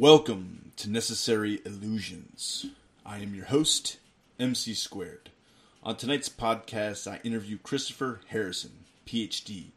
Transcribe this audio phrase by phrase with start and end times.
[0.00, 2.64] Welcome to Necessary Illusions.
[3.04, 3.98] I am your host,
[4.38, 5.28] MC Squared.
[5.82, 9.72] On tonight's podcast, I interview Christopher Harrison, PhD,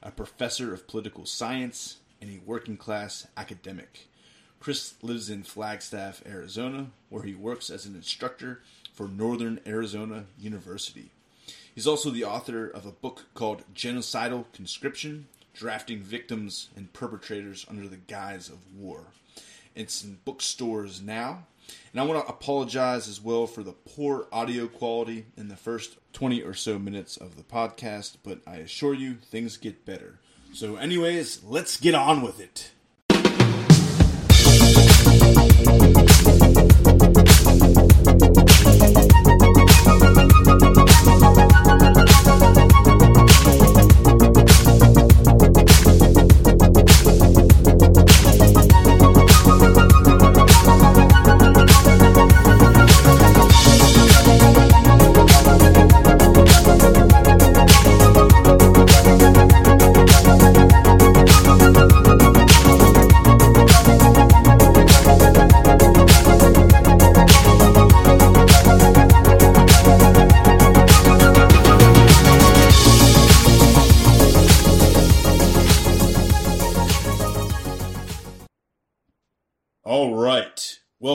[0.00, 4.06] a professor of political science and a working class academic.
[4.60, 8.62] Chris lives in Flagstaff, Arizona, where he works as an instructor
[8.92, 11.10] for Northern Arizona University.
[11.74, 17.88] He's also the author of a book called Genocidal Conscription Drafting Victims and Perpetrators Under
[17.88, 19.06] the Guise of War.
[19.74, 21.46] It's in bookstores now.
[21.92, 25.96] And I want to apologize as well for the poor audio quality in the first
[26.12, 30.20] 20 or so minutes of the podcast, but I assure you things get better.
[30.52, 32.70] So, anyways, let's get on with it.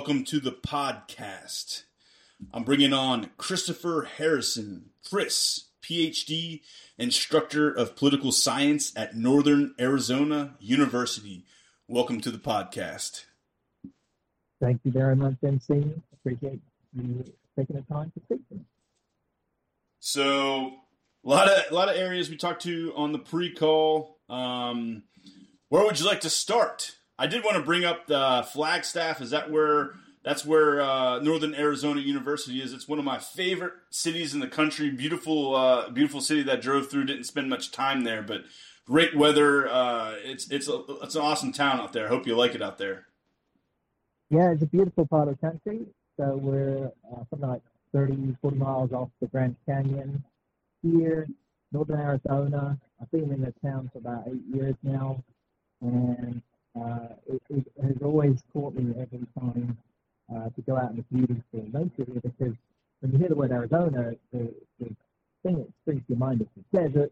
[0.09, 1.83] Welcome to the podcast.
[2.51, 6.61] I'm bringing on Christopher Harrison, Chris, PhD,
[6.97, 11.45] instructor of political science at Northern Arizona University.
[11.87, 13.25] Welcome to the podcast.
[14.59, 15.93] Thank you very much, MC.
[16.11, 16.59] Appreciate
[16.95, 17.23] you
[17.55, 18.61] taking the time to speak to me.
[19.99, 20.73] So,
[21.23, 24.17] a lot of a lot of areas we talked to on the pre-call.
[24.27, 25.03] Um,
[25.67, 26.95] where would you like to start?
[27.19, 29.19] I did want to bring up the Flagstaff.
[29.19, 29.91] Is that where
[30.23, 32.71] that's where uh, Northern Arizona University is?
[32.71, 34.89] It's one of my favorite cities in the country.
[34.89, 37.05] Beautiful, uh, beautiful city that I drove through.
[37.05, 38.45] Didn't spend much time there, but
[38.85, 39.67] great weather.
[39.67, 42.07] Uh, it's it's a, it's an awesome town out there.
[42.07, 43.07] Hope you like it out there.
[44.29, 45.85] Yeah, it's a beautiful part of the country.
[46.15, 47.61] So we're uh, something like
[47.93, 50.23] 30, 40 miles off the Grand Canyon
[50.81, 51.27] here,
[51.73, 52.79] Northern Arizona.
[53.01, 55.21] I've been in the town for about eight years now,
[55.81, 56.41] and
[56.75, 59.77] it, it, has always caught me every time
[60.33, 62.55] uh, to go out in the beautiful nature here because
[63.01, 64.95] when you hear the word Arizona, the, the
[65.43, 67.11] thing that springs to your mind is the desert,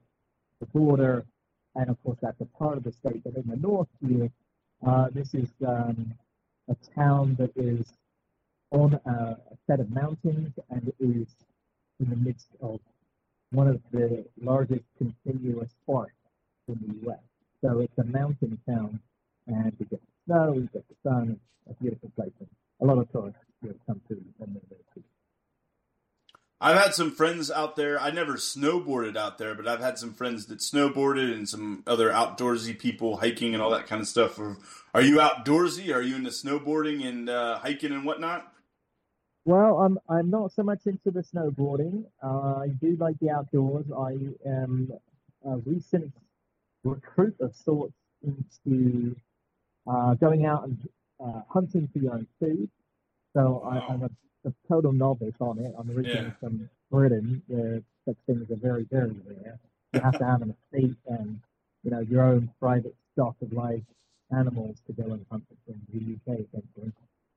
[0.59, 1.25] the border,
[1.75, 3.23] and of course that's a part of the state.
[3.23, 4.29] But in the north here,
[4.85, 6.13] uh, this is um,
[6.69, 7.85] a town that is
[8.71, 11.27] on a, a set of mountains and is
[11.99, 12.79] in the midst of
[13.51, 16.15] one of the largest continuous forests
[16.67, 17.19] in the U.S.
[17.61, 18.99] So it's a mountain town
[19.47, 21.39] and we get the snow, we get the sun.
[21.65, 22.31] It's a beautiful place.
[22.39, 22.49] And
[22.81, 24.61] a lot of tourists will come to and
[26.59, 27.99] I've had some friends out there.
[28.01, 32.09] I never snowboarded out there, but I've had some friends that snowboarded and some other
[32.09, 34.39] outdoorsy people hiking and all that kind of stuff.
[34.39, 35.93] Are you outdoorsy?
[35.93, 38.51] Are you into snowboarding and uh, hiking and whatnot?
[39.45, 42.05] Well, I'm I'm not so much into the snowboarding.
[42.23, 43.85] Uh, I do like the outdoors.
[43.97, 44.91] I am
[45.45, 46.11] a recent
[46.83, 47.93] recruit of sorts
[48.23, 49.15] into
[49.89, 50.89] uh, going out and
[51.23, 52.69] uh, hunting for your own food.
[53.35, 54.09] So I, am a,
[54.47, 55.73] a, total novice on it.
[55.77, 56.31] I'm originally yeah.
[56.39, 59.59] from Britain, where such things are very, very rare.
[59.93, 61.39] You have to have an estate and
[61.83, 63.83] you know your own private stock of live
[64.35, 66.91] animals to go and hunt in the UK, essentially.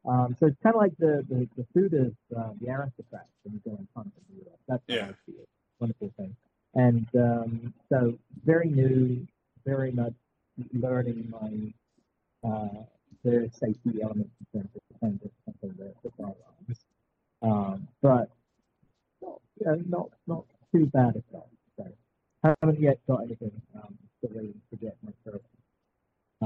[0.09, 3.55] Um, so it's kind of like the, the, the food is uh, the aristocrats when
[3.55, 4.59] you go and hunt in the US.
[4.67, 5.05] That's yeah.
[5.05, 5.49] how I see it.
[5.79, 6.35] Wonderful thing.
[6.75, 9.27] And um, so very new,
[9.67, 10.15] very much
[10.73, 11.73] learning my
[12.45, 12.83] uh,
[13.25, 16.81] there is safety elements in terms of defenders, that the firearms.
[17.43, 18.31] Um, but
[19.23, 21.51] not, you know, not not too bad at all.
[21.77, 21.87] So
[22.45, 25.13] I haven't yet got anything um, to really to get my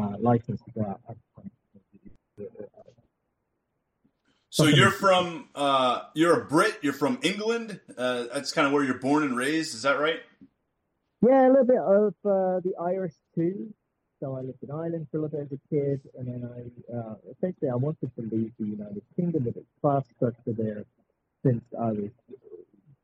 [0.01, 1.01] uh, license to go out.
[4.51, 6.79] So you're from uh, you're a Brit.
[6.81, 7.81] You're from England.
[7.99, 9.75] Uh, that's kind of where you're born and raised.
[9.75, 10.21] Is that right?
[11.27, 13.75] Yeah, a little bit of uh, the Irish too.
[14.21, 16.97] So I lived in Ireland for a little bit as a kid, and then I
[16.97, 20.85] uh, essentially I wanted to leave the United Kingdom with its class structure there
[21.45, 22.11] since I was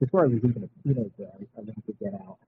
[0.01, 1.29] before I was even a teenager.
[1.29, 2.39] I, I wanted to get out.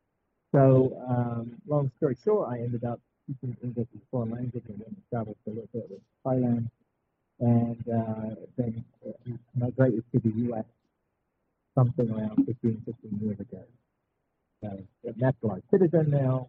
[0.52, 4.78] So um, long story short, I ended up teaching English as a foreign language and
[4.80, 6.68] then traveled for a little bit with Thailand,
[7.40, 8.84] and uh, then
[9.56, 10.64] migrated to the U.S.
[11.74, 13.62] something around 15, 15 years ago.
[14.62, 14.68] So,
[15.08, 16.48] I'm naturalized citizen now,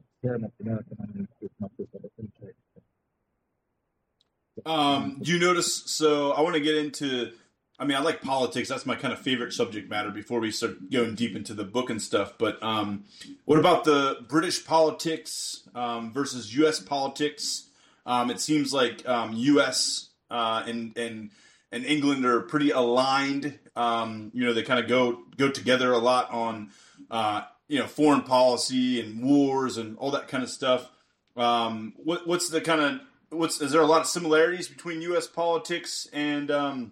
[4.66, 5.84] Um, do you notice?
[5.92, 7.32] So I want to get into.
[7.80, 8.70] I mean, I like politics.
[8.70, 10.12] That's my kind of favorite subject matter.
[10.12, 13.06] Before we start going deep into the book and stuff, but um,
[13.46, 16.80] what about the British politics um, versus U.S.
[16.80, 17.68] politics?
[18.06, 20.10] Um, it seems like um, U.S.
[20.30, 21.32] Uh, and and
[21.72, 23.58] and England are pretty aligned.
[23.76, 26.70] Um, you know, they kind of go go together a lot on
[27.10, 30.90] uh, you know foreign policy and wars and all that kind of stuff.
[31.36, 35.28] Um, what, what's the kind of what's is there a lot of similarities between U.S.
[35.28, 36.92] politics and um,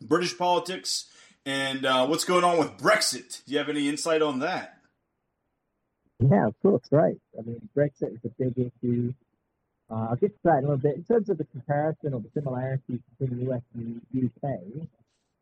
[0.00, 1.06] British politics?
[1.46, 3.44] And uh, what's going on with Brexit?
[3.44, 4.76] Do you have any insight on that?
[6.20, 7.16] Yeah, of course, right.
[7.38, 9.14] I mean, Brexit is a big issue.
[9.90, 10.96] Uh, I'll get to that in a little bit.
[10.96, 14.60] In terms of the comparison or the similarities between the US and the UK,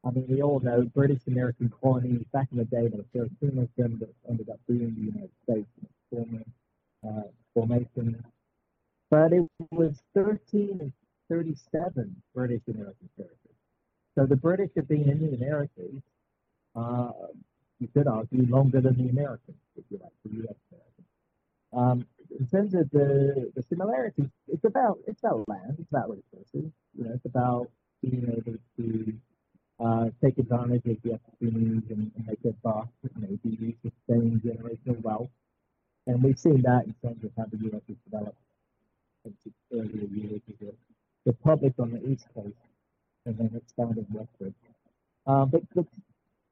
[0.04, 3.58] I mean, we all know British American colonies back in the day, there were 13
[3.58, 5.68] of them that ended up being the United States
[7.06, 7.22] uh,
[7.54, 8.24] formation.
[9.10, 10.92] But it was 13 and
[11.28, 13.38] 37 British American territories.
[14.14, 16.02] So the British have been in the Americas,
[16.76, 17.12] uh,
[17.80, 21.08] you could argue, longer than the Americans, if you like, the US Americans.
[21.72, 22.06] Um,
[22.38, 26.70] in terms of the, the similarities, it's about it's about land, it's about resources.
[26.96, 27.68] You know, it's about
[28.02, 29.12] being able to
[29.80, 35.30] uh, take advantage of the opportunities and, and make a buck, maybe sustain generational wealth.
[36.06, 38.38] And we've seen that in terms of how the US has developed
[39.24, 40.72] since its earlier years as a
[41.26, 42.56] republic on the East Coast
[43.26, 44.54] and then expanding westward.
[45.26, 45.84] Uh, but, but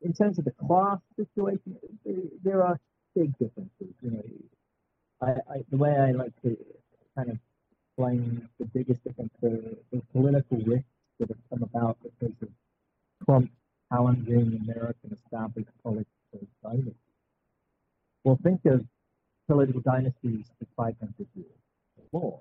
[0.03, 1.77] in terms of the class situation,
[2.45, 2.79] there are
[3.15, 3.95] big differences.
[4.03, 4.23] You know,
[5.23, 6.57] I, I, the way I like to
[7.17, 7.39] kind of
[7.89, 10.85] explain the biggest difference, the, the political risks
[11.19, 12.49] that have come about because of
[13.25, 13.51] Trump
[13.93, 16.95] challenging American established political dynasties.
[18.25, 18.85] Well, think of
[19.49, 21.47] political dynasties for 500 years
[21.97, 22.41] or more.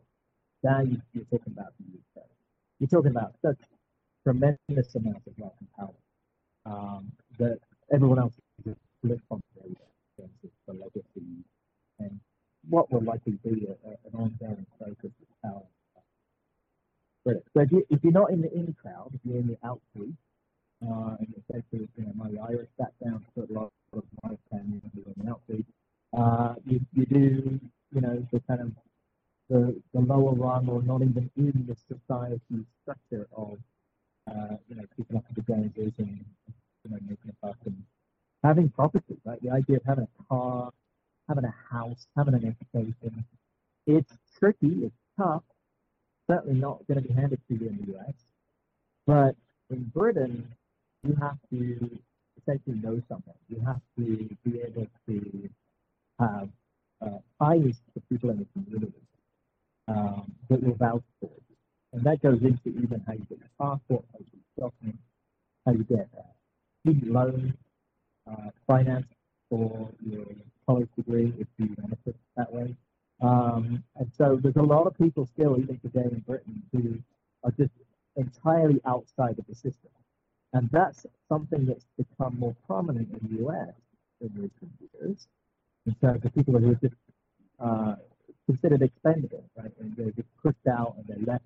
[0.63, 1.85] Now you, are talking about the
[2.21, 2.25] UK.
[2.79, 3.59] You're talking about such
[4.23, 5.93] tremendous amounts of wealth and power
[6.65, 7.59] um, that
[7.93, 8.33] everyone else
[8.65, 9.75] is split from their in
[10.17, 11.45] terms of the legacy
[11.99, 12.19] and
[12.69, 15.61] what will likely be a, a, an ongoing focus of power.
[17.25, 19.81] So if, you, if you're not in the in crowd, if you're in the out
[19.95, 20.13] group,
[20.83, 25.25] uh, and especially you know, my Irish background, put a lot of my family in
[25.25, 25.41] the out
[26.17, 27.59] uh, you, you do,
[27.91, 28.71] you know, the kind of
[29.49, 33.57] the, the lower rung or not even in the society structure of,
[34.29, 36.25] uh, you know, up with the Joneses and,
[36.83, 37.83] you know, making a buck and
[38.43, 39.41] having property, right?
[39.41, 40.71] The idea of having a car,
[41.27, 43.25] having a house, having an education.
[43.87, 45.43] It's tricky, it's tough,
[46.27, 48.13] certainly not going to be handed to you in the US.
[49.05, 49.35] But
[49.69, 50.47] in Britain,
[51.05, 51.99] you have to say
[52.53, 53.33] essentially know something.
[53.49, 55.49] You have to be able to
[56.19, 56.49] have
[57.05, 58.93] uh, ties to people in the community
[59.87, 61.55] um, that will vouch for you.
[61.93, 64.25] And that goes into even how you get your passport, how you
[64.57, 64.73] get
[65.65, 66.21] how you get uh,
[66.85, 67.53] student loans,
[68.29, 69.07] uh, finance
[69.49, 70.25] for your
[70.67, 72.75] college degree if you want to it that way.
[73.21, 76.99] Um, and so there's a lot of people still, even today in Britain, who
[77.43, 77.71] are just
[78.15, 79.91] entirely outside of the system.
[80.55, 83.73] And that's something that's become more prominent in the US
[84.21, 85.27] in recent years,
[85.85, 86.95] in terms of people who are just
[87.59, 87.95] uh,
[88.45, 89.71] considered expendable, right?
[89.81, 91.43] And they're just pushed out and they're left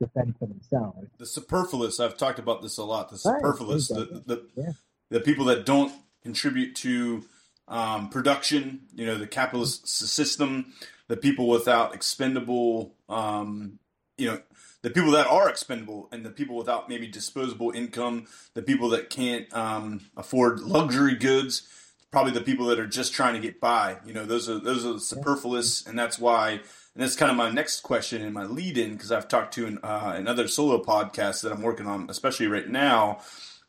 [0.00, 1.08] to fend for themselves.
[1.18, 3.10] The superfluous, I've talked about this a lot.
[3.10, 4.22] The superfluous, right, exactly.
[4.26, 4.72] the, the, yeah.
[5.10, 5.92] the people that don't
[6.22, 7.24] contribute to
[7.66, 10.74] um, production, you know, the capitalist system,
[11.08, 13.80] the people without expendable, um,
[14.16, 14.40] you know,
[14.88, 19.10] the people that are expendable and the people without maybe disposable income, the people that
[19.10, 21.68] can't um, afford luxury goods,
[22.10, 23.98] probably the people that are just trying to get by.
[24.06, 26.52] You know, those are those are superfluous, and that's why.
[26.52, 29.66] And that's kind of my next question and my lead in because I've talked to
[29.66, 33.20] in, uh, another solo podcast that I'm working on, especially right now,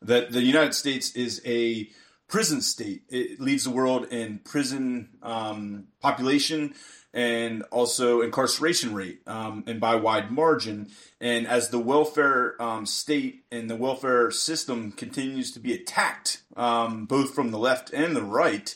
[0.02, 1.90] that the United States is a
[2.28, 3.04] prison state.
[3.10, 6.74] It leads the world in prison um, population
[7.14, 10.90] and also incarceration rate, um, and by wide margin.
[11.20, 17.06] And as the welfare um, state and the welfare system continues to be attacked, um,
[17.06, 18.76] both from the left and the right,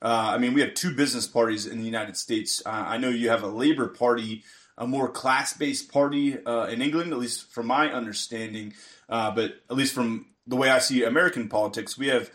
[0.00, 2.62] uh, I mean, we have two business parties in the United States.
[2.66, 4.42] Uh, I know you have a Labor Party,
[4.76, 8.74] a more class based party uh, in England, at least from my understanding,
[9.08, 12.30] uh, but at least from the way I see American politics, we have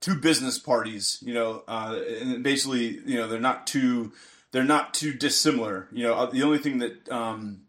[0.00, 4.12] two business parties, you know, uh, and basically, you know, they're not too
[4.52, 5.88] they're not too dissimilar.
[5.92, 7.62] You know, uh, the only thing that um,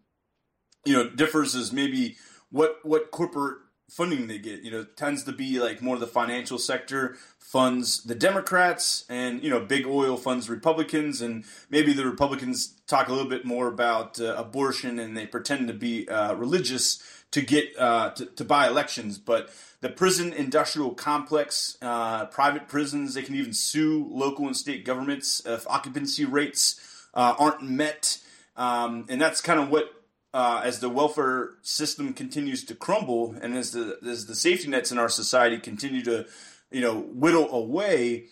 [0.85, 2.17] you know differs is maybe
[2.51, 3.57] what what corporate
[3.89, 4.61] funding they get.
[4.61, 9.43] You know, tends to be like more of the financial sector funds the Democrats, and
[9.43, 13.67] you know, big oil funds Republicans, and maybe the Republicans talk a little bit more
[13.67, 18.43] about uh, abortion, and they pretend to be uh, religious to get uh, to, to,
[18.43, 19.17] buy elections.
[19.17, 19.49] But
[19.83, 25.41] the prison industrial complex, uh, private prisons, they can even sue local and state governments
[25.45, 26.79] if occupancy rates
[27.13, 28.17] uh, aren't met,
[28.55, 29.93] um, and that's kind of what
[30.33, 34.89] uh, as the welfare system continues to crumble and as the as the safety nets
[34.89, 36.25] in our society continue to
[36.71, 38.27] you know whittle away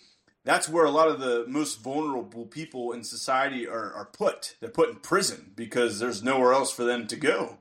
[0.45, 4.55] that's where a lot of the most vulnerable people in society are, are put.
[4.59, 7.59] They're put in prison because there's nowhere else for them to go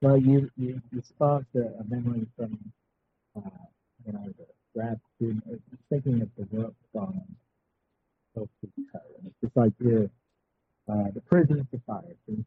[0.00, 2.58] well you you, you sparked a, a memory from
[3.36, 3.40] uh,
[4.08, 7.22] i was a grad student I was thinking of the work on
[9.42, 10.08] this idea
[10.90, 12.44] uh, the Prison Society.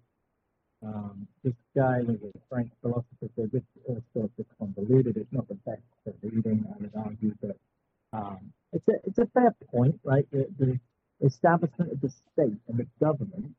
[0.86, 5.16] Um, this guy was a French philosopher, so this is sort of convoluted.
[5.16, 7.58] It's not the best for reading, I would argue, but
[8.12, 10.28] um, it's a it's a fair point, right?
[10.32, 10.80] The, the,
[11.24, 13.56] establishment of the state and the government,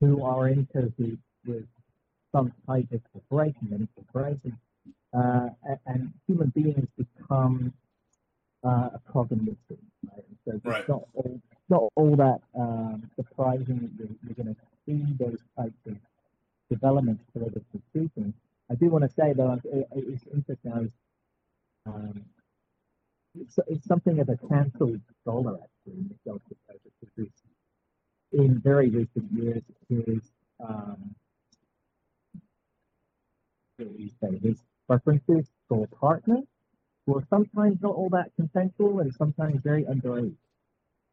[0.00, 1.66] who are in cahoots with
[2.36, 4.58] some type of corporation, any corporation,
[5.16, 5.48] uh,
[5.86, 7.72] and human beings become
[8.64, 9.56] uh, a problem
[10.12, 10.24] right?
[10.44, 10.88] So it's right.
[10.88, 15.80] not all not all that um, surprising that you're, you're going to see those types
[15.86, 15.96] of
[16.70, 18.34] developments politically speaking.
[18.70, 20.72] I do want to say though, it, it's interesting.
[20.72, 20.90] I was,
[21.86, 22.24] um,
[23.40, 26.40] it's, it's, something of a cancelled dollar actually in the
[27.00, 27.30] because
[28.32, 30.22] in very recent years his
[30.60, 31.14] um,
[33.78, 36.44] you say his preferences for partners
[37.06, 40.36] were sometimes not all that consensual and sometimes very underage.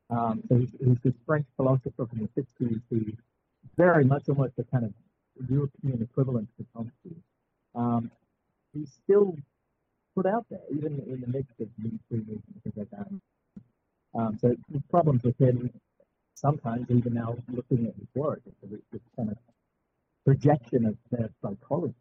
[0.09, 3.05] Um, so he's, he's this French philosopher from the 60s who
[3.77, 4.93] very much almost a kind of
[5.49, 7.15] European equivalent to Chomsky.
[7.75, 8.11] Um,
[8.73, 9.35] he's still
[10.15, 13.07] put out there, even in the midst of Me Too movement and things like that.
[14.15, 15.71] Um, so the problems with him,
[16.35, 19.37] sometimes even now looking at his work, it's this kind of
[20.25, 21.95] projection of their psychology.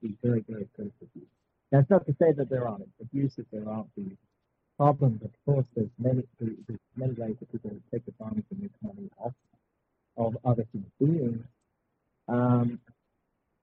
[0.00, 1.08] He's very, very critical.
[1.70, 4.16] That's not to say that there aren't abuses, there aren't these
[4.76, 9.08] problems, of course, there's many there's many ways that people take advantage and make money
[9.18, 9.32] off
[10.16, 11.44] of other human beings.
[12.28, 12.80] Um,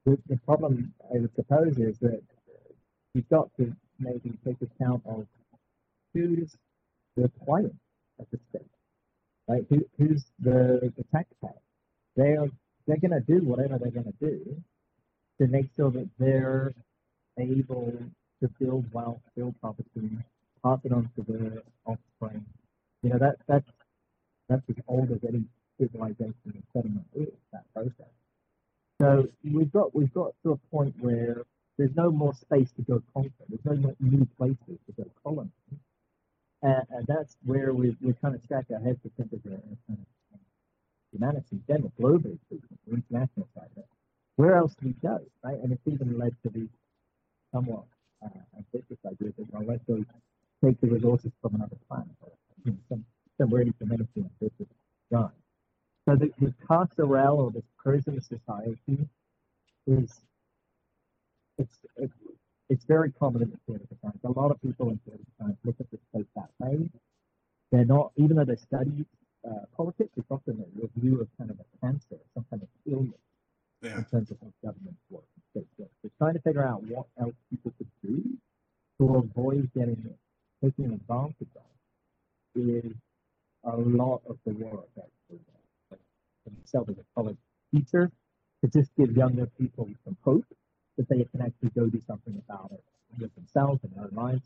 [0.05, 2.21] the, the problem, I would suppose, is that
[3.13, 5.27] you've got to maybe take account of
[6.13, 6.55] who's
[7.15, 7.75] the client
[8.19, 8.71] of the state,
[9.47, 9.65] right?
[9.69, 11.53] Who, who's the, the taxpayer?
[12.15, 12.49] They're
[12.87, 14.63] they're going to do whatever they're going to do
[15.41, 16.71] to make sure that they're
[17.39, 17.91] able
[18.41, 20.09] to build wealth, build property,
[20.63, 22.45] pass it on to their offspring.
[23.01, 23.67] You know, that that's
[24.47, 25.43] that's as old as any
[25.79, 28.13] civilization and settlement is, that process.
[29.01, 31.41] So we've got we've got to a point where
[31.77, 33.31] there's no more space to go conquer.
[33.49, 35.49] There's no more new places to go colonize.
[36.61, 39.49] And, and that's where we we kind of scratch our heads to think of the
[39.49, 40.39] kind of
[41.11, 42.37] humanity general, globally
[42.87, 43.69] international side.
[44.41, 45.59] Where else do we go, right?
[45.61, 46.73] And it's even led to these
[47.53, 47.83] somewhat
[48.25, 50.03] uh, ambitious ideas that well, let's go
[50.65, 52.31] take the resources from another planet, or
[52.65, 53.05] you know, some,
[53.37, 53.75] humanity
[54.15, 54.65] and this is
[55.11, 55.29] done.
[56.09, 59.07] So the, the carceral or this prison society
[59.85, 60.09] is
[61.59, 62.13] it's, it's
[62.71, 64.17] it's very common in the political science.
[64.23, 66.89] A lot of people in political science look at this place that way.
[67.71, 69.05] They're not, even though they study
[69.47, 73.21] uh, politics, it's often a review of kind of a cancer, some kind of illness
[73.81, 73.97] yeah.
[73.97, 75.23] in terms of how governments work.
[75.53, 75.65] They're
[76.17, 78.23] trying to figure out what else people could do
[78.99, 80.13] to avoid getting
[80.63, 82.93] taking advantage of is
[83.63, 85.39] a lot of the work actually.
[86.59, 87.37] Myself as a college
[87.73, 88.11] teacher,
[88.61, 90.45] to just give younger people some hope
[90.97, 92.83] that they can actually go do something about it
[93.19, 94.41] with themselves and their lives.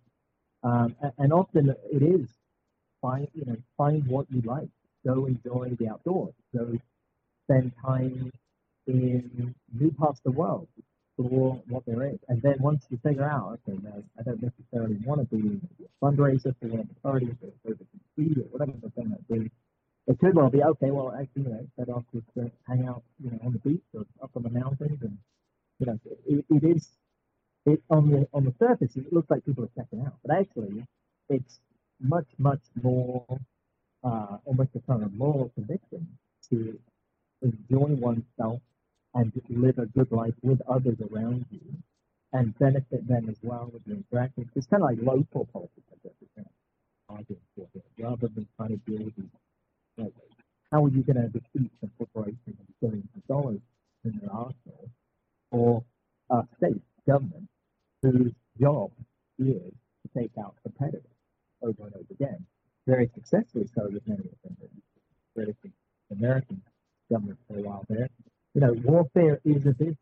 [0.64, 2.28] Um, and, and, often it is
[3.02, 4.70] find you know find what you like,
[5.06, 6.78] go enjoy the outdoors, go
[7.46, 8.32] spend time
[8.88, 10.68] in new parts of the world,
[11.18, 12.20] explore what there is.
[12.30, 16.06] And then once you figure out, okay, no, I don't necessarily want to be a
[16.06, 17.76] fundraiser for the parties or for
[18.16, 19.52] community or whatever the thing might be.
[20.08, 20.92] It could well be okay.
[20.92, 22.28] Well, actually, you know, set off just
[22.68, 25.18] hang out, you know, on the beach or up on the mountains, and
[25.80, 26.90] you know, it, it is.
[27.66, 30.86] It on the on the surface, it looks like people are checking out, but actually,
[31.30, 31.60] it's
[32.02, 33.26] much much more
[34.04, 36.08] uh, almost a kind of moral conviction
[36.50, 36.80] to
[37.42, 38.62] enjoy oneself
[39.16, 41.62] and live a good life with others around you
[42.34, 44.48] and benefit them as well with your interactions.
[44.56, 46.14] It's kind of like local politics, I guess,
[47.56, 47.68] for
[48.00, 49.26] rather than trying to deal with these.
[49.98, 50.14] Like,
[50.72, 53.62] how are you going to defeat some corporation with billions of dollars
[54.06, 54.90] in their arsenal?
[55.52, 55.84] or
[56.32, 57.48] a state government
[58.02, 58.92] whose job
[59.40, 61.04] is to take out competitors
[61.62, 62.46] over and over again,
[62.88, 64.58] very successfully so with many of them.
[65.36, 65.56] British
[66.12, 66.62] American
[67.12, 68.10] government for a while there.
[68.56, 69.98] You know, warfare is a business.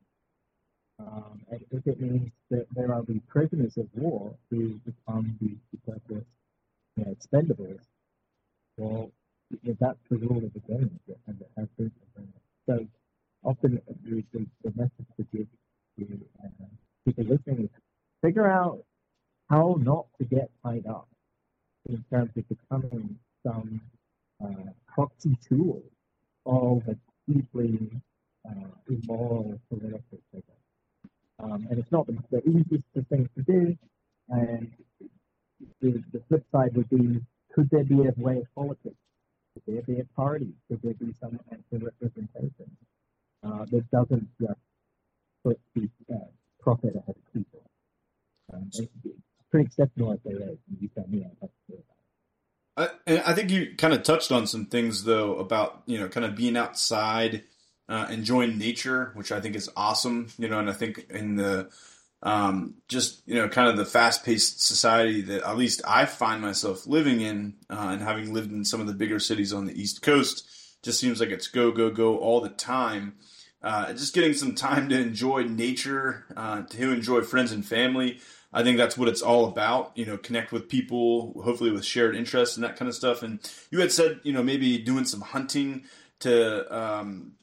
[0.99, 5.57] Um, and if it means that there are the prisoners of war who become the
[5.71, 6.23] superfluous
[6.95, 7.81] you know, expendables,
[8.77, 9.11] well,
[9.79, 11.91] that's the rule of the game, and it has been.
[12.69, 12.85] So
[13.43, 15.47] often the, the, the message to give
[15.97, 16.65] to uh,
[17.05, 17.69] people listening is
[18.21, 18.83] figure out
[19.49, 21.07] how not to get tied up
[21.89, 23.81] in terms of becoming some
[24.45, 25.81] uh, proxy tool
[26.45, 26.95] of a
[27.27, 27.89] deeply
[28.47, 30.53] uh, immoral political figure.
[31.39, 33.77] Um, and it's not the, the easiest thing to do.
[34.29, 34.71] And
[35.81, 37.21] the, the flip side would be,
[37.53, 38.95] could there be a way of politics?
[39.53, 40.53] Could there be a party?
[40.67, 41.39] Could there be some
[41.71, 42.77] representation
[43.45, 44.59] uh, that doesn't just
[45.43, 46.17] put the uh,
[46.59, 47.61] profit ahead of people?
[48.53, 48.87] Um, it's
[49.51, 51.49] pretty exceptional as they you tell me I'd
[52.75, 56.07] I, and I think you kind of touched on some things though about you know
[56.07, 57.43] kind of being outside
[57.89, 60.27] uh, enjoying nature, which I think is awesome.
[60.37, 61.69] You know, and I think in the
[62.23, 66.41] um, just you know kind of the fast paced society that at least I find
[66.41, 69.79] myself living in, uh, and having lived in some of the bigger cities on the
[69.79, 70.47] East Coast,
[70.81, 73.15] just seems like it's go go go all the time.
[73.61, 78.19] Uh, just getting some time to enjoy nature, uh, to enjoy friends and family.
[78.51, 79.91] I think that's what it's all about.
[79.95, 83.23] You know, connect with people, hopefully with shared interests and that kind of stuff.
[83.23, 83.39] And
[83.71, 85.83] you had said, you know, maybe doing some hunting
[86.19, 87.33] to um,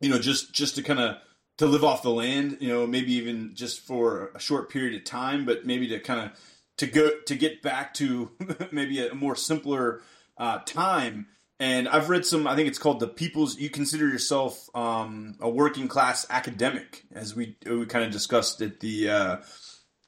[0.00, 1.16] you know, just just to kind of
[1.58, 5.04] to live off the land, you know, maybe even just for a short period of
[5.04, 6.38] time, but maybe to kind of
[6.78, 8.30] to go to get back to
[8.72, 10.02] maybe a more simpler
[10.36, 11.26] uh, time.
[11.58, 12.46] And I've read some.
[12.46, 13.58] I think it's called the People's.
[13.58, 18.80] You consider yourself um, a working class academic, as we we kind of discussed at
[18.80, 19.36] the uh,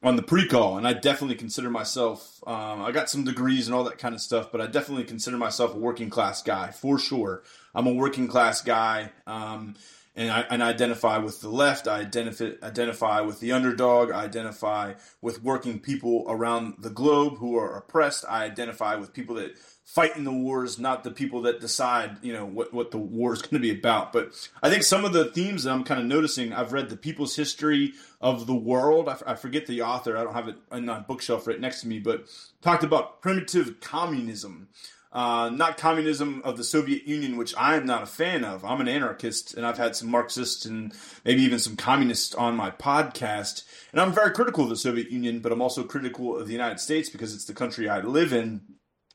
[0.03, 2.41] on the pre-call, and I definitely consider myself.
[2.47, 5.37] Um, I got some degrees and all that kind of stuff, but I definitely consider
[5.37, 7.43] myself a working class guy for sure.
[7.75, 9.75] I'm a working class guy, um,
[10.15, 11.89] and I and I identify with the left.
[11.89, 14.13] I identify identify with the underdog.
[14.13, 18.25] I identify with working people around the globe who are oppressed.
[18.29, 19.57] I identify with people that
[19.89, 23.33] fight in the wars, not the people that decide, you know, what, what the war
[23.33, 24.13] is going to be about.
[24.13, 26.97] But I think some of the themes that I'm kind of noticing, I've read the
[26.97, 29.09] People's History of the World.
[29.09, 30.15] I, f- I forget the author.
[30.15, 32.27] I don't have it on my bookshelf right next to me, but
[32.61, 34.69] talked about primitive communism.
[35.11, 38.67] Uh, not communism of the Soviet Union, which I am not a fan of.
[38.67, 40.93] I'm an anarchist, and I've had some Marxists and
[41.25, 43.65] maybe even some communists on my podcast.
[43.93, 46.79] And I'm very critical of the Soviet Union, but I'm also critical of the United
[46.79, 48.61] States because it's the country I live in,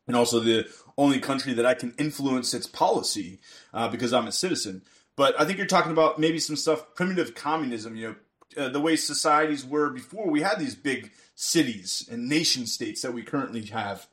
[0.08, 3.40] and also the only country that I can influence its policy
[3.74, 4.84] uh, because I'm a citizen.
[5.16, 7.96] But I think you're talking about maybe some stuff, primitive communism.
[7.96, 8.16] You
[8.56, 13.02] know, uh, the way societies were before we had these big cities and nation states
[13.02, 14.08] that we currently have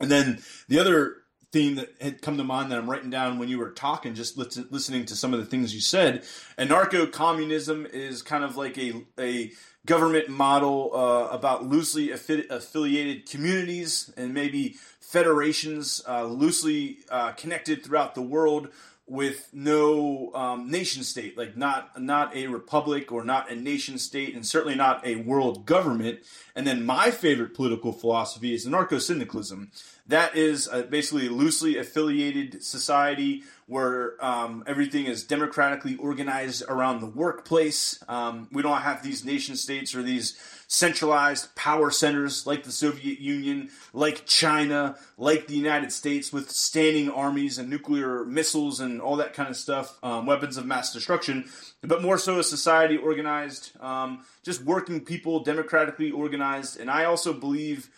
[0.00, 1.16] and then the other
[1.52, 4.36] theme that had come to mind that I'm writing down when you were talking, just
[4.36, 6.24] listening to some of the things you said,
[6.58, 9.52] anarcho communism is kind of like a, a
[9.86, 14.76] government model uh, about loosely affi- affiliated communities and maybe
[15.06, 18.68] federations uh, loosely uh, connected throughout the world
[19.08, 24.34] with no um, nation state, like not not a republic or not a nation state,
[24.34, 26.18] and certainly not a world government.
[26.56, 29.70] And then my favorite political philosophy is anarcho syndicalism.
[30.08, 37.06] That is basically a loosely affiliated society where um, everything is democratically organized around the
[37.06, 38.02] workplace.
[38.08, 40.36] Um, we don't have these nation states or these
[40.68, 47.10] centralized power centers like the Soviet Union, like China, like the United States with standing
[47.10, 51.48] armies and nuclear missiles and all that kind of stuff, um, weapons of mass destruction,
[51.82, 56.80] but more so a society organized, um, just working people, democratically organized.
[56.80, 57.88] And I also believe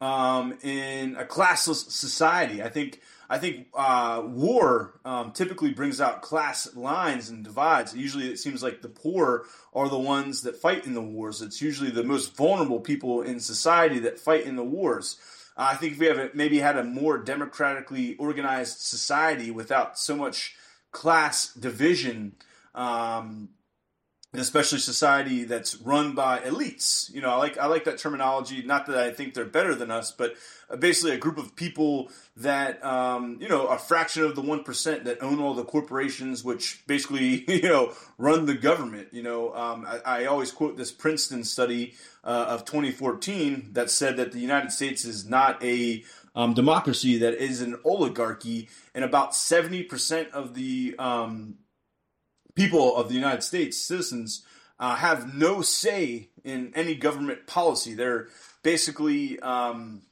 [0.00, 2.62] um, in a classless society.
[2.62, 7.94] I think I think uh, war um, typically brings out class lines and divides.
[7.94, 11.42] Usually, it seems like the poor are the ones that fight in the wars.
[11.42, 15.18] It's usually the most vulnerable people in society that fight in the wars.
[15.56, 20.14] Uh, I think if we have maybe had a more democratically organized society without so
[20.14, 20.54] much
[20.92, 22.36] class division,
[22.74, 23.48] um,
[24.36, 27.10] and especially society that's run by elites.
[27.10, 28.62] You know, I like I like that terminology.
[28.62, 30.34] Not that I think they're better than us, but
[30.78, 35.04] basically a group of people that um, you know a fraction of the one percent
[35.04, 39.08] that own all the corporations, which basically you know run the government.
[39.10, 44.18] You know, um, I, I, always quote this Princeton study uh, of 2014 that said
[44.18, 49.32] that the United States is not a um, democracy that is an oligarchy, and about
[49.32, 51.54] 70% of the um,
[52.56, 54.42] people of the United States, citizens,
[54.80, 57.94] uh, have no say in any government policy.
[57.94, 58.28] They're
[58.62, 60.02] basically um,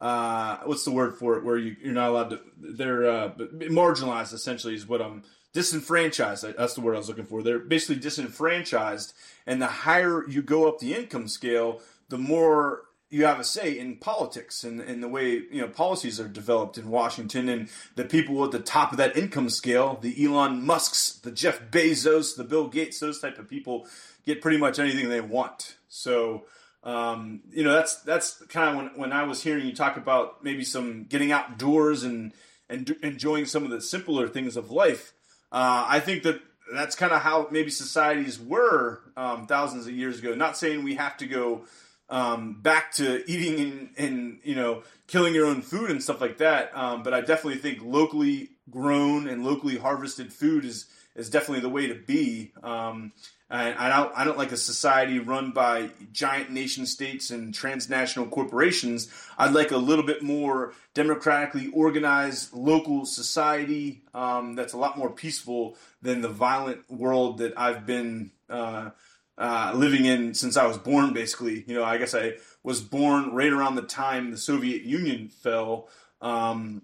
[0.00, 1.44] uh, what's the word for it?
[1.44, 2.40] Where you, you're not allowed to.
[2.58, 4.34] They're uh, marginalized.
[4.34, 5.22] Essentially, is what I'm
[5.54, 6.44] disenfranchised.
[6.58, 7.42] That's the word I was looking for.
[7.42, 9.14] They're basically disenfranchised,
[9.46, 12.82] and the higher you go up the income scale, the more
[13.14, 16.76] you have a say in politics and, and the way you know policies are developed
[16.76, 21.12] in Washington and the people at the top of that income scale, the Elon Musk's,
[21.20, 23.86] the Jeff Bezos, the Bill Gates, those type of people
[24.26, 25.76] get pretty much anything they want.
[25.88, 26.46] So
[26.82, 30.42] um, you know that's that's kind of when, when I was hearing you talk about
[30.42, 32.32] maybe some getting outdoors and
[32.68, 35.12] and enjoying some of the simpler things of life.
[35.52, 36.40] Uh, I think that
[36.74, 40.34] that's kind of how maybe societies were um, thousands of years ago.
[40.34, 41.64] Not saying we have to go
[42.10, 46.38] um, back to eating and, and, you know killing your own food and stuff like
[46.38, 46.70] that.
[46.74, 51.68] Um, but I definitely think locally grown and locally harvested food is is definitely the
[51.68, 52.52] way to be.
[52.62, 53.12] Um,
[53.50, 58.26] and I don't, I don't like a society run by giant nation states and transnational
[58.26, 59.08] corporations.
[59.38, 65.10] I'd like a little bit more democratically organized local society um, that's a lot more
[65.10, 68.90] peaceful than the violent world that I've been uh,
[69.36, 71.64] uh, living in since I was born, basically.
[71.66, 75.88] You know, I guess I was born right around the time the Soviet Union fell.
[76.20, 76.82] Um,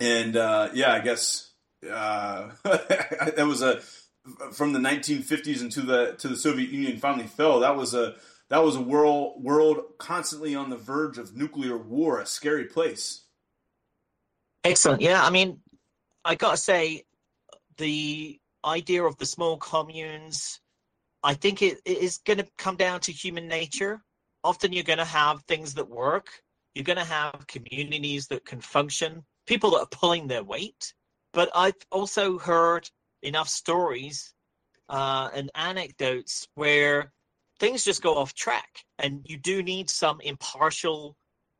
[0.00, 1.52] and uh, yeah, I guess
[1.90, 3.80] uh, that was a
[4.52, 7.60] from the 1950s into the to the Soviet Union finally fell.
[7.60, 8.16] That was a
[8.50, 13.22] that was a world world constantly on the verge of nuclear war, a scary place.
[14.64, 15.00] Excellent.
[15.00, 15.60] Yeah, I mean,
[16.24, 17.04] I gotta say,
[17.78, 20.60] the idea of the small communes
[21.22, 24.02] I think it, it is going to come down to human nature.
[24.44, 26.42] Often you're going to have things that work.
[26.74, 30.94] You're going to have communities that can function, people that are pulling their weight.
[31.32, 32.88] But I've also heard
[33.22, 34.34] enough stories
[34.88, 37.12] uh, and anecdotes where
[37.60, 41.16] things just go off track, and you do need some impartial,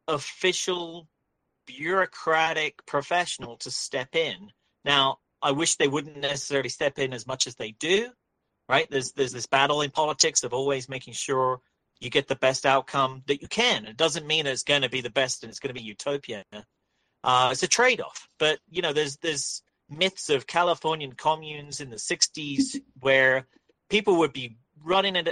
[0.08, 1.08] official,
[1.66, 4.50] bureaucratic professional to step in.
[4.84, 8.10] Now, I wish they wouldn't necessarily step in as much as they do,
[8.72, 8.90] right?
[8.90, 11.60] There's there's this battle in politics of always making sure
[12.00, 13.84] you get the best outcome that you can.
[13.84, 16.42] It doesn't mean it's going to be the best and it's going to be utopia.
[17.22, 18.28] Uh, it's a trade-off.
[18.38, 23.46] But you know, there's there's myths of Californian communes in the '60s where
[23.90, 25.28] people would be running it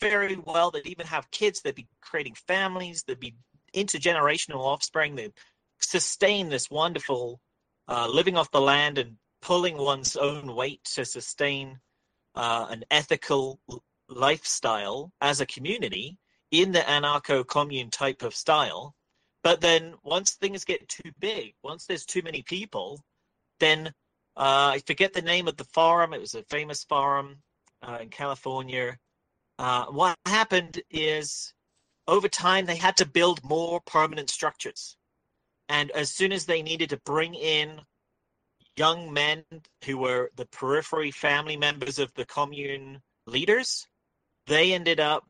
[0.00, 0.72] very well.
[0.72, 1.60] They'd even have kids.
[1.60, 3.04] They'd be creating families.
[3.04, 3.36] They'd be
[3.72, 5.14] intergenerational offspring.
[5.14, 5.38] They'd
[5.78, 7.40] sustain this wonderful
[7.86, 11.78] uh, living off the land and pulling one's own weight to sustain
[12.34, 13.60] uh, an ethical
[14.08, 16.18] lifestyle as a community
[16.50, 18.94] in the anarcho commune type of style.
[19.42, 23.02] But then once things get too big, once there's too many people,
[23.58, 23.88] then
[24.36, 26.12] uh, I forget the name of the farm.
[26.12, 27.38] It was a famous farm
[27.82, 28.98] uh, in California.
[29.58, 31.54] Uh, what happened is
[32.06, 34.96] over time they had to build more permanent structures.
[35.68, 37.80] And as soon as they needed to bring in
[38.84, 39.44] young men
[39.84, 42.86] who were the periphery family members of the commune
[43.26, 43.86] leaders.
[44.46, 45.24] They ended up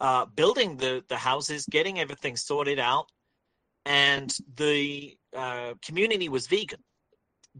[0.00, 3.06] uh, building the, the houses, getting everything sorted out,
[3.84, 6.82] and the uh, community was vegan.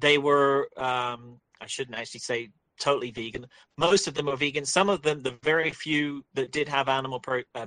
[0.04, 2.40] They were, um, I shouldn't actually say
[2.78, 3.44] totally vegan.
[3.76, 4.64] Most of them were vegan.
[4.64, 7.66] Some of them, the very few that did have animal pro- uh,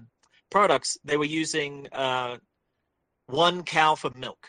[0.50, 2.38] products, they were using uh,
[3.28, 4.42] one cow for milk.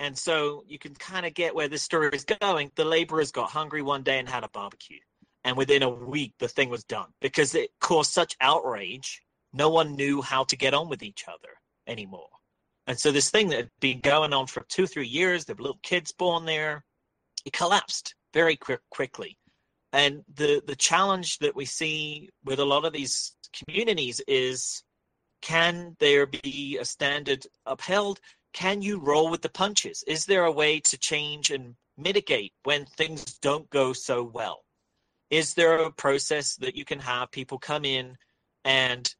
[0.00, 2.72] And so you can kind of get where this story is going.
[2.74, 4.98] The laborers got hungry one day and had a barbecue.
[5.44, 9.22] And within a week, the thing was done because it caused such outrage.
[9.52, 11.50] No one knew how to get on with each other
[11.86, 12.30] anymore.
[12.86, 15.62] And so this thing that had been going on for two, three years, there were
[15.62, 16.82] little kids born there,
[17.44, 19.36] it collapsed very quick, quickly.
[19.92, 24.82] And the, the challenge that we see with a lot of these communities is
[25.42, 28.20] can there be a standard upheld
[28.52, 30.02] can you roll with the punches?
[30.06, 34.64] Is there a way to change and mitigate when things don't go so well?
[35.30, 38.16] Is there a process that you can have people come in
[38.64, 39.14] and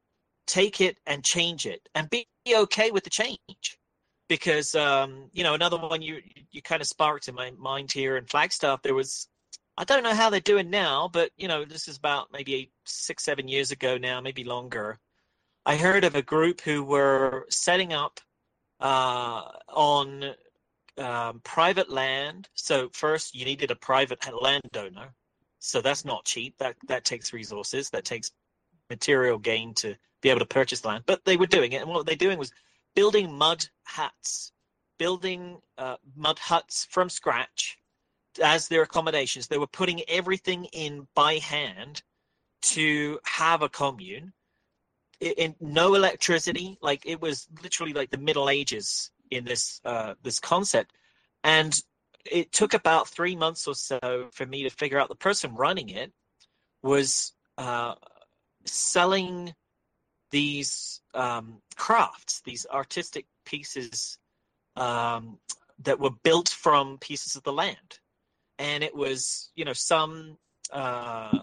[0.47, 3.79] take it and change it and be okay with the change?
[4.27, 8.17] Because um, you know, another one you you kind of sparked in my mind here
[8.17, 9.27] in Flagstaff, there was
[9.77, 13.23] I don't know how they're doing now, but you know, this is about maybe six,
[13.23, 14.99] seven years ago now, maybe longer.
[15.65, 18.19] I heard of a group who were setting up
[18.81, 20.33] uh, on
[20.97, 22.49] um, private land.
[22.53, 25.13] So first, you needed a private landowner.
[25.59, 26.57] So that's not cheap.
[26.57, 27.89] That that takes resources.
[27.89, 28.31] That takes
[28.89, 31.03] material gain to be able to purchase land.
[31.05, 32.51] But they were doing it, and what they're doing was
[32.95, 34.51] building mud huts,
[34.97, 37.77] building uh, mud huts from scratch
[38.43, 39.47] as their accommodations.
[39.47, 42.01] They were putting everything in by hand,
[42.61, 44.33] to have a commune
[45.21, 50.13] in, in no electricity like it was literally like the middle ages in this uh,
[50.23, 50.91] this concept
[51.43, 51.81] and
[52.25, 55.89] it took about three months or so for me to figure out the person running
[55.89, 56.11] it
[56.83, 57.95] was uh,
[58.65, 59.53] selling
[60.31, 64.17] these um, crafts, these artistic pieces
[64.75, 65.37] um,
[65.83, 67.99] that were built from pieces of the land.
[68.57, 70.37] And it was, you know, some
[70.71, 71.39] uh,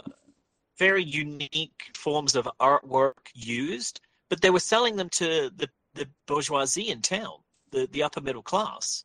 [0.79, 6.89] very unique forms of artwork used, but they were selling them to the, the bourgeoisie
[6.91, 7.35] in town,
[7.71, 9.05] the, the upper middle class,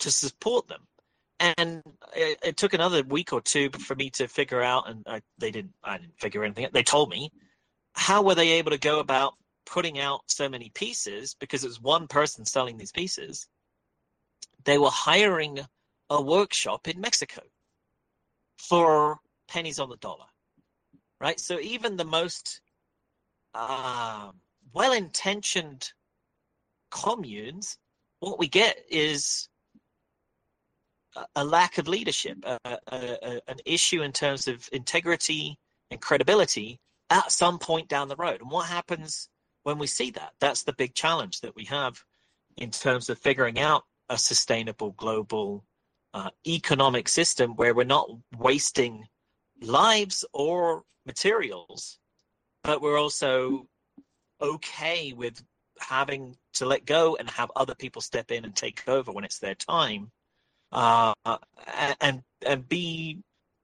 [0.00, 0.82] to support them.
[1.40, 1.82] And
[2.14, 5.50] it, it took another week or two for me to figure out, and I, they
[5.50, 5.74] didn't.
[5.82, 6.66] I didn't figure anything.
[6.66, 6.72] out.
[6.72, 7.32] They told me
[7.94, 9.34] how were they able to go about
[9.66, 13.46] putting out so many pieces because it was one person selling these pieces
[14.64, 15.60] they were hiring
[16.10, 17.42] a workshop in mexico
[18.58, 20.26] for pennies on the dollar
[21.22, 22.60] right so even the most
[23.54, 24.30] uh,
[24.72, 25.92] well-intentioned
[26.90, 27.78] communes
[28.20, 29.48] what we get is
[31.16, 32.58] a, a lack of leadership a,
[32.88, 35.58] a, an issue in terms of integrity
[35.92, 36.80] and credibility
[37.12, 38.40] at some point down the road.
[38.40, 39.28] And what happens
[39.62, 40.32] when we see that?
[40.40, 42.02] That's the big challenge that we have
[42.56, 45.64] in terms of figuring out a sustainable global
[46.14, 48.08] uh, economic system where we're not
[48.38, 49.06] wasting
[49.62, 51.98] lives or materials,
[52.64, 53.66] but we're also
[54.40, 55.42] okay with
[55.80, 59.38] having to let go and have other people step in and take over when it's
[59.38, 60.10] their time,
[60.72, 61.12] uh,
[62.00, 63.18] and and be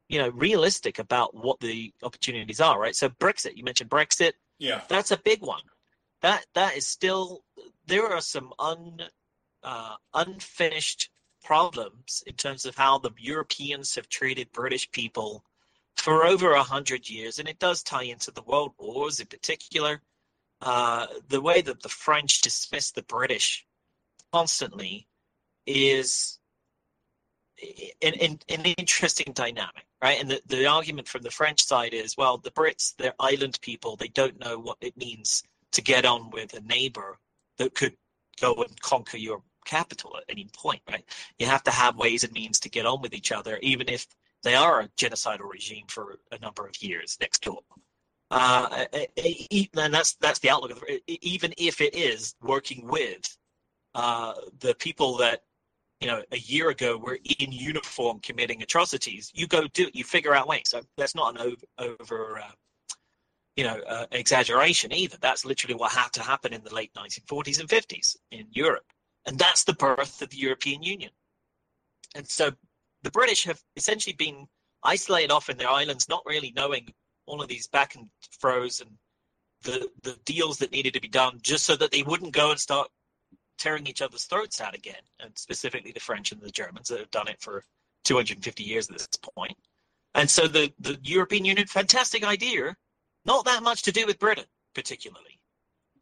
[0.08, 2.96] you know realistic about what the opportunities are right?
[2.96, 4.32] So brexit you mentioned brexit.
[4.58, 4.80] Yeah.
[4.88, 5.62] That's a big one.
[6.22, 7.44] That that is still
[7.87, 9.00] there are some un
[9.62, 11.11] uh, unfinished
[11.44, 15.44] problems in terms of how the europeans have treated british people
[15.98, 20.00] for over a hundred years and it does tie into the world wars in particular
[20.61, 23.66] uh, the way that the french dismiss the british
[24.32, 25.06] constantly
[25.66, 26.38] is
[28.02, 30.20] an, an, an interesting dynamic right?
[30.20, 33.96] And the, the argument from the French side is, well, the Brits, they're island people.
[33.96, 37.18] They don't know what it means to get on with a neighbor
[37.58, 37.94] that could
[38.40, 41.04] go and conquer your capital at any point, right?
[41.38, 44.06] You have to have ways and means to get on with each other, even if
[44.42, 47.61] they are a genocidal regime for a number of years next door.
[48.31, 53.37] Uh, and that's that's the outlook of the, even if it is working with
[53.94, 55.40] uh, the people that
[56.01, 59.33] you know, a year ago were in uniform committing atrocities.
[59.35, 59.96] You go do it.
[59.96, 60.64] You figure out ways.
[60.66, 62.51] So that's not an over, over uh,
[63.57, 65.16] you know, uh, exaggeration either.
[65.20, 68.85] That's literally what had to happen in the late 1940s and 50s in Europe,
[69.27, 71.11] and that's the birth of the European Union.
[72.14, 72.53] And so
[73.02, 74.46] the British have essentially been
[74.82, 76.92] isolated off in their islands, not really knowing
[77.26, 78.08] all of these back and
[78.40, 78.90] fro's and
[79.62, 82.61] the the deals that needed to be done, just so that they wouldn't go and
[82.61, 82.88] start
[83.58, 87.11] tearing each other's throats out again, and specifically the French and the Germans that have
[87.11, 87.64] done it for
[88.04, 89.56] 250 years at this point.
[90.14, 92.74] And so the, the European Union, fantastic idea,
[93.24, 95.38] not that much to do with Britain, particularly.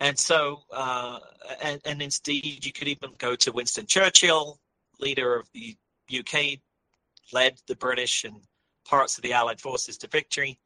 [0.00, 1.18] And so, uh,
[1.62, 4.58] and, and indeed, you could even go to Winston Churchill,
[5.00, 5.76] leader of the
[6.16, 6.60] UK,
[7.32, 8.36] led the British and
[8.88, 10.58] parts of the Allied forces to victory.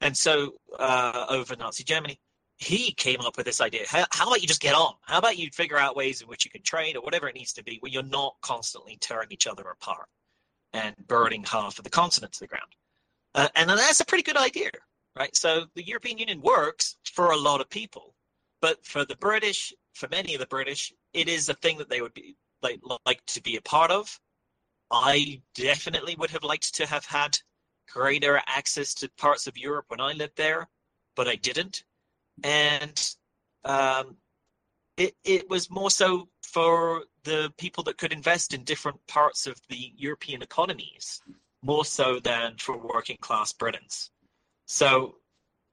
[0.00, 2.20] And so, uh, over Nazi Germany
[2.58, 3.84] he came up with this idea.
[3.86, 4.94] How, how, about you just get on?
[5.02, 7.52] How about you figure out ways in which you can trade or whatever it needs
[7.54, 10.08] to be where you're not constantly tearing each other apart
[10.72, 12.72] and burning half of the continent to the ground?
[13.34, 14.70] Uh, and that's a pretty good idea,
[15.18, 15.36] right?
[15.36, 18.14] So the European Union works for a lot of people,
[18.62, 22.00] but for the British, for many of the British, it is a thing that they
[22.00, 24.18] would be like, like to be a part of.
[24.90, 27.38] I definitely would have liked to have had
[27.92, 30.68] greater access to parts of Europe when I lived there,
[31.14, 31.84] but I didn't
[32.44, 33.14] and
[33.64, 34.16] um,
[34.96, 39.60] it it was more so for the people that could invest in different parts of
[39.68, 41.20] the European economies,
[41.62, 44.10] more so than for working class Britons.
[44.66, 45.16] So,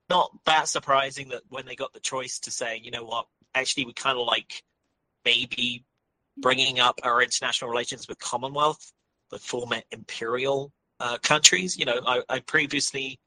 [0.09, 3.85] not that surprising that when they got the choice to say, you know what, actually,
[3.85, 4.63] we kind of like
[5.25, 5.85] maybe
[6.37, 8.91] bringing up our international relations with Commonwealth,
[9.33, 11.77] the former imperial uh, countries.
[11.77, 13.19] You know, I, I previously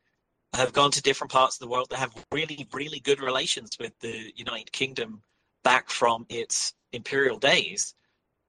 [0.54, 3.92] have gone to different parts of the world that have really, really good relations with
[4.00, 5.20] the United Kingdom
[5.64, 7.94] back from its imperial days.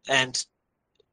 [0.08, 0.42] And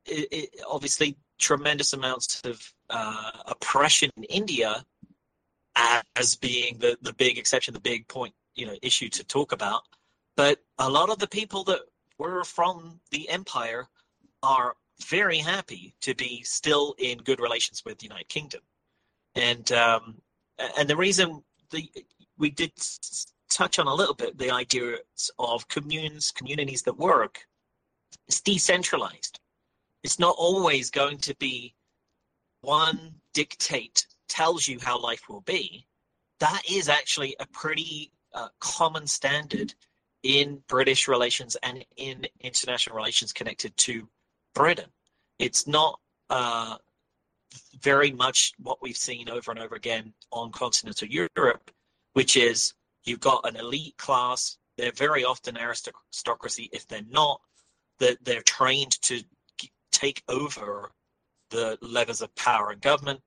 [0.07, 4.85] it, it, obviously, tremendous amounts of uh, oppression in India
[6.17, 9.83] as being the, the big exception, the big point, you know, issue to talk about.
[10.37, 11.81] But a lot of the people that
[12.19, 13.89] were from the empire
[14.43, 18.61] are very happy to be still in good relations with the United Kingdom.
[19.35, 20.21] And um,
[20.79, 21.91] and the reason the
[22.39, 22.73] we did
[23.51, 24.97] touch on a little bit the idea
[25.39, 27.47] of communes, communities that work.
[28.27, 29.41] It's decentralized.
[30.03, 31.75] It's not always going to be
[32.61, 35.87] one dictate tells you how life will be.
[36.41, 39.75] That is actually a pretty uh, common standard
[40.23, 44.09] in British relations and in international relations connected to
[44.55, 44.91] Britain.
[45.39, 46.77] It's not uh,
[47.81, 51.71] very much what we've seen over and over again on continental Europe,
[52.13, 54.59] which is you've got an elite class.
[54.77, 56.69] They're very often aristocracy.
[56.73, 57.41] If they're not,
[57.99, 59.23] that they're trained to
[59.93, 60.91] take over
[61.51, 63.21] the levers of power and government,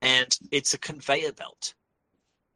[0.00, 1.74] and it's a conveyor belt.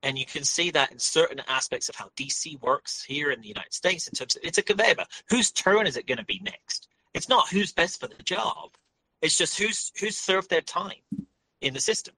[0.02, 3.48] And you can see that in certain aspects of how DC works here in the
[3.48, 5.08] United States in terms of it's a conveyor belt.
[5.30, 6.86] Whose turn is it going to be next?
[7.16, 8.72] It's not who's best for the job.
[9.22, 11.00] It's just who's who's served their time
[11.62, 12.14] in the system,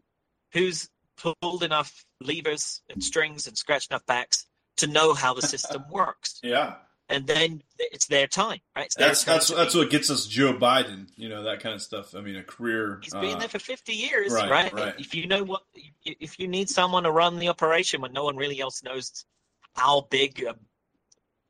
[0.53, 4.47] who's pulled enough levers and strings and scratched enough backs
[4.79, 6.41] to know how the system works.
[6.43, 6.75] Yeah.
[7.09, 8.93] And then it's their time, right?
[8.99, 12.15] that's that's that's what gets us Joe Biden, you know, that kind of stuff.
[12.15, 12.99] I mean, a career.
[13.03, 14.95] He's been uh, there for fifty years, right, right, right.
[14.99, 15.63] If you know what,
[16.05, 19.25] if you need someone to run the operation when no one really else knows
[19.75, 20.57] how big um,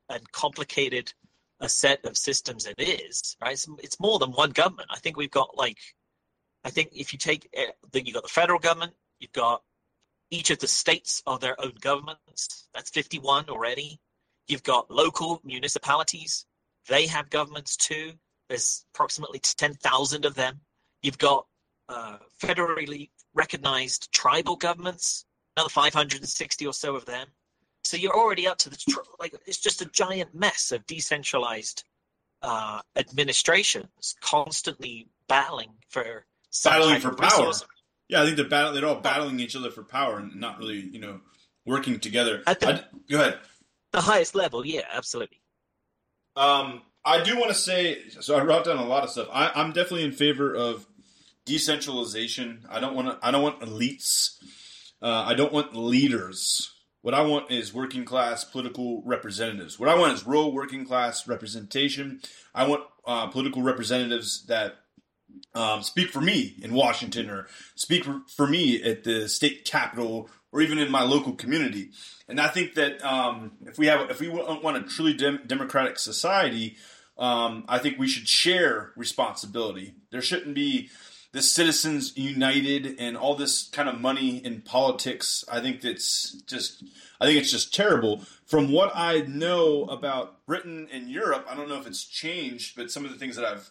[0.08, 1.12] and complicated
[1.60, 3.52] a set of systems it is, right?
[3.52, 4.88] It's, it's more than one government.
[4.90, 5.78] I think we've got like,
[6.64, 9.62] I think if you take, eh, then you've got the federal government, you've got
[10.30, 12.68] each of the states are their own governments.
[12.74, 14.00] That's 51 already.
[14.46, 16.46] You've got local municipalities.
[16.86, 18.12] They have governments too.
[18.48, 20.60] There's approximately 10,000 of them.
[21.02, 21.46] You've got
[21.88, 25.24] uh, federally recognized tribal governments,
[25.56, 27.28] another 560 or so of them.
[27.88, 31.84] So you're already up to the tr- like it's just a giant mess of decentralized
[32.42, 36.26] uh, administrations constantly battling for
[36.64, 37.28] Battling for power.
[37.46, 37.64] resource.
[38.08, 40.80] Yeah, I think they're battle, they're all battling each other for power and not really,
[40.80, 41.20] you know,
[41.64, 42.42] working together.
[42.46, 43.38] The- I, go ahead.
[43.92, 45.40] The highest level, yeah, absolutely.
[46.36, 49.28] Um, I do want to say, so I wrote down a lot of stuff.
[49.32, 50.86] I, I'm definitely in favor of
[51.46, 52.66] decentralization.
[52.68, 53.26] I don't want to.
[53.26, 54.34] I don't want elites.
[55.00, 56.70] Uh, I don't want leaders.
[57.08, 59.78] What I want is working class political representatives.
[59.78, 62.20] What I want is rural working class representation.
[62.54, 64.80] I want uh, political representatives that
[65.54, 70.28] um, speak for me in Washington or speak for, for me at the state capitol
[70.52, 71.92] or even in my local community.
[72.28, 75.98] And I think that um, if we have, if we want a truly dem- democratic
[75.98, 76.76] society,
[77.16, 79.94] um, I think we should share responsibility.
[80.10, 80.90] There shouldn't be
[81.32, 85.44] the citizens united and all this kind of money in politics.
[85.50, 86.82] I think that's just,
[87.20, 88.22] I think it's just terrible.
[88.46, 92.90] From what I know about Britain and Europe, I don't know if it's changed, but
[92.90, 93.70] some of the things that I've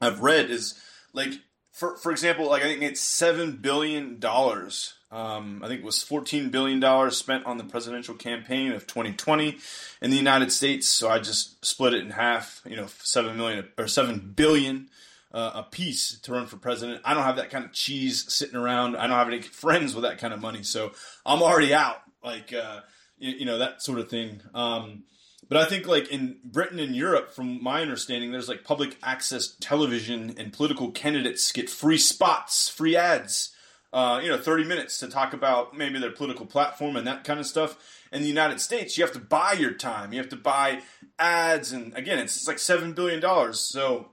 [0.00, 0.80] I've read is
[1.12, 1.34] like
[1.78, 4.94] for for example, like I think it's seven billion dollars.
[5.12, 9.58] Um, I think it was fourteen billion dollars spent on the presidential campaign of 2020
[10.02, 10.88] in the United States.
[10.88, 12.62] So I just split it in half.
[12.68, 14.88] You know, seven million or seven billion
[15.32, 17.02] uh, a piece to run for president.
[17.04, 18.96] I don't have that kind of cheese sitting around.
[18.96, 20.92] I don't have any friends with that kind of money, so
[21.26, 22.02] I'm already out.
[22.24, 22.80] Like uh,
[23.18, 24.40] you, you know that sort of thing.
[24.54, 25.04] Um,
[25.48, 29.54] but I think like in Britain and Europe, from my understanding, there's like public access
[29.60, 33.54] television and political candidates get free spots, free ads,
[33.92, 37.40] uh, you know, 30 minutes to talk about maybe their political platform and that kind
[37.40, 37.78] of stuff.
[38.12, 40.12] In the United States, you have to buy your time.
[40.12, 40.80] You have to buy
[41.18, 43.60] ads, and again, it's, it's like seven billion dollars.
[43.60, 44.10] So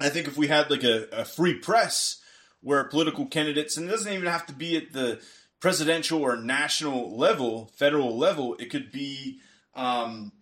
[0.00, 2.20] I think if we had like a, a free press
[2.62, 5.20] where political candidates, and it doesn't even have to be at the
[5.60, 9.40] presidential or national level, federal level, it could be
[9.74, 10.32] um,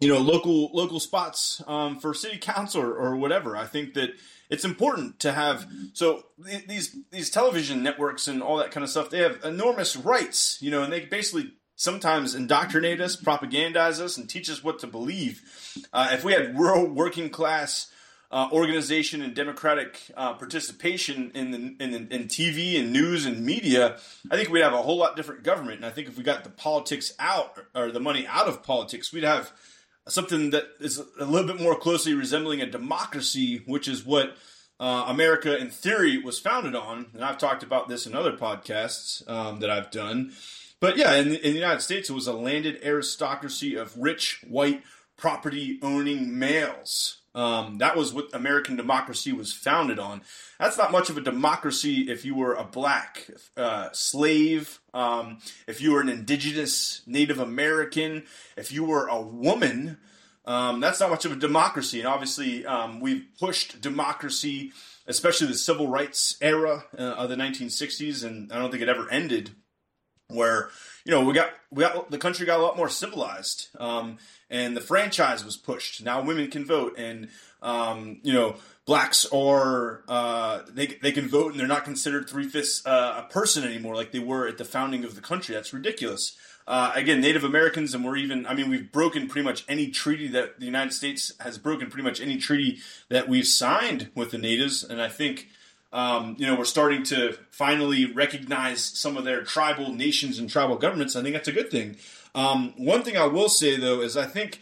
[0.00, 3.56] you know local local spots um, for city council or, or, whatever.
[3.56, 4.10] I think that
[4.50, 8.90] it's important to have so th- these these television networks and all that kind of
[8.90, 9.10] stuff.
[9.10, 14.28] They have enormous rights, you know, and they basically sometimes indoctrinate us, propagandize us, and
[14.28, 15.42] teach us what to believe.
[15.92, 17.91] Uh, if we had rural working class
[18.32, 23.98] uh, organization and democratic uh, participation in the in, in TV and news and media,
[24.30, 25.76] I think we'd have a whole lot different government.
[25.76, 29.12] And I think if we got the politics out or the money out of politics,
[29.12, 29.52] we'd have
[30.08, 34.36] something that is a little bit more closely resembling a democracy, which is what
[34.80, 37.06] uh, America, in theory, was founded on.
[37.12, 40.32] And I've talked about this in other podcasts um, that I've done.
[40.80, 44.82] But yeah, in, in the United States, it was a landed aristocracy of rich, white,
[45.16, 47.18] property owning males.
[47.34, 50.22] Um, that was what American democracy was founded on.
[50.60, 53.26] That's not much of a democracy if you were a black
[53.56, 58.24] uh, slave, um, if you were an indigenous Native American,
[58.56, 59.96] if you were a woman.
[60.44, 62.00] Um, that's not much of a democracy.
[62.00, 64.72] And obviously, um, we've pushed democracy,
[65.06, 69.08] especially the civil rights era uh, of the 1960s, and I don't think it ever
[69.10, 69.52] ended.
[70.28, 70.70] where
[71.04, 74.18] you know we got we got the country got a lot more civilized, um,
[74.50, 76.04] and the franchise was pushed.
[76.04, 77.28] Now women can vote, and
[77.60, 82.48] um, you know blacks are uh, they they can vote, and they're not considered three
[82.48, 85.54] fifths uh, a person anymore like they were at the founding of the country.
[85.54, 86.36] That's ridiculous.
[86.66, 90.28] Uh, again, Native Americans, and we're even, I mean, we've broken pretty much any treaty
[90.28, 92.78] that the United States has broken, pretty much any treaty
[93.08, 94.84] that we've signed with the natives.
[94.84, 95.48] And I think
[95.92, 100.76] um, you know, we're starting to finally recognize some of their tribal nations and tribal
[100.76, 101.16] governments.
[101.16, 101.96] I think that's a good thing.
[102.34, 104.60] Um, one thing I will say though is I think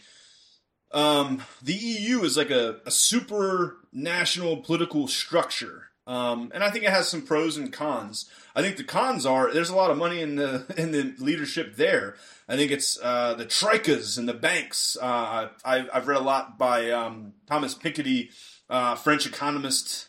[0.91, 5.87] um, the EU is like a, a super national political structure.
[6.07, 8.29] Um, and I think it has some pros and cons.
[8.55, 11.77] I think the cons are there's a lot of money in the in the leadership
[11.77, 12.15] there.
[12.49, 14.97] I think it's uh, the troikas and the banks.
[14.99, 18.31] Uh, I, have read a lot by um, Thomas Piketty,
[18.69, 20.07] uh, French economist.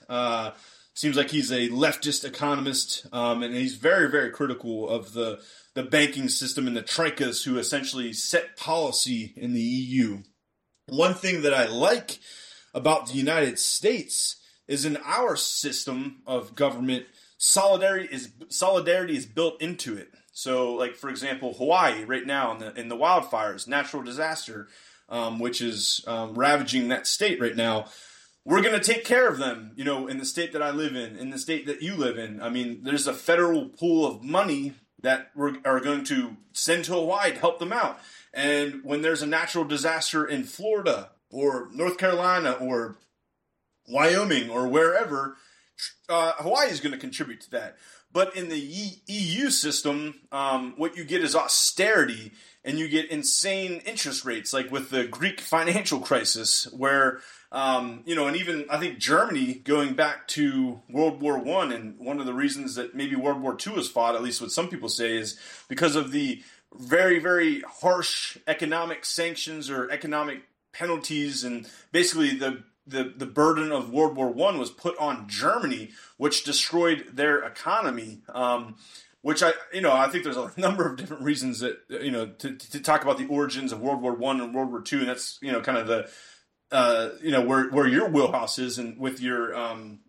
[0.95, 5.40] Seems like he's a leftist economist, um, and he's very, very critical of the
[5.74, 10.22] the banking system and the troikas who essentially set policy in the EU.
[10.88, 12.18] One thing that I like
[12.74, 14.36] about the United States
[14.68, 17.07] is in our system of government,
[17.38, 20.11] solidarity is solidarity is built into it.
[20.32, 24.68] So, like for example, Hawaii right now in the in the wildfires, natural disaster,
[25.09, 27.86] um, which is um, ravaging that state right now
[28.45, 30.97] we're going to take care of them, you know, in the state that I live
[30.97, 32.43] in, in the state that you live in.
[32.43, 36.95] I mean, there's a federal pool of money that we are going to send to
[36.95, 38.01] Hawaii to help them out.
[38.32, 42.97] And when there's a natural disaster in Florida or North Carolina or
[43.88, 45.36] Wyoming or wherever,
[46.09, 47.76] uh, Hawaii is going to contribute to that.
[48.13, 48.59] But in the
[49.07, 52.33] EU system, um, what you get is austerity
[52.65, 57.21] and you get insane interest rates, like with the Greek financial crisis, where
[57.53, 61.99] um, you know, and even I think Germany going back to World War One, and
[61.99, 64.69] one of the reasons that maybe World War Two was fought, at least what some
[64.69, 65.39] people say, is
[65.69, 66.43] because of the
[66.75, 70.43] very very harsh economic sanctions or economic
[70.73, 75.91] penalties, and basically the the, the burden of World War One was put on Germany,
[76.16, 78.22] which destroyed their economy.
[78.28, 78.76] Um,
[79.22, 82.26] which I, you know, I think there's a number of different reasons that you know
[82.26, 85.09] to, to talk about the origins of World War One and World War Two, and
[85.09, 86.11] that's you know kind of the
[86.70, 90.01] uh, you know where where your wheelhouse is and with your um,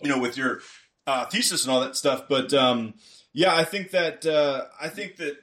[0.00, 0.60] you know with your
[1.06, 2.24] uh, thesis and all that stuff.
[2.28, 2.94] But um,
[3.32, 5.36] yeah, I think that uh, I think that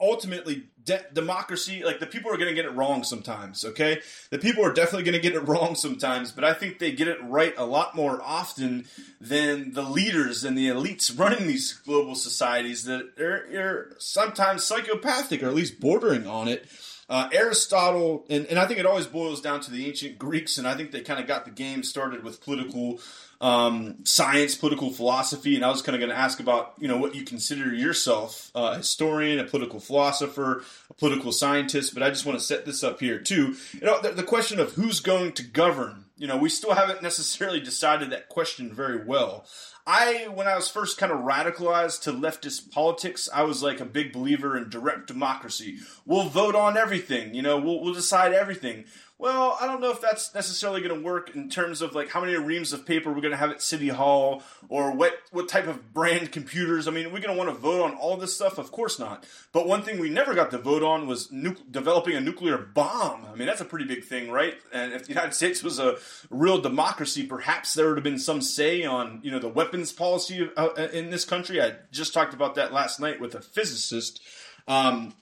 [0.00, 4.00] ultimately de- democracy like the people are going to get it wrong sometimes okay?
[4.30, 7.08] The people are definitely going to get it wrong sometimes but i think they get
[7.08, 8.86] it right a lot more often
[9.20, 15.42] than the leaders and the elites running these global societies that are, are sometimes psychopathic
[15.42, 16.66] or at least bordering on it.
[17.08, 20.68] Uh, Aristotle, and, and I think it always boils down to the ancient Greeks, and
[20.68, 23.00] I think they kind of got the game started with political
[23.40, 26.98] um, science, political philosophy, and I was kind of going to ask about you know
[26.98, 32.10] what you consider yourself uh, a historian, a political philosopher, a political scientist, but I
[32.10, 33.56] just want to set this up here too.
[33.72, 36.04] You know, the, the question of who's going to govern.
[36.18, 39.46] You know, we still haven't necessarily decided that question very well.
[39.86, 43.86] I, when I was first kind of radicalized to leftist politics, I was like a
[43.86, 45.78] big believer in direct democracy.
[46.04, 48.84] We'll vote on everything, you know, we'll, we'll decide everything.
[49.20, 52.22] Well, I don't know if that's necessarily going to work in terms of like how
[52.22, 55.66] many reams of paper we're going to have at City Hall or what what type
[55.66, 56.88] of brand computers.
[56.88, 58.56] I mean, we're going to want to vote on all this stuff.
[58.56, 59.26] Of course not.
[59.52, 63.26] But one thing we never got to vote on was nu- developing a nuclear bomb.
[63.26, 64.54] I mean, that's a pretty big thing, right?
[64.72, 65.98] And if the United States was a
[66.30, 70.48] real democracy, perhaps there would have been some say on you know the weapons policy
[70.56, 71.60] uh, in this country.
[71.60, 74.22] I just talked about that last night with a physicist.
[74.66, 75.12] Um,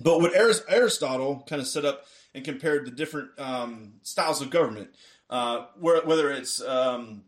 [0.00, 4.90] but what Aristotle kind of set up and compared the different um, styles of government,
[5.28, 7.22] uh, whether it's um,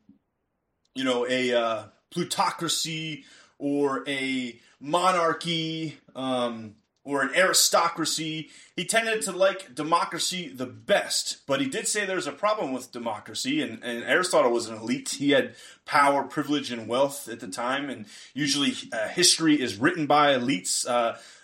[0.94, 3.24] you know a uh, plutocracy
[3.58, 8.50] or a monarchy um, or an aristocracy.
[8.76, 12.92] He tended to like democracy the best, but he did say there's a problem with
[12.92, 13.60] democracy.
[13.60, 15.54] And, and Aristotle was an elite; he had
[15.84, 17.90] power, privilege, and wealth at the time.
[17.90, 20.86] And usually, uh, history is written by elites.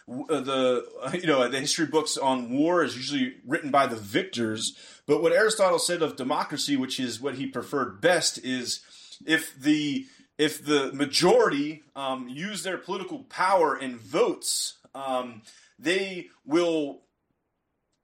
[0.09, 0.87] Uh, the
[1.21, 4.77] you know the history books on war is usually written by the victors.
[5.07, 8.81] But what aristotle said of democracy which is what he preferred best is
[9.27, 10.07] if the
[10.37, 15.43] if the majority um, use their political power and votes um,
[15.79, 17.03] they will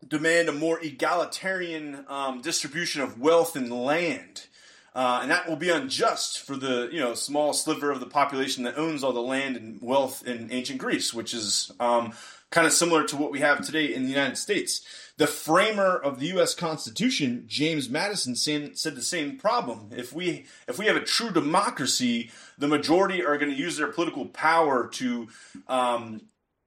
[0.07, 4.47] demand a more egalitarian um, distribution of wealth and land
[4.95, 8.63] Uh, and that will be unjust for the you know small sliver of the population
[8.63, 12.13] that owns all the land and wealth in ancient Greece, which is um,
[12.51, 14.85] kind of similar to what we have today in the United States.
[15.17, 16.55] The framer of the U.S.
[16.55, 19.91] Constitution, James Madison, said the same problem.
[19.97, 23.89] If we if we have a true democracy, the majority are going to use their
[23.89, 25.29] political power to
[25.67, 26.21] um,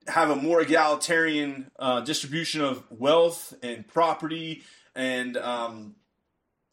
[0.08, 4.64] have a more egalitarian uh, distribution of wealth and property
[4.96, 5.96] and um,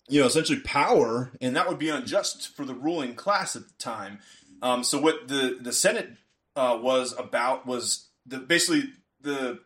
[0.08, 3.74] you know, essentially power, and that would be unjust for the ruling class at the
[3.78, 4.18] time.
[4.62, 6.10] Um, so what the the Senate
[6.56, 8.90] uh, was about was the basically
[9.20, 9.60] the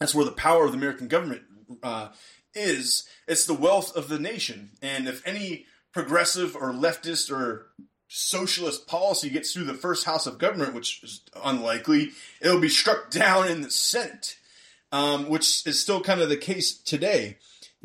[0.00, 1.42] that's where the power of the American government
[1.82, 2.08] uh,
[2.54, 3.06] is.
[3.26, 7.66] It's the wealth of the nation, and if any progressive or leftist or
[8.08, 13.10] socialist policy gets through the first house of government, which is unlikely, it'll be struck
[13.10, 14.36] down in the Senate,
[14.92, 17.38] um, which is still kind of the case today.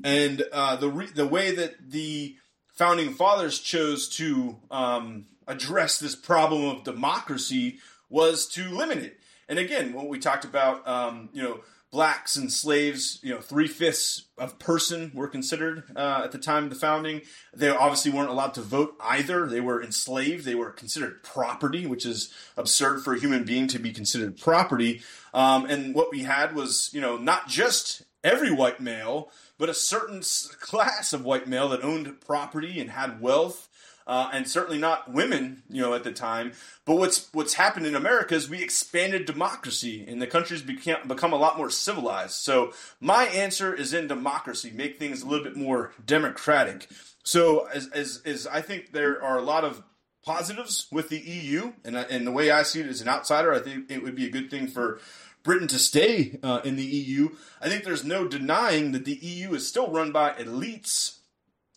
[0.04, 2.36] And uh, the re- the way that the
[2.74, 7.80] founding fathers chose to um, address this problem of democracy
[8.10, 9.20] was to limit it.
[9.48, 13.68] And again, what we talked about, um, you know, blacks and slaves, you know, three
[13.68, 17.22] fifths of person were considered uh, at the time of the founding.
[17.54, 19.46] They obviously weren't allowed to vote either.
[19.46, 20.44] They were enslaved.
[20.44, 25.04] They were considered property, which is absurd for a human being to be considered property.
[25.36, 29.74] Um, and what we had was, you know, not just every white male, but a
[29.74, 30.22] certain
[30.60, 33.70] class of white male that owned property and had wealth.
[34.06, 36.52] Uh, and certainly not women, you know, at the time.
[36.84, 41.32] But what's what's happened in America is we expanded democracy, and the country's became, become
[41.32, 42.34] a lot more civilized.
[42.34, 46.90] So my answer is in democracy, make things a little bit more democratic.
[47.24, 49.82] So as as, as I think there are a lot of
[50.26, 53.60] positives with the EU, and and the way I see it as an outsider, I
[53.60, 55.00] think it would be a good thing for
[55.44, 57.30] Britain to stay uh, in the EU,
[57.62, 61.18] I think there's no denying that the EU is still run by elites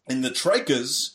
[0.09, 1.15] in the troikas.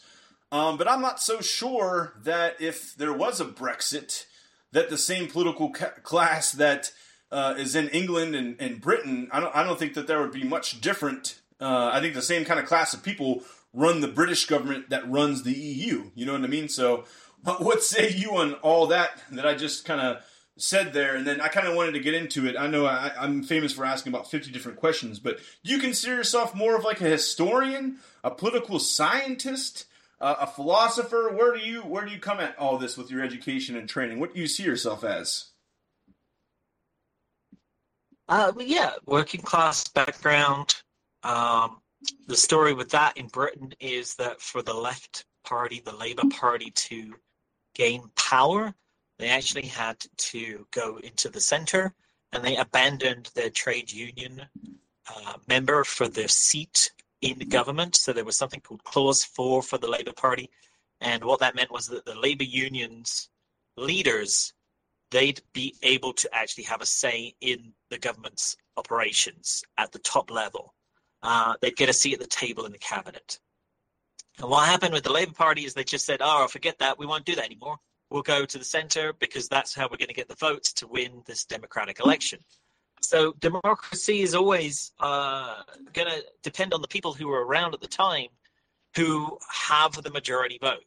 [0.52, 4.26] Um, but I'm not so sure that if there was a Brexit,
[4.74, 6.92] that the same political ca- class that
[7.32, 10.34] uh, is in England and, and, Britain, I don't, I don't think that there would
[10.34, 11.40] be much different.
[11.62, 13.44] Uh, I think the same kind of class of people
[13.74, 16.12] run the British government that runs the EU.
[16.16, 16.68] You know what I mean?
[16.68, 17.06] So,
[17.60, 20.24] what say you on all that that I just kind of
[20.62, 22.56] said there, and then I kind of wanted to get into it.
[22.58, 26.16] I know I, am famous for asking about 50 different questions, but do you consider
[26.16, 29.86] yourself more of like a historian, a political scientist,
[30.20, 31.30] uh, a philosopher?
[31.36, 34.20] Where do you where do you come at all this with your education and training?
[34.20, 35.48] What do you see yourself as?
[38.30, 40.76] Uh, yeah, working class background.
[41.24, 41.82] Um,
[42.28, 46.72] the story with that in Britain is that for the left party, the Labour Party,
[46.72, 47.16] to
[47.76, 48.74] gain power,
[49.22, 51.94] they actually had to go into the center
[52.34, 54.42] and they abandoned their trade union
[55.08, 56.92] uh, member for their seat
[57.22, 57.96] in government.
[57.96, 60.50] So there was something called Clause 4 for the Labour Party.
[61.02, 63.30] And what that meant was that the labor unions
[63.78, 64.54] leaders,
[65.12, 70.32] they'd be able to actually have a say in the government's operations at the top
[70.32, 70.74] level.
[71.22, 73.40] Uh, they'd get a seat at the table in the cabinet.
[74.40, 76.98] And what happened with the Labour Party is they just said, oh, forget that.
[76.98, 77.78] We won't do that anymore
[78.12, 80.88] will go to the center because that's how we're going to get the votes to
[80.88, 82.40] win this democratic election.
[83.02, 87.82] So democracy is always uh, going to depend on the people who are around at
[87.82, 88.28] the time
[88.96, 90.84] who have the majority vote,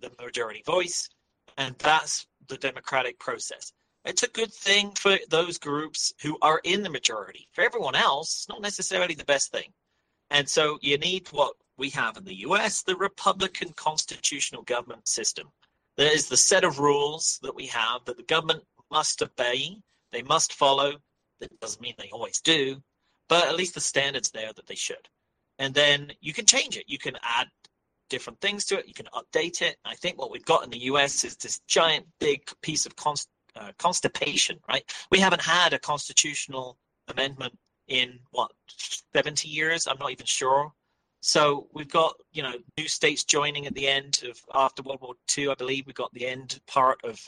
[0.00, 1.08] the majority voice,
[1.56, 3.72] and that's the democratic process.
[4.04, 7.48] It's a good thing for those groups who are in the majority.
[7.52, 9.72] For everyone else, it's not necessarily the best thing.
[10.30, 15.48] And so you need what we have in the US, the Republican constitutional government system.
[15.98, 19.78] There is the set of rules that we have that the government must obey,
[20.12, 20.92] they must follow.
[21.40, 22.80] That doesn't mean they always do,
[23.28, 25.08] but at least the standards there that they should.
[25.58, 26.84] And then you can change it.
[26.86, 27.48] You can add
[28.10, 28.86] different things to it.
[28.86, 29.76] You can update it.
[29.84, 33.28] I think what we've got in the US is this giant, big piece of const,
[33.56, 34.84] uh, constipation, right?
[35.10, 36.78] We haven't had a constitutional
[37.08, 38.52] amendment in what
[39.14, 39.88] 70 years.
[39.88, 40.72] I'm not even sure.
[41.20, 45.14] So we've got you know new states joining at the end of after World War
[45.36, 45.50] II.
[45.50, 47.20] I believe We've got the end part of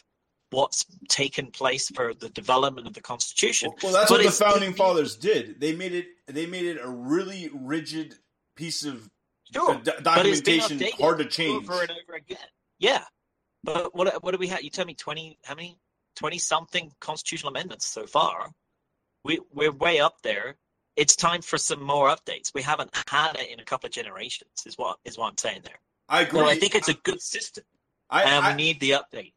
[0.50, 3.70] what's taken place for the development of the Constitution.
[3.82, 5.60] Well, well that's but what the founding fathers did.
[5.60, 6.06] They made it.
[6.26, 8.16] They made it a really rigid
[8.56, 9.08] piece of
[9.52, 12.38] sure, d- documentation, hard to change over and over again.
[12.78, 13.04] Yeah,
[13.64, 14.62] but what what do we have?
[14.62, 15.78] You tell me twenty how many
[16.16, 18.50] twenty something constitutional amendments so far.
[19.24, 20.56] We we're way up there
[20.96, 22.52] it's time for some more updates.
[22.54, 24.50] We haven't had it in a couple of generations.
[24.66, 25.78] Is what is what I'm saying there.
[26.08, 26.40] I agree.
[26.40, 27.64] So I think it's a good system,
[28.08, 29.32] I, and I, we need the update.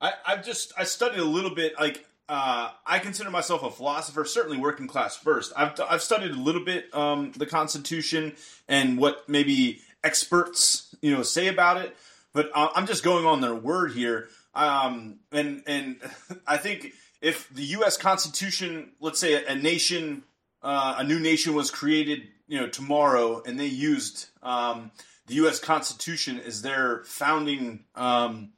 [0.00, 1.74] I, I've just I studied a little bit.
[1.78, 5.52] Like uh, I consider myself a philosopher, certainly working class first.
[5.56, 8.34] I've I've studied a little bit um, the Constitution
[8.68, 11.96] and what maybe experts, you know, say about it.
[12.32, 14.28] But I'm just going on their word here.
[14.54, 15.96] Um, and and
[16.46, 17.96] I think if the U.S.
[17.96, 20.24] Constitution, let's say a, a nation,
[20.62, 24.90] uh, a new nation was created, you know, tomorrow, and they used um,
[25.26, 25.58] the U.S.
[25.60, 28.50] Constitution as their founding, um,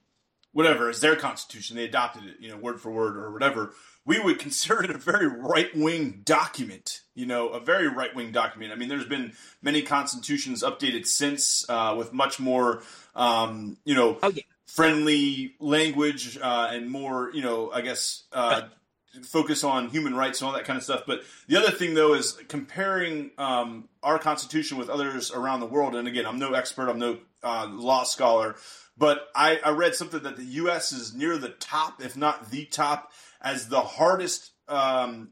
[0.52, 3.72] whatever, as their constitution, they adopted it, you know, word for word or whatever.
[4.04, 8.32] We would consider it a very right wing document, you know, a very right wing
[8.32, 8.72] document.
[8.72, 9.32] I mean, there's been
[9.62, 12.82] many constitutions updated since uh, with much more,
[13.14, 18.62] um, you know, oh, yeah friendly language uh, and more, you know, I guess uh,
[19.22, 21.04] focus on human rights and all that kind of stuff.
[21.06, 25.94] But the other thing, though, is comparing um, our Constitution with others around the world.
[25.94, 28.56] And again, I'm no expert, I'm no uh, law scholar,
[28.96, 30.90] but I, I, read something that the U.S.
[30.90, 35.30] is near the top, if not the top, as the hardest um,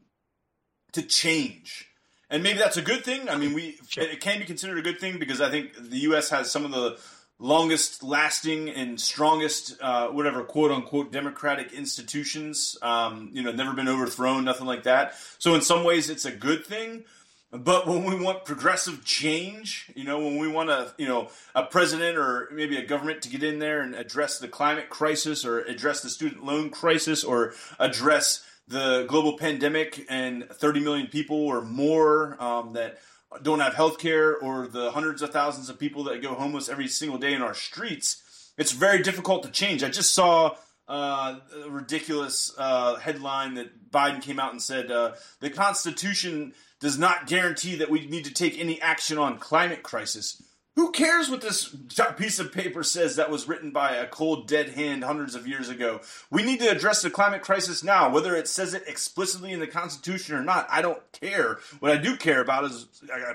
[0.93, 1.89] to change.
[2.29, 3.29] And maybe that's a good thing.
[3.29, 6.29] I mean, we it can be considered a good thing because I think the U.S.
[6.29, 6.97] has some of the
[7.39, 12.77] longest lasting and strongest, uh, whatever quote unquote democratic institutions.
[12.81, 15.15] Um, you know, never been overthrown, nothing like that.
[15.37, 17.03] So in some ways, it's a good thing.
[17.49, 21.63] But when we want progressive change, you know, when we want a, you know, a
[21.63, 25.61] president or maybe a government to get in there and address the climate crisis or
[25.61, 31.61] address the student loan crisis or address the global pandemic and 30 million people or
[31.61, 32.97] more um, that
[33.41, 36.87] don't have health care or the hundreds of thousands of people that go homeless every
[36.87, 39.83] single day in our streets, it's very difficult to change.
[39.83, 40.55] I just saw
[40.87, 46.97] uh, a ridiculous uh, headline that Biden came out and said uh, the Constitution does
[46.97, 50.41] not guarantee that we need to take any action on climate crisis.
[50.77, 51.75] Who cares what this
[52.17, 55.69] piece of paper says that was written by a cold, dead hand hundreds of years
[55.69, 56.01] ago?
[56.29, 58.11] We need to address the climate crisis now.
[58.11, 61.57] Whether it says it explicitly in the Constitution or not, I don't care.
[61.79, 62.85] What I do care about is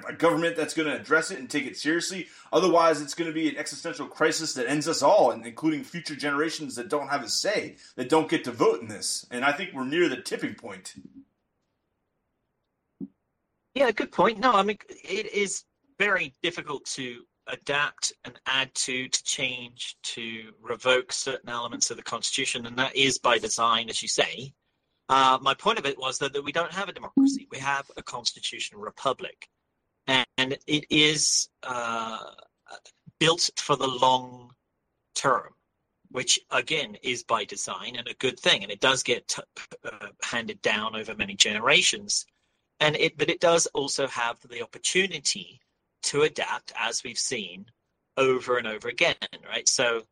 [0.08, 2.28] a government that's going to address it and take it seriously.
[2.52, 6.76] Otherwise, it's going to be an existential crisis that ends us all, including future generations
[6.76, 9.26] that don't have a say, that don't get to vote in this.
[9.32, 10.94] And I think we're near the tipping point.
[13.74, 14.38] Yeah, good point.
[14.38, 15.64] No, I mean, it is
[15.98, 22.02] very difficult to adapt and add to, to change, to revoke certain elements of the
[22.02, 24.52] Constitution, and that is by design, as you say.
[25.08, 27.90] Uh, my point of it was that, that we don't have a democracy; we have
[27.96, 29.48] a constitutional republic,
[30.06, 30.26] and,
[30.66, 32.18] it is uh,
[33.18, 34.50] built for the long
[35.14, 35.50] term,
[36.10, 39.42] which again is by design and a good thing, and it does get t-
[39.84, 42.24] uh, handed down over many generations,
[42.80, 45.60] and it but it does also have the opportunity
[46.02, 47.66] to adapt, as we've seen
[48.16, 49.16] over and over again,
[49.48, 49.68] right?
[49.68, 50.02] So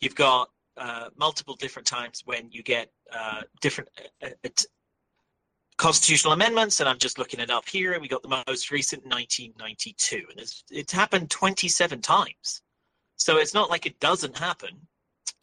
[0.00, 3.90] you've got uh, multiple different times when you get uh, different
[4.22, 4.48] uh, uh
[5.76, 7.98] constitutional amendments, and I'm just looking it up here.
[8.00, 12.62] We got the most recent 1992, and it's, it's happened 27 times.
[13.16, 14.86] So it's not like it doesn't happen.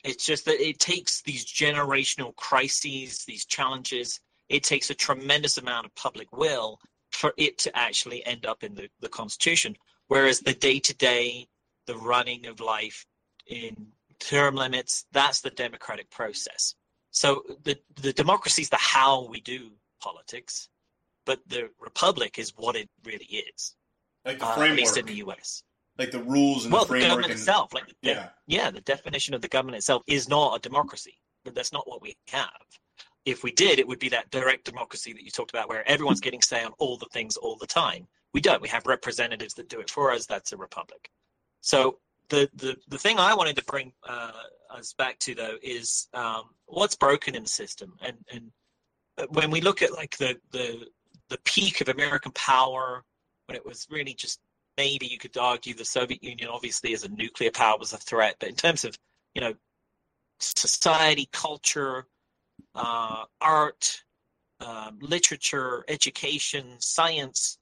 [0.04, 4.20] It's just that it takes these generational crises, these challenges,
[4.52, 6.80] it takes a tremendous amount of public will
[7.12, 9.76] for it to actually end up in the, the Constitution.
[10.12, 11.48] Whereas the day to day,
[11.88, 13.06] the running of life
[13.48, 13.78] in
[14.20, 16.76] term limits, that's the democratic process.
[17.12, 20.68] So the, the democracy is the how we do politics,
[21.26, 23.78] but the republic is what it really is.
[24.26, 24.68] Like the framework.
[24.68, 25.64] Uh, at least in the US.
[25.98, 27.04] Like the rules and well, the framework.
[27.04, 27.74] the government and, itself.
[27.74, 28.30] Like the, yeah.
[28.48, 32.02] yeah, the definition of the government itself is not a democracy, but that's not what
[32.02, 32.50] we have.
[33.24, 36.20] If we did, it would be that direct democracy that you talked about, where everyone's
[36.20, 38.10] getting say on all the things all the time.
[38.34, 38.62] We don't.
[38.62, 40.26] We have representatives that do it for us.
[40.26, 41.10] That's a republic.
[41.62, 44.32] So the the, the thing I wanted to bring uh,
[44.70, 48.52] us back to though is um, what's broken in the system, and and
[49.30, 50.88] when we look at like the the
[51.30, 53.04] the peak of American power,
[53.46, 54.40] when it was really just
[54.78, 58.36] maybe you could argue the Soviet Union, obviously as a nuclear power, was a threat,
[58.40, 58.98] but in terms of
[59.36, 59.54] you know
[60.40, 62.08] society, culture,
[62.76, 64.04] uh, art,
[64.60, 67.58] um, literature, education, science,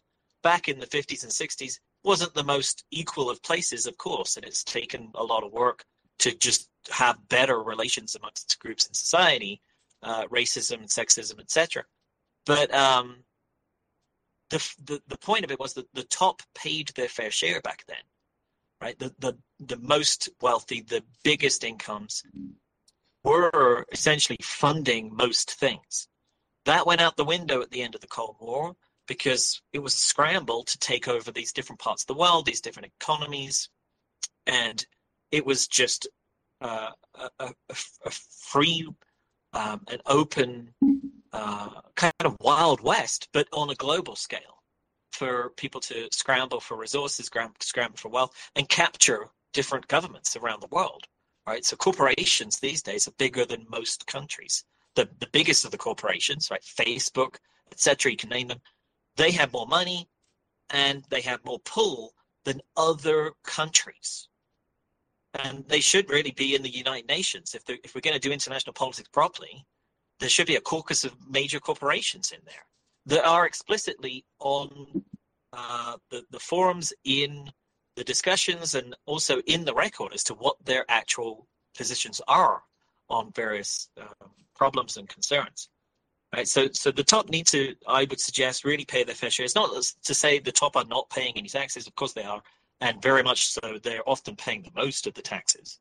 [0.50, 4.44] back in the 50s and 60s wasn't the most equal of places, of course, and
[4.44, 5.84] it's taken a lot of work
[6.18, 9.62] to just have better relations amongst groups in society,
[10.02, 11.84] uh, racism and sexism, etc.
[12.48, 13.18] But um,
[14.50, 17.84] the, the the point of it was that the top paid their fair share back
[17.88, 18.06] then,
[18.82, 18.98] right?
[18.98, 22.24] The the the most wealthy, the biggest incomes
[23.24, 26.08] were essentially funding most things.
[26.66, 28.76] That went out the window at the end of the Cold War
[29.10, 32.62] because it was a scramble to take over these different parts of the world, these
[32.62, 33.68] different economies,
[34.46, 34.86] and
[35.32, 36.08] it was just
[36.62, 37.54] uh, a, a,
[38.06, 38.88] a, free,
[39.54, 40.74] um, an open,
[41.34, 44.62] uh, kind of wild west, but on a global scale.
[45.12, 47.30] for people to scramble for resources,
[47.60, 51.06] scramble for wealth, and capture different governments around the world.
[51.48, 51.66] Right.
[51.66, 54.64] So corporations these days are bigger than most countries.
[54.96, 56.62] The the biggest of the corporations, right?
[56.62, 57.38] Facebook,
[57.72, 58.12] etc.
[58.12, 58.62] You can name them.
[59.20, 60.08] They have more money,
[60.70, 62.14] and they have more pull
[62.46, 64.30] than other countries.
[65.34, 67.54] And they should really be in the United Nations.
[67.54, 69.66] If, if we're going to do international politics properly,
[70.22, 72.66] there should be a caucus of major corporations in there
[73.08, 75.04] that are explicitly on
[75.52, 77.52] uh, the, the forums in
[77.98, 81.46] the discussions and also in the record as to what their actual
[81.76, 82.64] positions are
[83.10, 85.68] on various um, problems and concerns.
[86.36, 89.46] Right, so so the top need to, I would suggest, really pay their fair share.
[89.46, 89.72] It's not
[90.04, 91.88] to say the top are not paying any taxes.
[91.88, 92.44] Of course they are,
[92.82, 93.80] and very much so.
[93.82, 95.80] They're often paying the most of the taxes.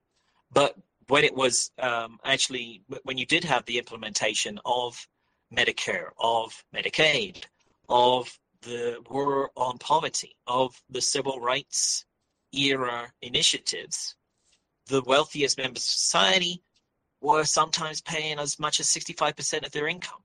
[0.50, 0.74] But
[1.08, 5.06] when it was um, actually when you did have the implementation of
[5.54, 7.44] Medicare, of Medicaid,
[7.90, 12.06] of the war on poverty, of the civil rights
[12.52, 14.16] era initiatives,
[14.86, 16.62] the wealthiest members of society
[17.20, 20.22] were sometimes paying as much as 65% of their income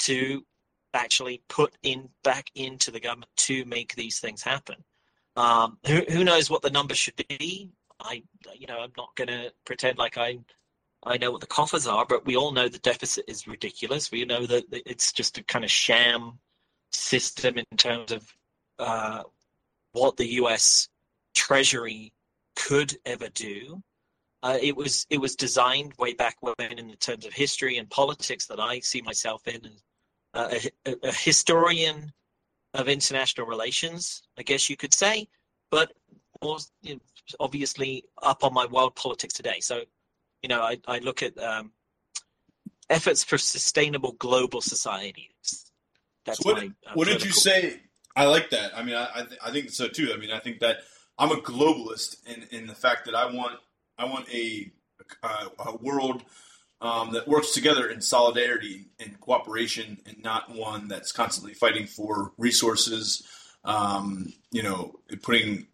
[0.00, 0.44] to
[0.94, 4.76] actually put in back into the government to make these things happen.
[5.36, 7.70] Um, who, who knows what the number should be?
[8.00, 8.22] I,
[8.54, 10.38] you know, I'm not going to pretend like I,
[11.04, 14.10] I know what the coffers are, but we all know the deficit is ridiculous.
[14.10, 16.38] We know that it's just a kind of sham
[16.92, 18.34] system in terms of
[18.78, 19.22] uh,
[19.92, 20.88] what the U.S.
[21.34, 22.12] Treasury
[22.54, 23.82] could ever do.
[24.46, 28.46] Uh, it was it was designed way back when, in terms of history and politics,
[28.46, 29.60] that I see myself in
[30.34, 32.12] as a, a, historian
[32.72, 35.26] of international relations, I guess you could say,
[35.72, 35.92] but
[36.40, 37.00] was you know,
[37.40, 39.58] obviously up on my world politics today.
[39.58, 39.80] So,
[40.42, 41.72] you know, I, I look at um,
[42.88, 45.72] efforts for sustainable global societies.
[46.24, 47.80] That's so what, my, uh, what did you say?
[48.14, 48.78] I like that.
[48.78, 50.12] I mean, I I, th- I, think so too.
[50.14, 50.76] I mean, I think that
[51.18, 53.58] I'm a globalist in in the fact that I want
[53.98, 54.72] I want a
[55.22, 56.22] a, a world
[56.80, 62.32] um, that works together in solidarity and cooperation, and not one that's constantly fighting for
[62.36, 63.26] resources.
[63.64, 65.66] Um, you know, putting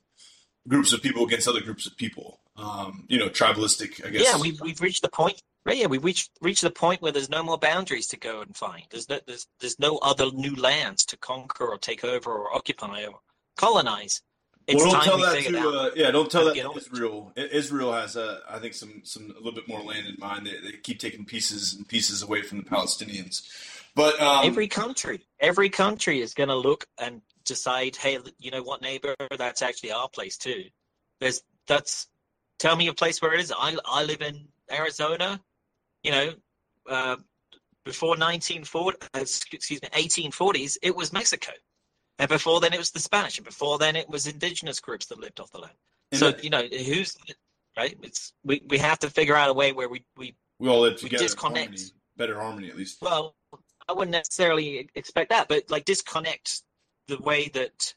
[0.69, 2.41] groups of people against other groups of people.
[2.57, 4.05] Um, you know, tribalistic.
[4.07, 4.23] I guess.
[4.23, 5.43] Yeah, we've we've reached the point.
[5.65, 8.57] Right, yeah, we've reached reached the point where there's no more boundaries to go and
[8.57, 8.85] find.
[8.91, 13.05] There's no there's there's no other new lands to conquer or take over or occupy
[13.07, 13.21] or
[13.57, 14.23] colonize.
[14.67, 16.11] It's well, don't tell that to uh, yeah.
[16.11, 17.33] Don't tell that to Israel.
[17.37, 20.47] Israel has, uh, I think, some some a little bit more land in mind.
[20.47, 23.43] They, they keep taking pieces and pieces away from the Palestinians.
[23.95, 28.63] But um, every country, every country is going to look and decide, hey, you know
[28.63, 30.65] what, neighbor, that's actually our place too.
[31.21, 32.09] There's that's.
[32.59, 33.53] Tell me a place where it is.
[33.57, 35.41] I I live in Arizona.
[36.05, 36.33] You know,
[36.89, 37.17] uh,
[37.85, 41.53] before 1940, uh, excuse me, 1840s, it was Mexico.
[42.19, 45.19] And before then, it was the Spanish, and before then, it was indigenous groups that
[45.19, 45.75] lived off the land.
[46.13, 47.17] And so you know, who's
[47.77, 47.97] right?
[48.03, 50.99] It's we, we have to figure out a way where we we we all live
[50.99, 51.83] together, disconnect, harmony,
[52.17, 53.01] better harmony at least.
[53.03, 53.35] Well,
[53.89, 56.63] I wouldn't necessarily expect that, but like disconnect
[57.09, 57.95] the way that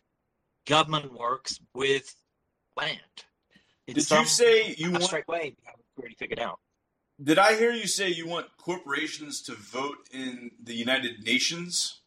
[0.66, 2.16] government works with
[2.76, 3.00] land.
[3.88, 5.56] Did you say you want straight way?
[5.68, 6.60] I already figured out.
[7.24, 12.02] Did I hear you say you want corporations to vote in the United Nations?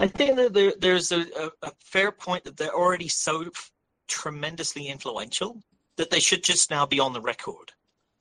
[0.00, 1.24] I think that there, there's a,
[1.62, 3.46] a, fair point that they're already so
[4.08, 5.62] tremendously influential
[5.96, 7.72] that they should just now be on the record,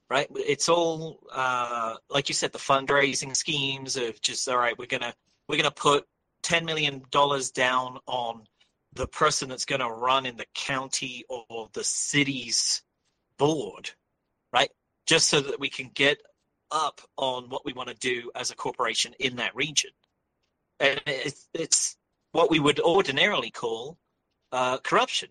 [0.10, 0.28] right?
[0.36, 4.78] It's all uh, like you said, the fundraising schemes of just all right.
[4.78, 5.14] We're gonna
[5.48, 6.06] we're gonna put
[6.44, 8.44] ten million dollars down on
[8.94, 12.84] the person that's to run in the county or the city's
[13.40, 13.90] board,
[14.54, 14.70] right?
[15.08, 16.22] Just so that we can get
[16.72, 19.92] up on what we want to do as a corporation in that region
[20.80, 21.98] and it's, it's
[22.32, 23.98] what we would ordinarily call
[24.52, 25.30] uh, corruption.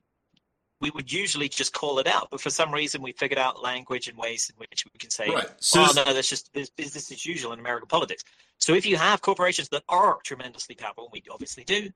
[0.81, 4.09] We would usually just call it out, but for some reason we figured out language
[4.09, 5.47] and ways in which we can say, right.
[5.59, 8.25] so "Oh no, that's just business as usual in American politics."
[8.59, 11.89] So if you have corporations that are tremendously powerful, and we obviously do,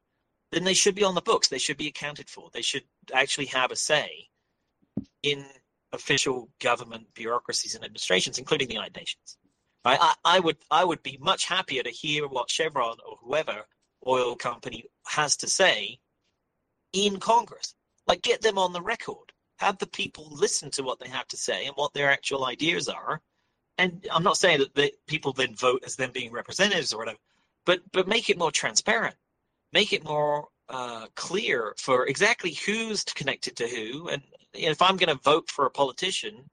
[0.53, 1.49] then they should be on the books.
[1.49, 2.49] They should be accounted for.
[2.53, 4.29] They should actually have a say
[5.25, 5.45] in
[5.93, 9.37] official government bureaucracies and administrations, including the United Nations.
[9.87, 13.67] I, I would I would be much happier to hear what Chevron or whoever
[14.07, 15.99] oil company has to say
[16.93, 17.75] in Congress.
[18.07, 19.33] Like get them on the record.
[19.59, 22.89] Have the people listen to what they have to say and what their actual ideas
[22.89, 23.21] are.
[23.79, 27.19] And I'm not saying that the people then vote as them being representatives or whatever,
[27.65, 29.17] but but make it more transparent.
[29.73, 34.09] Make it more uh, clear for exactly who's connected to who.
[34.09, 34.23] And
[34.55, 36.49] if I'm going to vote for a politician,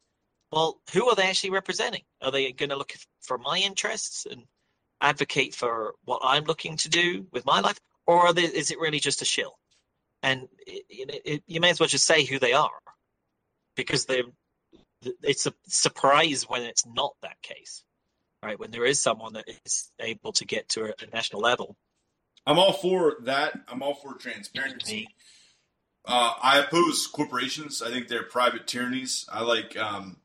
[0.54, 2.04] well, who are they actually representing?
[2.22, 4.44] Are they going to look for my interests and
[5.02, 7.78] advocate for what I'm looking to do with my life?
[8.06, 9.58] or they, is it really just a shill?
[10.22, 12.70] And it, it, you may as well just say who they are,
[13.76, 14.24] because they
[15.22, 17.84] it's a surprise when it's not that case,
[18.42, 18.58] right?
[18.58, 21.76] When there is someone that is able to get to a, a national level.
[22.46, 23.60] I'm all for that.
[23.68, 25.10] I'm all for transparency.
[26.06, 27.82] Uh, I oppose corporations.
[27.82, 29.26] I think they're private tyrannies.
[29.32, 30.18] I like um,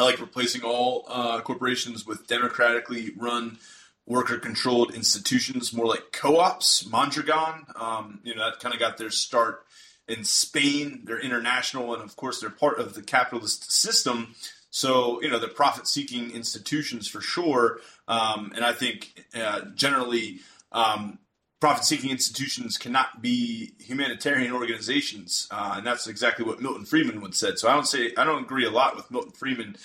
[0.00, 3.58] I like replacing all uh, corporations with democratically run
[4.06, 6.86] worker controlled institutions, more like co ops.
[6.86, 9.66] Mondragon, um, you know, that kind of got their start
[10.08, 11.02] in Spain.
[11.04, 14.34] They're international, and of course, they're part of the capitalist system.
[14.70, 17.80] So, you know, they're profit seeking institutions for sure.
[18.08, 20.40] Um, and I think uh, generally,
[20.72, 21.18] um,
[21.60, 25.46] profit seeking institutions cannot be humanitarian organizations.
[25.50, 27.58] Uh, and that's exactly what Milton Friedman would said.
[27.58, 29.76] So I don't say, I don't agree a lot with Milton Friedman.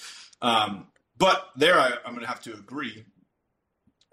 [0.41, 3.05] Um, but there I, am going to have to agree.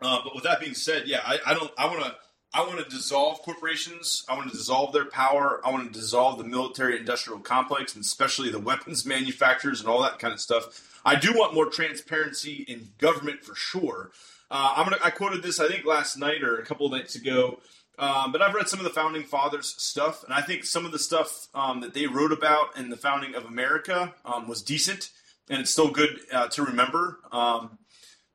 [0.01, 2.15] Uh, but with that being said, yeah, I, I don't, I want to,
[2.55, 4.25] I want to dissolve corporations.
[4.29, 5.61] I want to dissolve their power.
[5.65, 10.03] I want to dissolve the military industrial complex and especially the weapons manufacturers and all
[10.03, 11.01] that kind of stuff.
[11.05, 14.11] I do want more transparency in government for sure.
[14.53, 14.99] Uh, I'm gonna.
[15.03, 17.59] I quoted this I think last night or a couple nights ago.
[17.99, 20.93] Um, but I've read some of the founding fathers stuff, and I think some of
[20.93, 25.11] the stuff um, that they wrote about in the founding of America um, was decent,
[25.49, 27.21] and it's still good uh, to remember.
[27.33, 27.79] Um,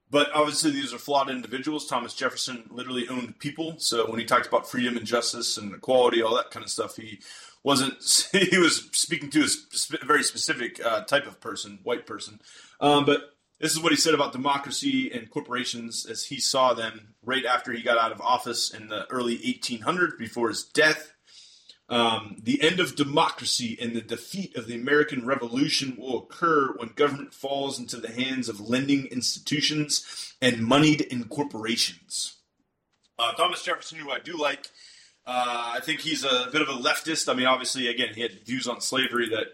[0.09, 1.85] but obviously, these are flawed individuals.
[1.85, 6.23] Thomas Jefferson literally owned people, so when he talked about freedom and justice and equality,
[6.23, 7.19] all that kind of stuff, he
[7.63, 7.95] wasn't.
[8.31, 12.39] He was speaking to a very specific uh, type of person, white person.
[12.79, 17.15] Um, but this is what he said about democracy and corporations as he saw them
[17.23, 21.13] right after he got out of office in the early 1800s before his death.
[21.89, 26.89] Um, the end of democracy and the defeat of the American Revolution will occur when
[26.89, 32.37] government falls into the hands of lending institutions and moneyed in corporations.
[33.17, 34.67] Uh, Thomas Jefferson, who I do like,
[35.25, 37.29] uh, I think he's a bit of a leftist.
[37.29, 39.47] I mean, obviously, again, he had views on slavery that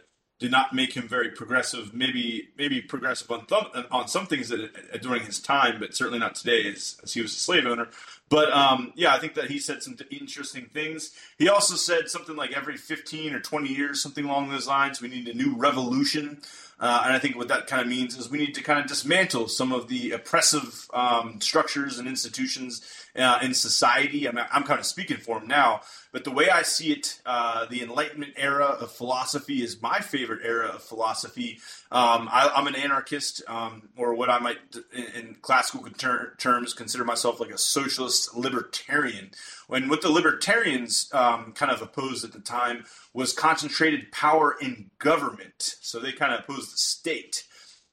[0.43, 1.93] did not make him very progressive.
[1.93, 6.19] Maybe maybe progressive on th- on some things that, uh, during his time, but certainly
[6.19, 7.87] not today, as, as he was a slave owner.
[8.27, 11.11] But um, yeah, I think that he said some interesting things.
[11.37, 15.07] He also said something like every 15 or 20 years, something along those lines, we
[15.07, 16.41] need a new revolution.
[16.77, 18.87] Uh, and I think what that kind of means is we need to kind of
[18.87, 22.81] dismantle some of the oppressive um, structures and institutions
[23.15, 24.27] uh, in society.
[24.27, 27.19] I mean, I'm kind of speaking for him now, but the way I see it,
[27.25, 31.59] uh, the Enlightenment era of philosophy is my favorite era of philosophy.
[31.91, 34.57] Um, I, am an anarchist, um, or what I might,
[34.93, 39.31] in, in classical ter- terms, consider myself like a socialist libertarian.
[39.67, 44.89] When what the libertarians um, kind of opposed at the time was concentrated power in
[44.99, 47.45] government, so they kind of opposed the state.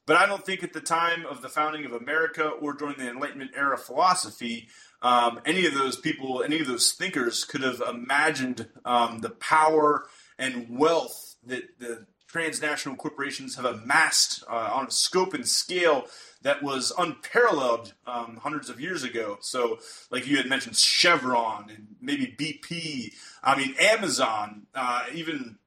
[0.07, 3.09] But I don't think at the time of the founding of America or during the
[3.09, 4.67] Enlightenment era philosophy,
[5.01, 10.05] um, any of those people, any of those thinkers could have imagined um, the power
[10.37, 16.05] and wealth that the transnational corporations have amassed uh, on a scope and scale
[16.43, 19.37] that was unparalleled um, hundreds of years ago.
[19.41, 19.79] So,
[20.09, 23.13] like you had mentioned, Chevron and maybe BP.
[23.43, 25.57] I mean, Amazon, uh, even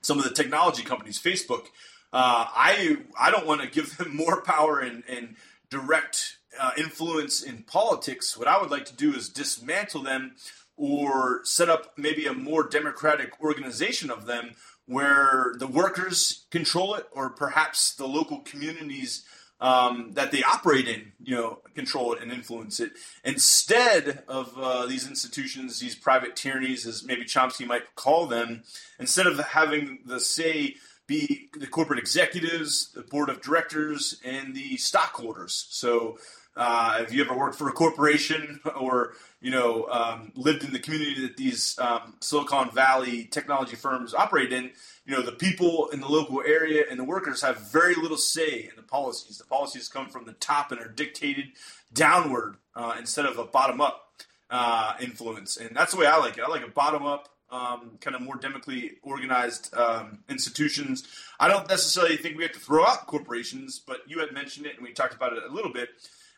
[0.00, 1.66] some of the technology companies, Facebook.
[2.12, 5.36] Uh, I I don't want to give them more power and, and
[5.70, 10.36] direct uh, influence in politics, what I would like to do is dismantle them
[10.76, 14.52] or set up maybe a more democratic organization of them
[14.86, 19.24] where the workers control it or perhaps the local communities
[19.60, 22.90] um, that they operate in, you know, control it and influence it.
[23.24, 28.64] Instead of uh, these institutions, these private tyrannies, as maybe Chomsky might call them,
[28.98, 30.74] instead of having the say
[31.06, 35.66] be the corporate executives, the board of directors, and the stockholders.
[35.70, 36.18] So
[36.56, 40.78] uh, if you ever worked for a corporation or you know um, lived in the
[40.78, 44.70] community that these um, Silicon Valley technology firms operate in,
[45.06, 48.64] you know the people in the local area and the workers have very little say
[48.64, 49.38] in the policies.
[49.38, 51.46] The policies come from the top and are dictated
[51.92, 54.10] downward uh, instead of a bottom up
[54.50, 56.44] uh, influence, and that's the way I like it.
[56.44, 57.28] I like a bottom up.
[57.50, 61.06] Um, kind of more democratically organized um, institutions.
[61.38, 64.76] I don't necessarily think we have to throw out corporations, but you had mentioned it,
[64.76, 65.90] and we talked about it a little bit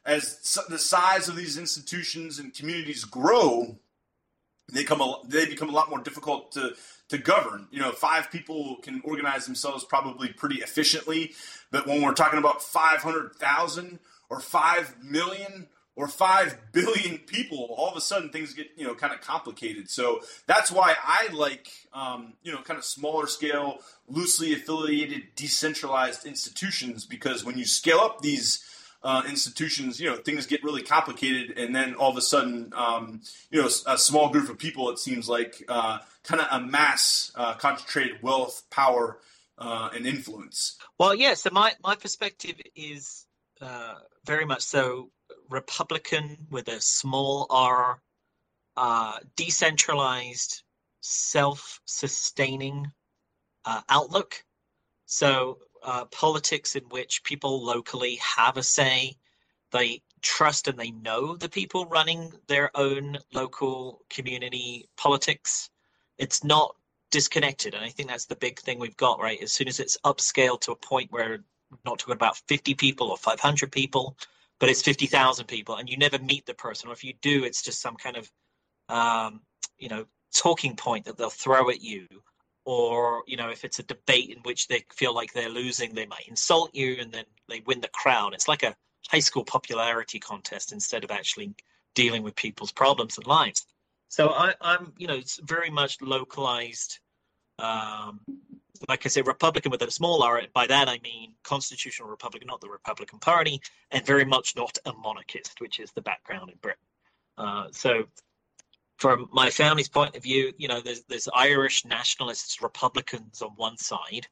[0.06, 0.38] as
[0.68, 3.78] the size of these institutions and communities grow,
[4.72, 6.74] they come a, they become a lot more difficult to
[7.08, 7.68] to govern.
[7.70, 11.32] You know, five people can organize themselves probably pretty efficiently,
[11.70, 13.98] but when we're talking about five hundred thousand
[14.30, 18.94] or five million or 5 billion people all of a sudden things get you know
[18.94, 23.78] kind of complicated so that's why i like um, you know kind of smaller scale
[24.08, 28.64] loosely affiliated decentralized institutions because when you scale up these
[29.04, 33.20] uh, institutions, you know, things get really complicated, and then all of a sudden, um,
[33.50, 37.54] you know, a small group of people, it seems like, uh, kind of amass uh,
[37.54, 39.18] concentrated wealth, power,
[39.58, 40.78] uh, and influence.
[40.98, 41.34] Well, yeah.
[41.34, 43.26] So my my perspective is
[43.60, 45.10] uh, very much so
[45.50, 48.00] Republican with a small R,
[48.76, 50.62] uh, decentralized,
[51.02, 52.90] self-sustaining
[53.88, 54.42] outlook.
[55.06, 59.16] So uh, politics in which people locally have a say.
[59.70, 65.70] They trust and they know the people running their own local community politics.
[66.18, 66.74] It's not
[67.10, 67.74] disconnected.
[67.74, 69.40] And I think that's the big thing we've got, right?
[69.42, 71.44] As soon as it's upscaled to a point where we're
[71.84, 74.16] not talking about 50 people or 500 people,
[74.58, 76.88] but it's 50,000 people and you never meet the person.
[76.88, 78.30] Or if you do, it's just some kind of,
[78.88, 79.40] um,
[79.78, 82.06] you know, talking point that they'll throw at you
[82.64, 86.06] or you know if it's a debate in which they feel like they're losing they
[86.06, 88.74] might insult you and then they win the crowd it's like a
[89.08, 91.54] high school popularity contest instead of actually
[91.94, 93.66] dealing with people's problems and lives.
[94.08, 97.00] So I, am you know it's very much localized
[97.58, 98.20] um,
[98.88, 102.60] like i say republican with a small r by that i mean constitutional republican not
[102.60, 103.60] the republican party
[103.92, 106.82] and very much not a monarchist which is the background in britain.
[107.38, 108.04] Uh, so
[108.98, 113.76] from my family's point of view, you know, there's there's Irish nationalists, Republicans on one
[113.76, 114.26] side,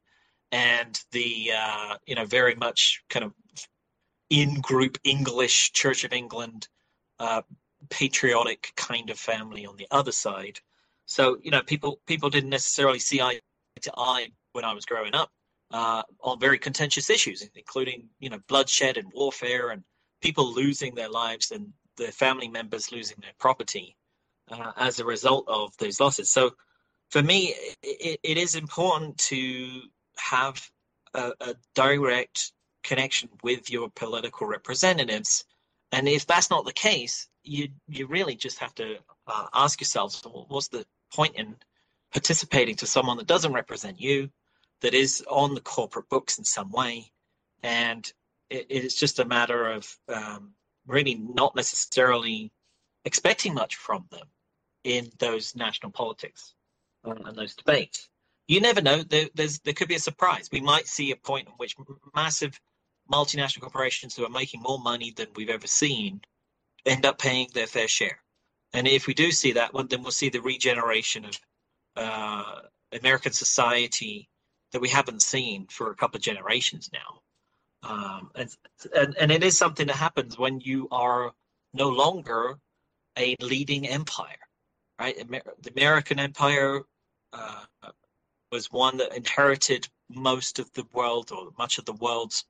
[0.50, 3.32] and the uh, you know very much kind of
[4.30, 6.68] in-group English Church of England,
[7.18, 7.42] uh,
[7.90, 10.60] patriotic kind of family on the other side.
[11.06, 13.40] So you know, people people didn't necessarily see eye
[13.80, 15.30] to eye when I was growing up
[15.72, 19.82] uh, on very contentious issues, including you know bloodshed and warfare and
[20.20, 23.96] people losing their lives and their family members losing their property
[24.50, 26.30] uh, as a result of those losses.
[26.30, 26.52] So
[27.10, 29.82] for me, it, it is important to
[30.18, 30.70] have
[31.14, 35.44] a, a, direct connection with your political representatives.
[35.92, 40.22] And if that's not the case, you you really just have to uh, ask yourselves,
[40.48, 41.56] what's the point in
[42.12, 44.30] participating to someone that doesn't represent you,
[44.80, 47.10] that is on the corporate books in some way,
[47.62, 48.12] and
[48.50, 50.52] it, it's just a matter of um,
[50.86, 52.52] really not necessarily
[53.04, 54.26] expecting much from them
[54.84, 56.54] in those national politics
[57.04, 58.08] uh, and those debates.
[58.48, 59.02] You never know.
[59.02, 60.48] There, there could be a surprise.
[60.52, 61.76] We might see a point in which
[62.14, 62.60] massive
[63.10, 66.20] multinational corporations who are making more money than we've ever seen
[66.84, 68.18] end up paying their fair share.
[68.72, 71.40] And if we do see that, well, then we'll see the regeneration of
[71.96, 72.60] uh,
[72.92, 74.28] American society
[74.72, 77.20] that we haven't seen for a couple of generations now.
[77.84, 78.56] Um, and,
[78.94, 81.32] and and it is something that happens when you are
[81.74, 82.58] no longer
[83.18, 84.36] a leading empire
[85.02, 85.16] right?
[85.62, 86.82] the American Empire
[87.32, 87.64] uh,
[88.50, 92.44] was one that inherited most of the world or much of the world's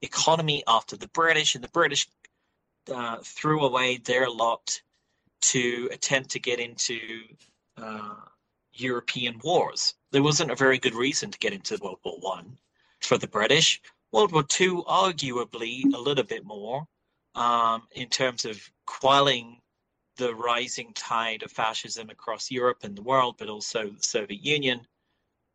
[0.00, 2.08] economy after the British, and the British
[2.92, 4.80] uh, threw away their lot
[5.40, 6.98] to attempt to get into
[7.76, 8.14] uh,
[8.72, 9.94] European wars.
[10.12, 12.58] There wasn't a very good reason to get into World War One
[13.00, 13.80] for the British.
[14.12, 16.86] World War Two, arguably, a little bit more
[17.34, 19.61] um, in terms of quelling
[20.16, 24.86] the rising tide of fascism across Europe and the world, but also the Soviet Union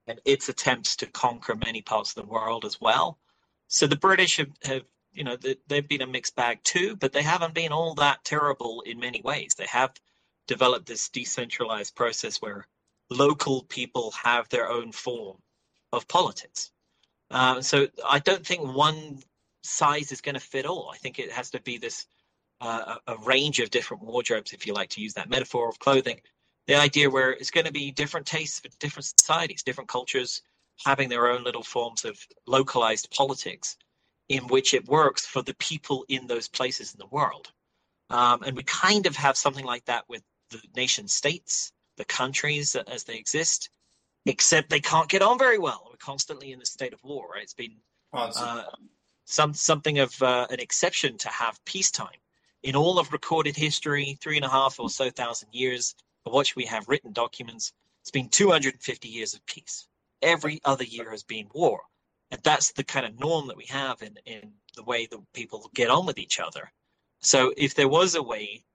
[0.08, 3.20] and its attempts to conquer many parts of the world as well.
[3.68, 5.38] So the British have, have you know,
[5.68, 9.22] they've been a mixed bag too, but they haven't been all that terrible in many
[9.22, 9.56] ways.
[9.58, 9.94] They have
[10.48, 12.68] developed this decentralized process where
[13.10, 15.38] local people have their own form
[15.92, 16.72] of politics.
[17.32, 19.20] Uh, so I don't think one
[19.64, 20.92] size is going to fit all.
[20.94, 22.06] I think it has to be this
[22.62, 26.20] uh, a range of different wardrobes, if you like to use that metaphor of clothing.
[26.68, 30.42] The idea where it's going to be different tastes for different societies, different cultures
[30.86, 33.78] having their own little forms of localized politics
[34.30, 37.52] in which it works for the people in those places in the world.
[38.10, 42.76] Um, and we kind of have something like that with the nation states, the countries
[42.76, 43.70] as they exist,
[44.26, 45.88] except they can't get on very well.
[45.90, 47.30] We're constantly in a state of war.
[47.34, 47.44] Right?
[47.44, 47.76] It's been
[48.14, 48.64] uh,
[49.26, 52.20] some something of uh, an exception to have peacetime
[52.68, 55.96] in all of recorded history, three and a half or so thousand years
[56.26, 59.88] of which we have written documents, it's been 250 years of peace.
[60.22, 61.80] Every other year has been war.
[62.30, 65.72] And that's the kind of norm that we have in, in the way that people
[65.76, 66.70] get on with each other.
[67.22, 68.66] So if there was a way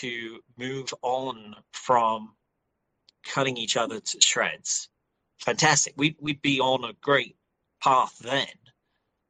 [0.00, 2.34] to move on from
[3.24, 4.90] cutting each other to shreds,
[5.38, 5.94] fantastic.
[5.96, 7.36] We'd, we'd be on a great
[7.82, 8.48] path then.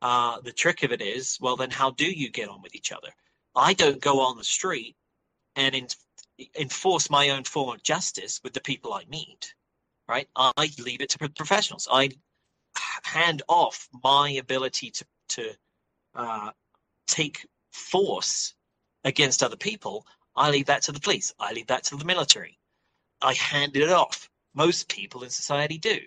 [0.02, 2.90] Uh, the trick of it is, well, then how do you get on with each
[2.90, 3.10] other?
[3.54, 4.96] I don't go on the street
[5.56, 5.88] and in,
[6.58, 9.54] enforce my own form of justice with the people I meet.
[10.08, 10.28] Right?
[10.36, 11.86] I leave it to professionals.
[11.90, 12.10] I
[13.04, 15.52] hand off my ability to to
[16.14, 16.50] uh,
[17.06, 18.54] take force
[19.04, 21.32] against other people, I leave that to the police.
[21.38, 22.58] I leave that to the military.
[23.20, 24.28] I hand it off.
[24.54, 25.98] Most people in society do.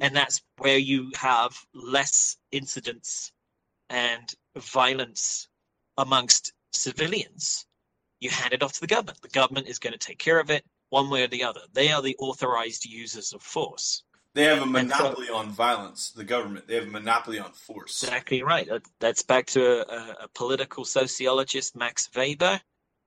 [0.00, 3.32] And that's where you have less incidents
[3.90, 5.48] and violence
[5.98, 7.66] amongst civilians.
[8.20, 9.20] You hand it off to the government.
[9.20, 11.60] The government is going to take care of it one way or the other.
[11.72, 14.04] They are the authorized users of force.
[14.34, 16.12] They have a monopoly so, on violence.
[16.12, 16.66] The government.
[16.66, 18.02] They have a monopoly on force.
[18.02, 18.68] Exactly right.
[18.98, 22.60] That's back to a, a political sociologist, Max Weber,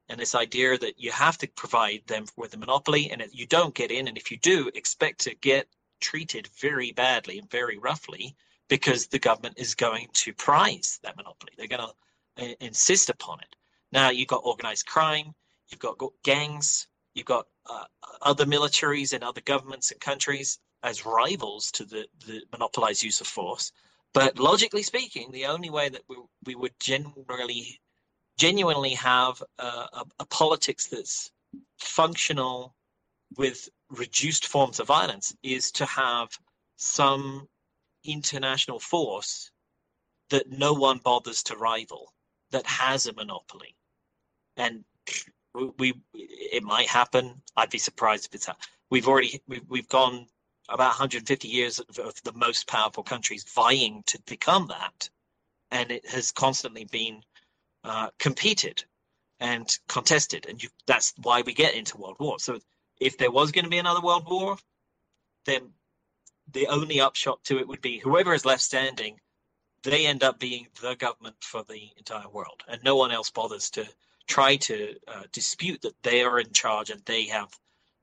[0.09, 3.74] and this idea that you have to provide them with a monopoly, and you don't
[3.74, 5.68] get in, and if you do, expect to get
[5.99, 8.36] treated very badly and very roughly
[8.68, 11.53] because the government is going to prize that monopoly.
[11.57, 11.93] They're going to
[12.38, 13.56] insist upon it.
[13.92, 15.34] Now you've got organized crime,
[15.70, 17.86] you've got gangs, you've got uh,
[18.22, 23.28] other militaries and other governments and countries as rivals to the, the monopolized use of
[23.28, 23.72] force.
[24.14, 27.80] But logically speaking, the only way that we, we would generally
[28.38, 31.32] genuinely have a, a, a politics that's
[31.80, 32.76] functional
[33.38, 36.30] with reduced forms of violence is to have
[36.78, 37.48] some
[38.04, 39.52] international force
[40.30, 42.14] that no one bothers to rival
[42.56, 43.76] that has a monopoly.
[44.56, 44.86] And
[45.78, 47.41] we it might happen.
[47.58, 48.58] I'd be surprised if it's that.
[48.89, 50.28] we've already we've, gone
[50.70, 55.10] about 150 years of, of the most powerful countries vying to become that.
[55.70, 57.22] And it has constantly been
[57.84, 58.86] uh, competed
[59.41, 60.45] and contested.
[60.47, 62.39] And you, that's why we get into world war.
[62.39, 62.60] So
[63.01, 64.58] if there was going to be another world war,
[65.45, 65.72] then
[66.53, 69.20] the only upshot to it would be whoever is left standing,
[69.86, 73.70] they end up being the government for the entire world, and no one else bothers
[73.72, 73.88] to
[74.28, 77.50] try to uh, dispute that they are in charge and they have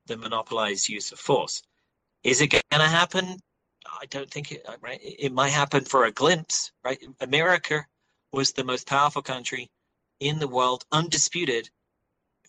[0.07, 1.61] the monopolized use of force.
[2.23, 3.39] Is it going to happen?
[3.85, 4.63] I don't think it.
[4.67, 6.71] Uh, right, it might happen for a glimpse.
[6.83, 7.85] Right, America
[8.31, 9.69] was the most powerful country
[10.19, 11.69] in the world, undisputed,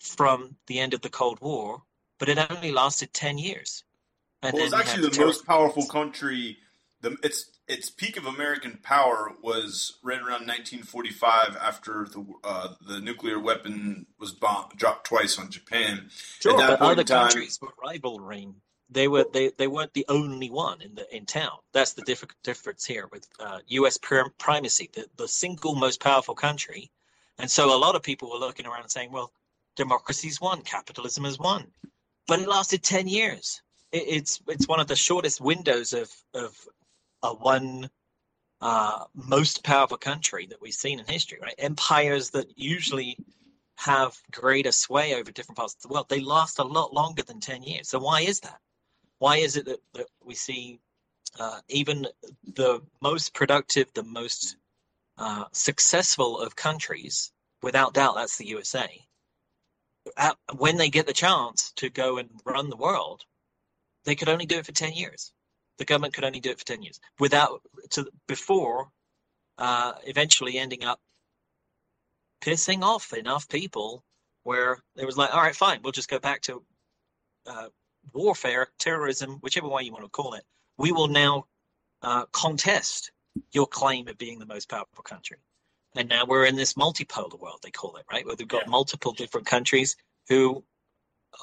[0.01, 1.83] from the end of the Cold War
[2.19, 3.85] but it only lasted 10 years.
[4.43, 6.59] And well, it's actually the most powerful country.
[7.01, 13.01] The, its its peak of American power was right around 1945 after the uh, the
[13.01, 16.09] nuclear weapon was bombed, dropped twice on Japan.
[16.41, 18.57] Sure, but other time, countries were rivaling.
[18.91, 21.59] They were they, they weren't the only one in the in town.
[21.73, 23.99] That's the diff- difference here with uh, U.S.
[23.99, 26.91] primacy, the, the single most powerful country.
[27.39, 29.33] And so a lot of people were looking around and saying, well,
[29.75, 31.67] democracy's won, capitalism has won
[32.27, 33.63] but it lasted 10 years.
[33.93, 36.57] It, it's it's one of the shortest windows of of
[37.33, 37.91] one
[38.61, 41.39] uh, most powerful country that we've seen in history.
[41.41, 43.19] Right, empires that usually
[43.77, 47.41] have greater sway over different parts of the world, they last a lot longer than
[47.41, 47.89] 10 years.
[47.89, 48.61] So why is that?
[49.19, 50.81] Why is it that, that we see
[51.39, 52.07] uh, even
[52.55, 54.57] the most productive, the most
[55.19, 58.89] uh, successful of countries, without doubt, that's the USA,
[60.17, 63.25] at, when they get the chance to go and run the world,
[64.05, 65.33] they could only do it for 10 years.
[65.79, 68.89] The government could only do it for 10 years without, to, before
[69.59, 71.01] uh, eventually ending up
[72.43, 74.05] pissing off enough people
[74.45, 76.63] where it was like, all right, fine, we'll just go back to
[77.47, 77.69] uh,
[78.13, 80.45] warfare, terrorism, whichever way you want to call it.
[80.77, 81.47] We will now
[82.03, 83.11] uh, contest
[83.53, 85.39] your claim of being the most powerful country.
[85.97, 88.27] And now we're in this multipolar world, they call it, right?
[88.27, 88.71] Where we've got yeah.
[88.71, 89.97] multiple different countries
[90.29, 90.65] who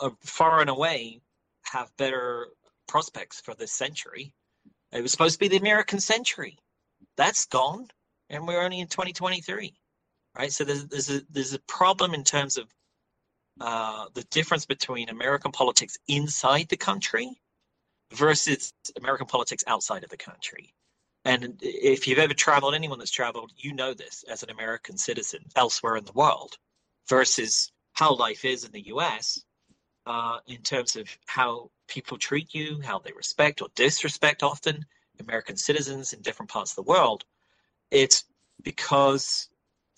[0.02, 1.22] are far and away
[1.64, 2.48] have better
[2.92, 4.34] prospects for this century.
[4.92, 6.58] It was supposed to be the American century.
[7.16, 7.88] That's gone.
[8.30, 9.74] And we're only in 2023,
[10.38, 10.52] right?
[10.52, 12.68] So there's, there's, a, there's a problem in terms of
[13.62, 17.40] uh, the difference between American politics inside the country
[18.14, 20.74] versus American politics outside of the country.
[21.24, 25.46] And if you've ever traveled, anyone that's traveled, you know this as an American citizen
[25.56, 26.58] elsewhere in the world
[27.08, 29.46] versus how life is in the US
[30.06, 34.86] uh, in terms of how people treat you, how they respect or disrespect often
[35.20, 37.24] American citizens in different parts of the world.
[37.92, 38.26] It's
[38.64, 39.50] because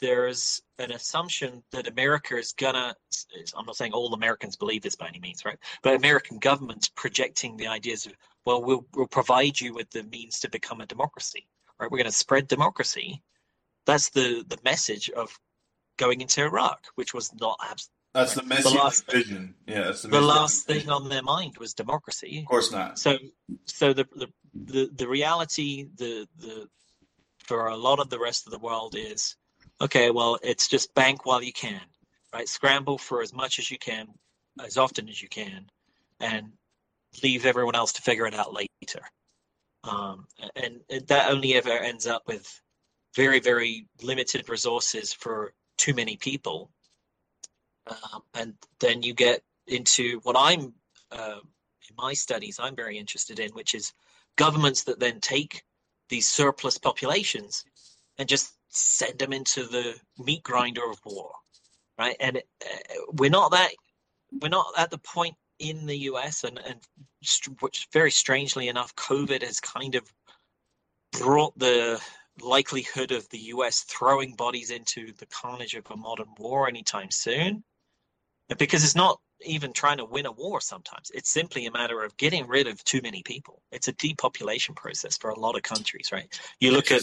[0.02, 2.96] there's an assumption that America is gonna.
[3.56, 5.58] I'm not saying all Americans believe this by any means, right?
[5.82, 8.14] But American governments projecting the ideas of,
[8.46, 11.48] well, we'll, we'll provide you with the means to become a democracy,
[11.80, 11.90] right?
[11.90, 13.22] We're going to spread democracy.
[13.86, 15.40] That's the the message of
[15.98, 17.58] going into Iraq, which was not
[18.14, 19.56] that's the message the last, vision.
[19.68, 22.40] Yeah, the, the last thing on their mind was democracy.
[22.40, 23.00] Of course not.
[23.00, 23.18] So,
[23.66, 26.68] so the the the, the reality, the the
[27.40, 29.36] for a lot of the rest of the world is
[29.82, 31.82] okay, well, it's just bank while you can,
[32.34, 32.48] right?
[32.48, 34.08] Scramble for as much as you can,
[34.64, 35.68] as often as you can,
[36.20, 36.54] and
[37.22, 39.02] leave everyone else to figure it out later.
[39.84, 42.62] Um, and, and that only ever ends up with
[43.16, 46.72] very, very limited resources for too many people.
[47.88, 50.74] Um, and then you get into what I'm,
[51.12, 51.40] uh,
[51.90, 53.94] in my studies, I'm very interested in, which is
[54.36, 55.64] governments that then take
[56.10, 57.66] these surplus populations
[58.18, 61.32] and just send them into the meat grinder of war,
[61.98, 62.16] right?
[62.20, 63.72] And uh, we're not that,
[64.42, 66.80] we're not at the point in the US, and, and
[67.60, 70.04] which very strangely enough, COVID has kind of
[71.12, 72.02] brought the
[72.42, 77.64] likelihood of the US throwing bodies into the carnage of a modern war anytime soon.
[78.58, 81.12] Because it's not even trying to win a war sometimes.
[81.14, 83.62] It's simply a matter of getting rid of too many people.
[83.72, 86.28] It's a depopulation process for a lot of countries, right?
[86.60, 87.02] You look at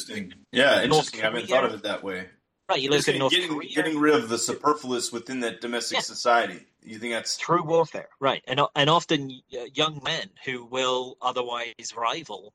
[0.53, 1.21] yeah, interesting.
[1.21, 2.29] I haven't thought of it that way.
[2.69, 3.69] Right, you look at North getting, Korea.
[3.75, 6.03] getting rid of the superfluous within that domestic yeah.
[6.03, 6.61] society.
[6.85, 8.45] You think that's through warfare, right?
[8.47, 12.55] And and often uh, young men who will otherwise rival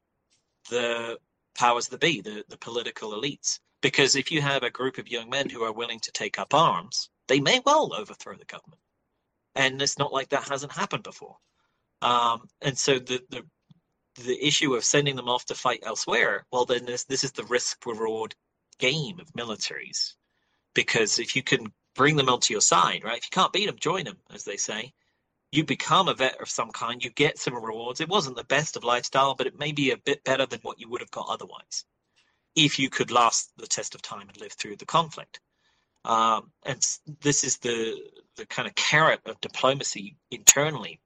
[0.70, 1.20] the
[1.54, 3.60] powers that be, the, the political elites.
[3.82, 6.54] Because if you have a group of young men who are willing to take up
[6.54, 8.82] arms, they may well overthrow the government.
[9.56, 11.38] And it's not like that hasn't happened before.
[12.02, 13.44] Um, and so the, the
[14.24, 17.44] the issue of sending them off to fight elsewhere, well, then this this is the
[17.46, 18.36] risk reward
[18.80, 20.14] game of militaries,
[20.74, 23.18] because if you can bring them onto your side, right?
[23.18, 24.94] If you can't beat them, join them, as they say
[25.56, 28.02] you become a vet of some kind, you get some rewards.
[28.02, 30.80] It wasn't the best of lifestyle, but it may be a bit better than what
[30.80, 31.86] you would have got otherwise
[32.56, 35.40] if you could last the test of time and live through the conflict.
[36.06, 36.86] Um, and
[37.22, 37.98] this is the
[38.38, 41.00] the kind of carrot of diplomacy internally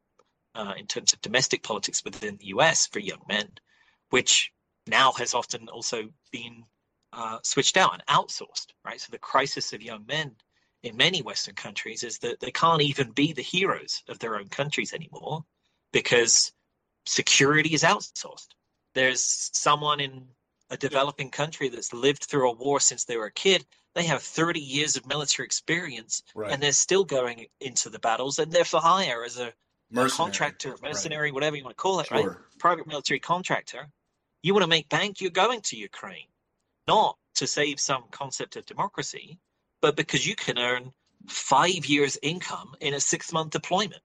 [0.55, 3.49] uh, in terms of domestic politics within the US for young men,
[4.09, 4.51] which
[4.87, 6.63] now has often also been
[7.13, 8.99] uh, switched out and outsourced, right?
[8.99, 10.35] So the crisis of young men
[10.83, 14.47] in many Western countries is that they can't even be the heroes of their own
[14.47, 15.43] countries anymore
[15.91, 16.51] because
[17.05, 18.49] security is outsourced.
[18.95, 20.27] There's someone in
[20.69, 23.65] a developing country that's lived through a war since they were a kid.
[23.99, 26.53] They have 30 years of military experience right.
[26.53, 29.51] and they're still going into the battles and they're for hire as a,
[29.93, 31.33] a contractor, mercenary, right.
[31.33, 32.17] whatever you want to call it, sure.
[32.17, 32.37] right?
[32.59, 33.89] Private military contractor.
[34.41, 36.29] You want to make bank, you're going to Ukraine,
[36.87, 39.37] not to save some concept of democracy,
[39.81, 40.93] but because you can earn
[41.27, 44.01] five years income in a six month deployment,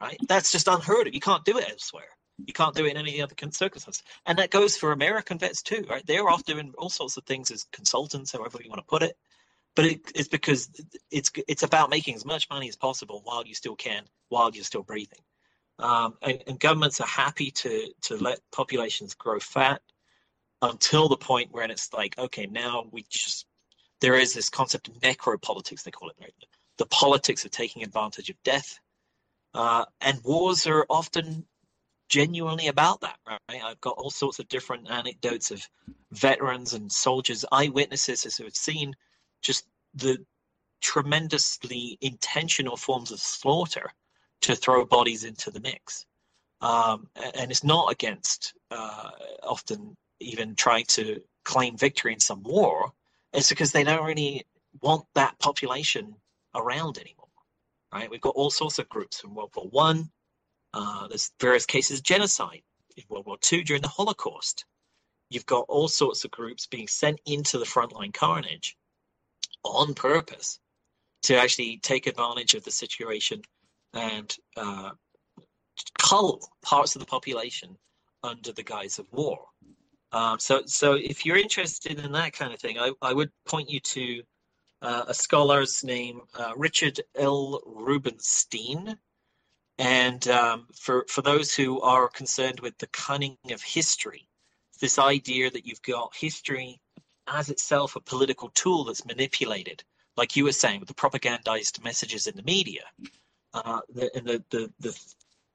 [0.00, 0.16] right?
[0.26, 1.12] That's just unheard of.
[1.12, 2.16] You can't do it elsewhere.
[2.38, 4.02] You can't do it in any other circumstances.
[4.26, 6.06] And that goes for American vets too, right?
[6.06, 9.16] They're off doing all sorts of things as consultants, however you want to put it.
[9.74, 10.68] But it, it's because
[11.10, 14.64] it's it's about making as much money as possible while you still can, while you're
[14.64, 15.20] still breathing.
[15.78, 19.80] Um, and, and governments are happy to to let populations grow fat
[20.62, 23.46] until the point where it's like, okay, now we just
[24.00, 26.32] there is this concept of necropolitics, they call it, right?
[26.78, 28.78] the politics of taking advantage of death.
[29.52, 31.44] Uh, and wars are often
[32.08, 33.62] genuinely about that, right?
[33.62, 35.66] I've got all sorts of different anecdotes of
[36.12, 38.94] veterans and soldiers, eyewitnesses who have seen
[39.42, 40.18] just the
[40.80, 43.90] tremendously intentional forms of slaughter
[44.42, 46.06] to throw bodies into the mix.
[46.60, 49.10] Um, and it's not against uh,
[49.42, 52.92] often even trying to claim victory in some war.
[53.32, 54.44] It's because they don't really
[54.80, 56.14] want that population
[56.54, 57.26] around anymore.
[57.92, 58.10] Right?
[58.10, 60.10] We've got all sorts of groups from World War One.
[60.74, 62.62] Uh, there's various cases of genocide
[62.96, 64.64] in World War Two during the Holocaust.
[65.30, 68.76] You've got all sorts of groups being sent into the frontline carnage
[69.64, 70.58] on purpose
[71.22, 73.42] to actually take advantage of the situation
[73.92, 74.90] and uh,
[75.98, 77.76] cull parts of the population
[78.22, 79.38] under the guise of war.
[80.12, 83.68] Um, so, so if you're interested in that kind of thing, I, I would point
[83.68, 84.22] you to
[84.80, 87.60] uh, a scholar's name, uh, Richard L.
[87.66, 88.96] Rubenstein.
[89.78, 94.28] And um, for, for those who are concerned with the cunning of history,
[94.80, 96.80] this idea that you've got history
[97.28, 99.84] as itself a political tool that's manipulated,
[100.16, 102.82] like you were saying, with the propagandized messages in the media.
[103.54, 105.00] Uh, the, and the, the, the,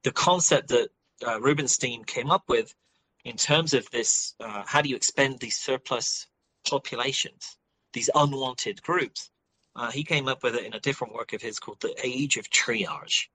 [0.04, 0.90] the concept that
[1.28, 2.74] uh, Rubenstein came up with
[3.26, 6.28] in terms of this, uh, how do you expend these surplus
[6.68, 7.58] populations,
[7.94, 9.30] these unwanted groups?
[9.76, 12.38] Uh, he came up with it in a different work of his called The Age
[12.38, 13.28] of Triage.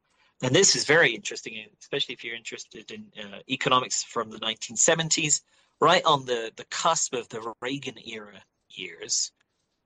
[0.43, 5.41] And this is very interesting, especially if you're interested in uh, economics from the 1970s,
[5.81, 9.33] right on the, the cusp of the Reagan era years.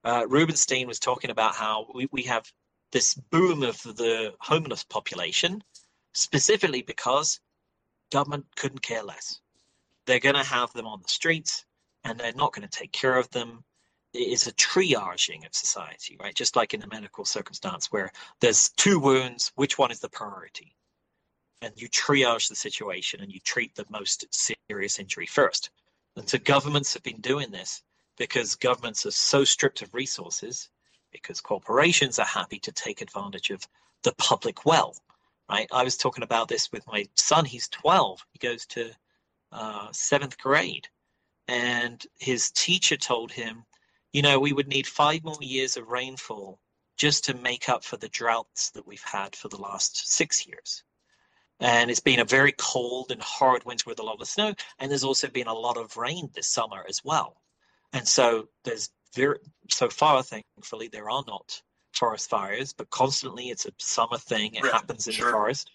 [0.05, 2.51] Uh, Rubenstein was talking about how we, we have
[2.91, 5.63] this boom of the homeless population,
[6.13, 7.41] specifically because
[8.11, 9.41] government couldn't care less
[10.07, 11.65] they're going to have them on the streets
[12.05, 13.65] and they're not going to take care of them.
[14.15, 16.35] Is a triaging of society, right?
[16.35, 20.77] Just like in a medical circumstance where there's two wounds, which one is the priority?
[21.63, 25.71] And you triage the situation and you treat the most serious injury first.
[26.17, 27.83] And so governments have been doing this
[28.19, 30.69] because governments are so stripped of resources,
[31.11, 33.67] because corporations are happy to take advantage of
[34.03, 34.95] the public well.
[35.49, 35.69] Right?
[35.73, 37.45] I was talking about this with my son.
[37.45, 38.25] He's 12.
[38.33, 38.91] He goes to
[39.53, 40.89] uh, seventh grade,
[41.49, 43.65] and his teacher told him,
[44.13, 46.61] you know, we would need five more years of rainfall
[46.97, 50.85] just to make up for the droughts that we've had for the last six years.
[51.61, 54.91] And it's been a very cold and hard winter with a lot of snow, and
[54.91, 57.37] there's also been a lot of rain this summer as well.
[57.93, 59.39] And so there's very
[59.71, 61.63] so far, thankfully, there are not
[61.93, 64.55] forest fires, but constantly it's a summer thing.
[64.55, 64.73] It right.
[64.73, 65.27] happens in sure.
[65.27, 65.71] the forest,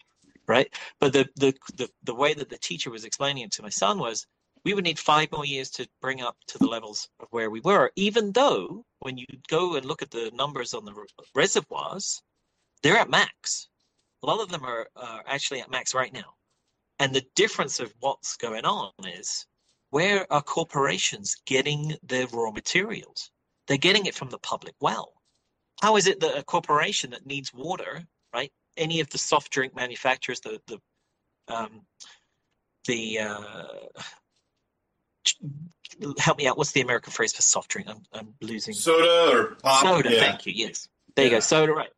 [0.48, 0.68] right?
[1.00, 4.00] But the, the the the way that the teacher was explaining it to my son
[4.00, 4.26] was
[4.68, 7.62] we would need five more years to bring up to the levels of where we
[7.62, 10.94] were, even though when you go and look at the numbers on the
[11.34, 12.22] reservoirs,
[12.84, 13.70] they're at max.
[14.24, 14.86] A lot of them are,
[15.26, 16.34] actually at max right now.
[17.00, 19.48] And the difference of what's going on is
[19.92, 23.32] where are corporations getting their raw materials?
[23.70, 25.14] They're getting it from the public well.
[25.82, 28.52] How is it that a corporation that needs water, right?
[28.76, 30.80] Any of the soft drink manufacturers, the the
[31.48, 31.84] um,
[32.86, 33.64] the uh,
[36.20, 36.58] help me out.
[36.58, 37.88] What's the American phrase for soft drink?
[37.90, 39.84] I'm, I'm losing soda or pop.
[39.84, 40.14] Soda.
[40.14, 40.20] Yeah.
[40.20, 40.54] Thank you.
[40.56, 41.32] Yes, there yeah.
[41.32, 41.40] you go.
[41.42, 41.74] Soda.
[41.74, 41.90] Right.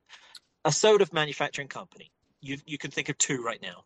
[0.65, 2.11] A soda manufacturing company.
[2.41, 3.85] You you can think of two right now.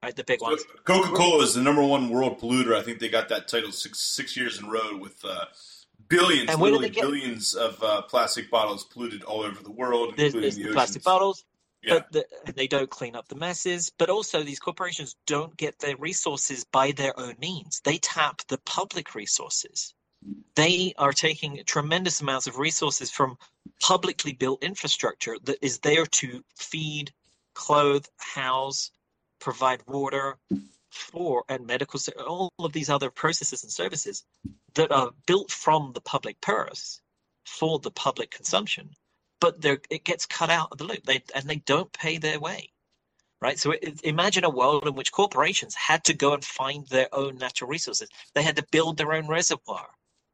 [0.00, 0.62] Right, the big ones.
[0.84, 2.76] Coca Cola is the number one world polluter.
[2.76, 5.46] I think they got that title six six years in a row with uh,
[6.08, 10.56] billions, literally billions of uh, plastic bottles polluted all over the world, there's, including there's
[10.56, 11.44] the, the plastic bottles.
[11.82, 12.00] Yeah.
[12.00, 13.90] But the, they don't clean up the messes.
[13.98, 17.80] But also, these corporations don't get their resources by their own means.
[17.84, 19.94] They tap the public resources.
[20.56, 23.38] They are taking tremendous amounts of resources from
[23.80, 27.12] publicly built infrastructure that is there to feed,
[27.54, 28.90] clothe, house,
[29.38, 30.36] provide water
[30.90, 34.24] for and medical all of these other processes and services
[34.74, 37.00] that are built from the public purse
[37.44, 38.90] for the public consumption
[39.40, 41.04] but it gets cut out of the loop.
[41.04, 42.70] They, and they don't pay their way
[43.40, 43.56] right?
[43.56, 47.38] So it, imagine a world in which corporations had to go and find their own
[47.38, 48.08] natural resources.
[48.34, 49.86] They had to build their own reservoir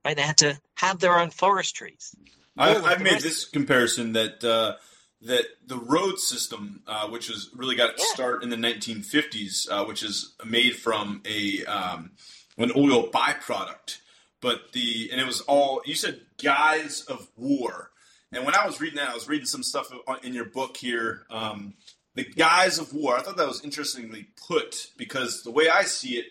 [0.05, 0.16] right?
[0.16, 2.14] They had to have their own forestries.
[2.56, 4.76] I, have made this comparison that uh,
[5.22, 8.14] that the road system, uh, which was really got its yeah.
[8.14, 12.12] start in the 1950s, uh, which is made from a um,
[12.59, 13.98] an oil byproduct,
[14.40, 17.90] but the and it was all you said guise of war.
[18.36, 19.90] And when I was reading that, I was reading some stuff
[20.23, 21.23] in your book here.
[21.31, 21.74] Um,
[22.15, 23.16] the guise of war.
[23.16, 26.27] I thought that was interestingly put because the way I see it,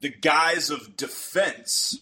[0.00, 2.00] the guise of defense,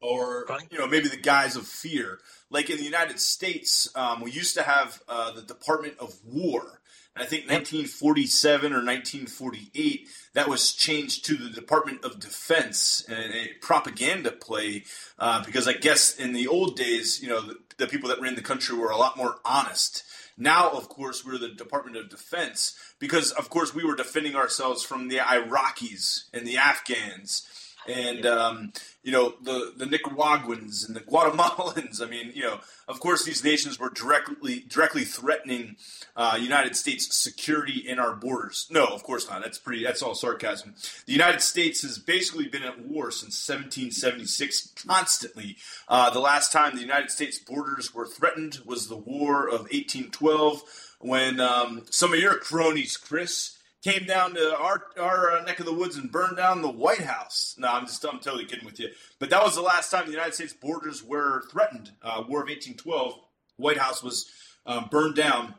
[0.00, 2.18] or you know maybe the guise of fear
[2.54, 6.80] like in the United States, um, we used to have uh, the Department of War.
[7.16, 13.32] And I think 1947 or 1948, that was changed to the Department of Defense and
[13.32, 14.84] a propaganda play
[15.18, 18.34] uh, because I guess in the old days, you know, the, the people that ran
[18.34, 20.02] the country were a lot more honest.
[20.36, 24.82] Now, of course, we're the Department of Defense because, of course, we were defending ourselves
[24.82, 27.46] from the Iraqis and the Afghans
[27.86, 28.72] and um,
[29.04, 32.02] you know the the Nicaraguans and the Guatemalans.
[32.02, 35.76] I mean, you know, of course, these nations were directly directly threatening
[36.16, 38.66] uh, United States security in our borders.
[38.70, 39.42] No, of course not.
[39.42, 39.84] That's pretty.
[39.84, 40.74] That's all sarcasm.
[41.04, 45.58] The United States has basically been at war since 1776, constantly.
[45.86, 50.62] Uh, the last time the United States borders were threatened was the War of 1812,
[51.00, 53.53] when um, some of your cronies, Chris
[53.84, 57.02] came down to our our uh, neck of the woods and burned down the White
[57.02, 57.54] House.
[57.58, 58.88] No, I'm just I'm totally kidding with you.
[59.18, 61.92] But that was the last time the United States borders were threatened.
[62.02, 63.20] Uh, War of 1812,
[63.56, 64.30] White House was
[64.64, 65.54] um, burned down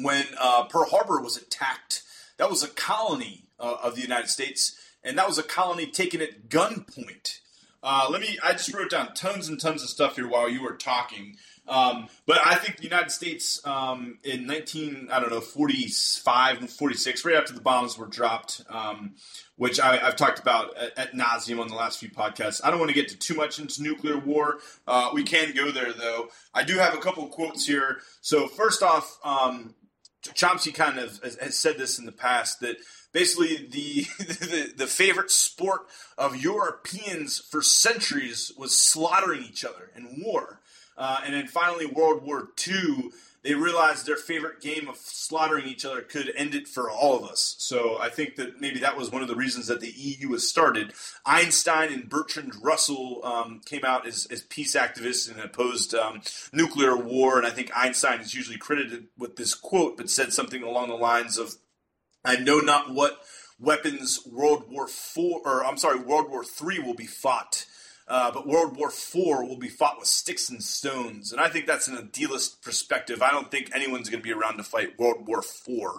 [0.00, 2.02] when uh, Pearl Harbor was attacked.
[2.38, 6.22] That was a colony uh, of the United States, and that was a colony taken
[6.22, 7.40] at gunpoint.
[7.82, 8.38] Uh, let me.
[8.42, 11.36] I just wrote down tons and tons of stuff here while you were talking.
[11.70, 16.68] Um, but I think the United States um, in 19, I don't know, 45 and
[16.68, 19.14] 46, right after the bombs were dropped, um,
[19.56, 22.60] which I, have talked about at, at nauseum on the last few podcasts.
[22.64, 24.58] I don't want to get to too much into nuclear war.
[24.86, 26.28] Uh, we can go there, though.
[26.52, 27.98] I do have a couple quotes here.
[28.20, 29.76] So, first off, um,
[30.24, 32.78] Chomsky kind of has, has said this in the past that
[33.12, 35.82] basically the, the, the favorite sport
[36.18, 40.60] of Europeans for centuries was slaughtering each other in war.
[41.00, 43.10] Uh, and then finally, World War II,
[43.42, 47.24] they realized their favorite game of slaughtering each other could end it for all of
[47.24, 47.56] us.
[47.58, 50.46] So I think that maybe that was one of the reasons that the EU was
[50.46, 50.92] started.
[51.24, 56.20] Einstein and Bertrand Russell um, came out as, as, peace activists and opposed um,
[56.52, 57.38] nuclear war.
[57.38, 60.96] And I think Einstein is usually credited with this quote, but said something along the
[60.96, 61.54] lines of,
[62.24, 63.18] "I know not what."
[63.62, 67.66] Weapons World War Four, or I'm sorry, World War Three will be fought
[68.10, 71.30] uh, but World War IV will be fought with sticks and stones.
[71.30, 73.22] And I think that's an idealist perspective.
[73.22, 75.90] I don't think anyone's going to be around to fight World War IV.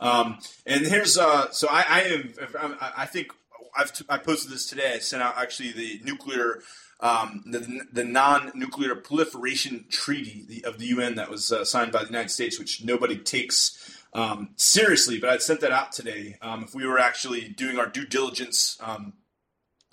[0.00, 2.34] Um, and here's uh, so I, I am
[2.80, 3.32] I think
[3.76, 4.94] I've t- I posted this today.
[4.94, 6.62] I sent out actually the nuclear.
[7.02, 12.10] Um, the, the non-nuclear proliferation treaty of the UN that was uh, signed by the
[12.10, 16.36] United States, which nobody takes um, seriously, but I sent that out today.
[16.42, 19.14] Um, if we were actually doing our due diligence, um,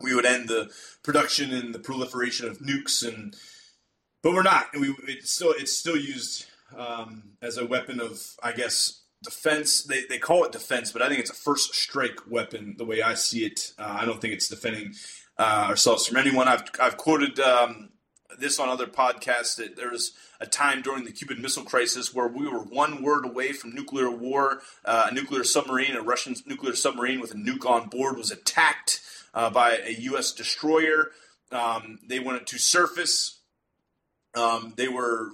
[0.02, 0.70] we would end the
[1.04, 3.36] production and the proliferation of nukes, and
[4.24, 4.68] but we're not.
[4.74, 6.46] We it's still it's still used
[6.76, 9.84] um, as a weapon of, I guess, defense.
[9.84, 12.76] They they call it defense, but I think it's a first strike weapon.
[12.78, 14.94] The way I see it, uh, I don't think it's defending
[15.38, 16.48] uh, ourselves from anyone.
[16.48, 17.90] I've I've quoted um,
[18.40, 22.28] this on other podcasts that there was a time during the Cuban Missile Crisis where
[22.28, 24.62] we were one word away from nuclear war.
[24.86, 29.02] Uh, a nuclear submarine, a Russian nuclear submarine with a nuke on board, was attacked
[29.34, 30.32] uh, by a U.S.
[30.32, 31.12] destroyer.
[31.52, 33.40] Um, they wanted to surface.
[34.36, 35.30] Um, they were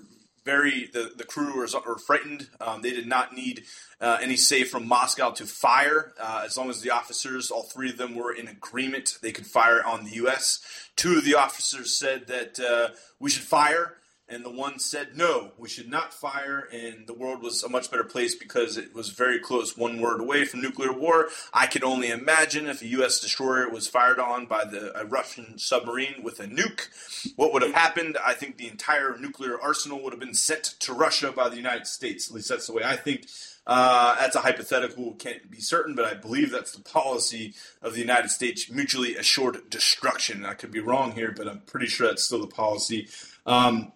[0.45, 2.49] very the, the crew were, were frightened.
[2.60, 3.64] Um, they did not need
[4.02, 6.14] uh, any say from Moscow to fire.
[6.20, 9.45] Uh, as long as the officers, all three of them, were in agreement, they could
[9.45, 10.60] fire on the U.S.
[10.95, 13.98] Two of the officers said that uh, we should fire
[14.34, 16.68] and the one said no we should not fire.
[16.72, 20.19] And the world was a much better place because it was very close one word
[20.19, 21.30] away from nuclear war.
[21.53, 25.57] I could only imagine if a us destroyer was fired on by the a russian
[25.57, 26.88] submarine with a nuke
[27.35, 28.18] what would have happened?
[28.23, 31.88] I think the entire nuclear arsenal would have been sent to russia by the united
[31.88, 32.30] states.
[32.30, 33.27] At least that's the way i think.
[33.65, 38.01] Uh, that's a hypothetical, can't be certain, but I believe that's the policy of the
[38.01, 38.69] United States.
[38.69, 40.45] Mutually assured destruction.
[40.45, 43.07] I could be wrong here, but I'm pretty sure that's still the policy.
[43.45, 43.93] Um,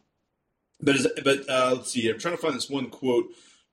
[0.82, 2.10] but is, but uh, let's see.
[2.10, 3.28] I'm trying to find this one quote.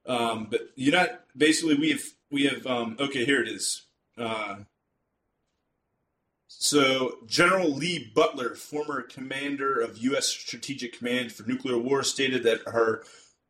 [0.07, 3.83] Um, but you're not basically we have we have um, okay here it is.
[4.19, 4.57] Uh,
[6.49, 10.29] so General Lee Butler, former commander of U.S.
[10.29, 13.05] Strategic Command for Nuclear War, stated that her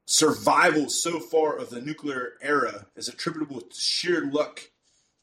[0.06, 4.60] survival so far of the nuclear era is attributable to sheer luck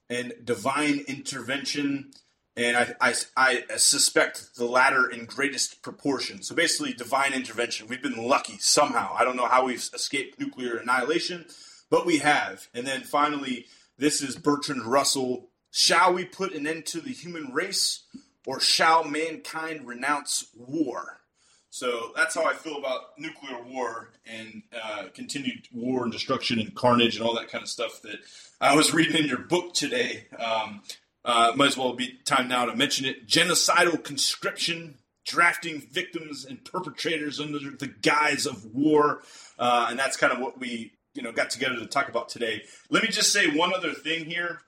[0.09, 2.11] and divine intervention
[2.61, 6.41] and I, I, I, suspect the latter in greatest proportion.
[6.43, 7.87] So basically, divine intervention.
[7.87, 9.15] We've been lucky somehow.
[9.17, 11.45] I don't know how we've escaped nuclear annihilation,
[11.89, 12.67] but we have.
[12.73, 13.65] And then finally,
[13.97, 15.49] this is Bertrand Russell.
[15.71, 18.03] Shall we put an end to the human race,
[18.45, 21.21] or shall mankind renounce war?
[21.69, 26.75] So that's how I feel about nuclear war and uh, continued war and destruction and
[26.75, 28.17] carnage and all that kind of stuff that
[28.59, 30.25] I was reading in your book today.
[30.37, 30.81] Um,
[31.23, 33.27] uh, might as well be time now to mention it.
[33.27, 34.95] Genocidal conscription,
[35.25, 39.21] drafting victims and perpetrators under the guise of war,
[39.59, 42.63] uh, and that's kind of what we you know got together to talk about today.
[42.89, 44.61] Let me just say one other thing here.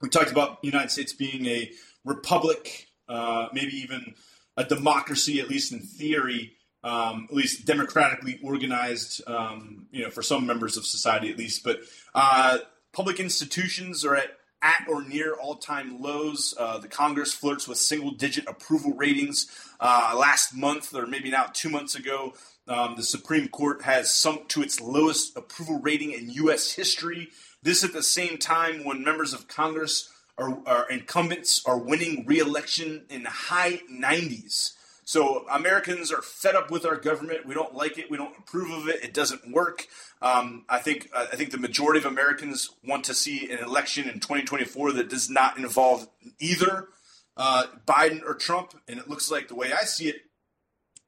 [0.00, 1.70] We talked about the United States being a
[2.04, 4.14] republic, uh, maybe even
[4.56, 6.54] a democracy, at least in theory.
[6.84, 11.64] Um, at least democratically organized, um, you know, for some members of society at least.
[11.64, 11.80] But
[12.14, 12.58] uh,
[12.92, 16.54] public institutions are at at or near all time lows.
[16.58, 19.46] Uh, the Congress flirts with single digit approval ratings.
[19.80, 22.34] Uh, last month, or maybe now two months ago,
[22.66, 26.72] um, the Supreme Court has sunk to its lowest approval rating in U.S.
[26.72, 27.28] history.
[27.62, 33.04] This at the same time when members of Congress are, are incumbents are winning re-election
[33.10, 34.74] in the high 90s.
[35.04, 37.46] So Americans are fed up with our government.
[37.46, 38.10] We don't like it.
[38.10, 39.02] We don't approve of it.
[39.02, 39.86] It doesn't work.
[40.20, 44.14] Um, I think I think the majority of Americans want to see an election in
[44.20, 46.08] 2024 that does not involve
[46.40, 46.88] either
[47.36, 48.74] uh, Biden or Trump.
[48.88, 50.22] And it looks like the way I see it,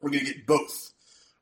[0.00, 0.92] we're going to get both.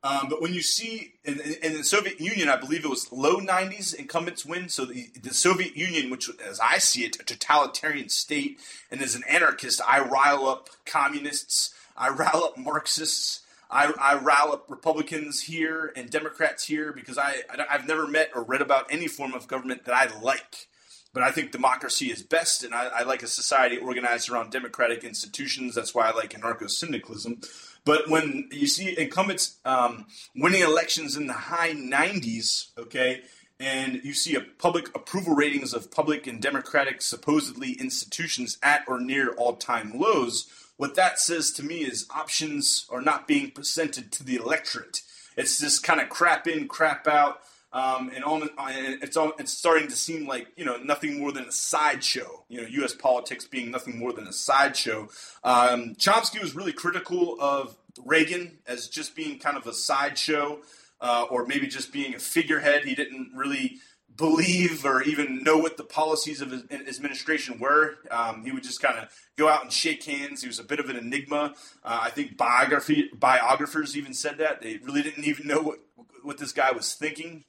[0.01, 3.35] Um, but when you see in, in, the Soviet Union, I believe it was low
[3.35, 4.69] 90s incumbents win.
[4.69, 8.59] So the, the Soviet Union, which, as I see it, a totalitarian state,
[8.89, 13.41] and as an anarchist, I rile up communists I rile up Marxists.
[13.69, 18.31] I, I rile up Republicans here and Democrats here because I, I have never met
[18.33, 20.67] or read about any form of government that I like.
[21.11, 25.03] But I think democracy is best, and I, I like a society organized around democratic
[25.03, 25.73] institutions.
[25.73, 27.41] That's why I like anarcho syndicalism.
[27.83, 30.05] But when you see incumbents um,
[30.35, 33.21] winning elections in the high 90s, okay,
[33.59, 38.99] and you see a public approval ratings of public and democratic supposedly institutions at or
[38.99, 40.47] near all time lows,
[40.79, 45.01] what that says to me is options are not being presented to the electorate.
[45.35, 47.41] It's just kind of crap in, crap out,
[47.73, 51.43] um, and, all, it's all, it's starting to seem like you know nothing more than
[51.43, 52.45] a sideshow.
[52.47, 52.93] You know, U.S.
[52.93, 55.09] politics being nothing more than a sideshow.
[55.43, 57.75] Um, Chomsky was really critical of
[58.05, 60.59] Reagan as just being kind of a sideshow,
[61.01, 62.85] uh, or maybe just being a figurehead.
[62.85, 63.79] He didn't really
[64.19, 67.95] believe or even know what the policies of his, administration were.
[68.11, 70.41] Um, he would just kind of go out and shake hands.
[70.41, 71.55] He was a bit of an enigma.
[71.83, 75.79] Uh, I think biography biographers even said that they really didn't even know what
[76.21, 77.45] what this guy was thinking.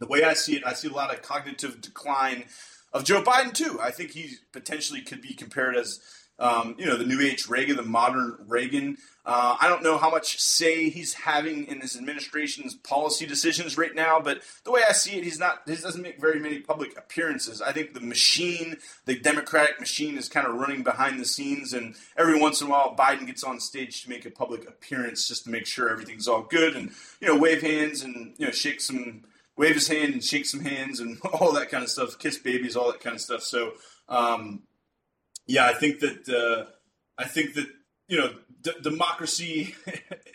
[0.00, 2.44] The way I see it, I see a lot of cognitive decline
[2.92, 3.78] of Joe Biden too.
[3.80, 6.00] I think he potentially could be compared as
[6.38, 8.96] um, you know, the new age Reagan, the modern Reagan.
[9.28, 13.94] Uh, I don't know how much say he's having in his administration's policy decisions right
[13.94, 15.60] now, but the way I see it, he's not.
[15.66, 17.60] He doesn't make very many public appearances.
[17.60, 21.94] I think the machine, the Democratic machine, is kind of running behind the scenes, and
[22.16, 25.44] every once in a while, Biden gets on stage to make a public appearance just
[25.44, 28.80] to make sure everything's all good, and you know, wave hands and you know, shake
[28.80, 29.24] some,
[29.58, 32.76] wave his hand and shake some hands and all that kind of stuff, kiss babies,
[32.76, 33.42] all that kind of stuff.
[33.42, 33.72] So.
[34.08, 34.62] Um,
[35.46, 36.70] yeah, I think that uh,
[37.18, 37.66] I think that
[38.06, 38.30] you know
[38.62, 39.74] d- democracy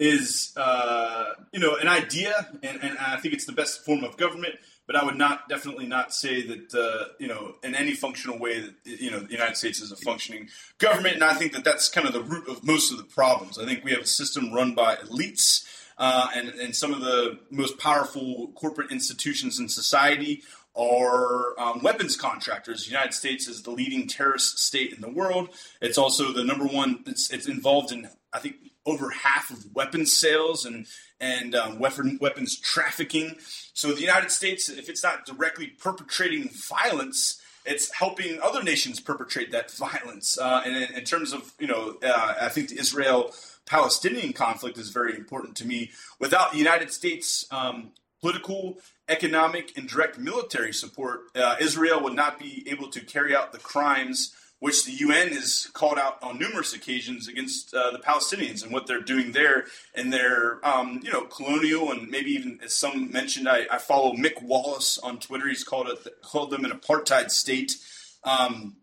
[0.00, 4.16] is uh, you know an idea, and, and I think it's the best form of
[4.16, 4.54] government.
[4.86, 8.60] But I would not definitely not say that uh, you know in any functional way
[8.60, 11.88] that you know the United States is a functioning government, and I think that that's
[11.88, 13.58] kind of the root of most of the problems.
[13.58, 15.66] I think we have a system run by elites.
[16.02, 20.42] Uh, and, and some of the most powerful corporate institutions in society
[20.80, 22.84] are um, weapons contractors.
[22.84, 25.50] The United States is the leading terrorist state in the world.
[25.82, 27.04] It's also the number one.
[27.06, 30.86] It's, it's involved in I think over half of weapons sales and
[31.20, 33.36] and um, weapon weapons trafficking.
[33.74, 39.52] So the United States, if it's not directly perpetrating violence, it's helping other nations perpetrate
[39.52, 40.38] that violence.
[40.38, 43.34] Uh, and in, in, terms of you know, uh, I think the Israel
[43.66, 45.90] Palestinian conflict is very important to me.
[46.18, 48.78] Without the United States um, political,
[49.08, 53.58] economic, and direct military support, uh, Israel would not be able to carry out the
[53.58, 58.70] crimes which the UN has called out on numerous occasions against uh, the Palestinians and
[58.70, 59.64] what they're doing there
[59.94, 64.12] and their, um, you know, colonial and maybe even as some mentioned, I, I, follow
[64.12, 65.48] Mick Wallace on Twitter.
[65.48, 67.76] He's called it called them an apartheid state,
[68.22, 68.76] um,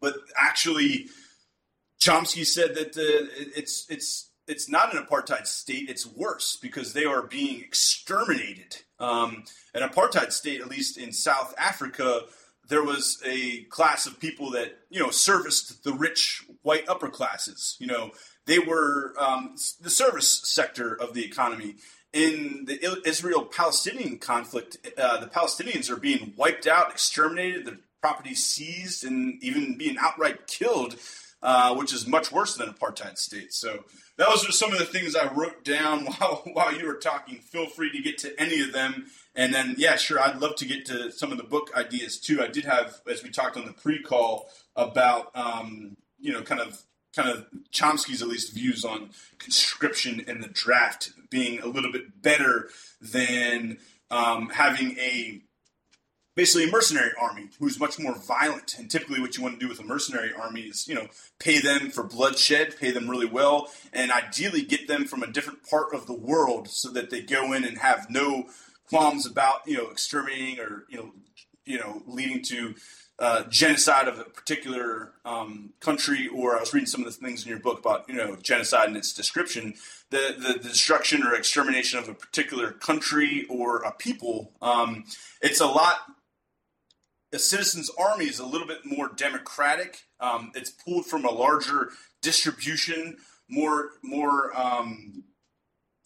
[0.00, 1.08] but actually,
[2.00, 3.26] Chomsky said that uh,
[3.56, 5.88] it's it's it's not an apartheid state.
[5.88, 8.76] It's worse because they are being exterminated.
[8.98, 9.44] Um,
[9.74, 12.22] an apartheid state, at least in South Africa,
[12.68, 17.76] there was a class of people that you know serviced the rich white upper classes.
[17.78, 18.10] You know,
[18.46, 21.76] they were um, the service sector of the economy.
[22.12, 29.04] In the Israel-Palestinian conflict, uh, the Palestinians are being wiped out, exterminated, their property seized,
[29.04, 30.96] and even being outright killed,
[31.46, 33.52] uh, which is much worse than apartheid state.
[33.52, 33.84] So
[34.16, 37.38] those are some of the things I wrote down while while you were talking.
[37.38, 39.06] Feel free to get to any of them.
[39.36, 42.42] And then, yeah, sure, I'd love to get to some of the book ideas too.
[42.42, 46.82] I did have, as we talked on the pre-call, about um, you know, kind of
[47.14, 52.20] kind of Chomsky's at least views on conscription and the draft being a little bit
[52.20, 52.70] better
[53.00, 53.78] than
[54.10, 55.42] um, having a
[56.36, 58.76] basically a mercenary army who's much more violent.
[58.78, 61.08] And typically, what you want to do with a mercenary army is, you know,
[61.40, 65.68] pay them for bloodshed, pay them really well, and ideally get them from a different
[65.68, 68.46] part of the world so that they go in and have no
[68.88, 71.12] qualms about, you know, exterminating or you know,
[71.64, 72.74] you know, leading to
[73.18, 77.44] uh, genocide of a particular um, country, or I was reading some of the things
[77.44, 79.74] in your book about you know genocide and its description,
[80.10, 84.52] the, the, the destruction or extermination of a particular country or a people.
[84.60, 85.04] Um,
[85.40, 85.96] it's a lot
[87.36, 90.04] the Citizens Army is a little bit more democratic.
[90.20, 91.90] Um, it's pulled from a larger
[92.22, 95.24] distribution, more more um,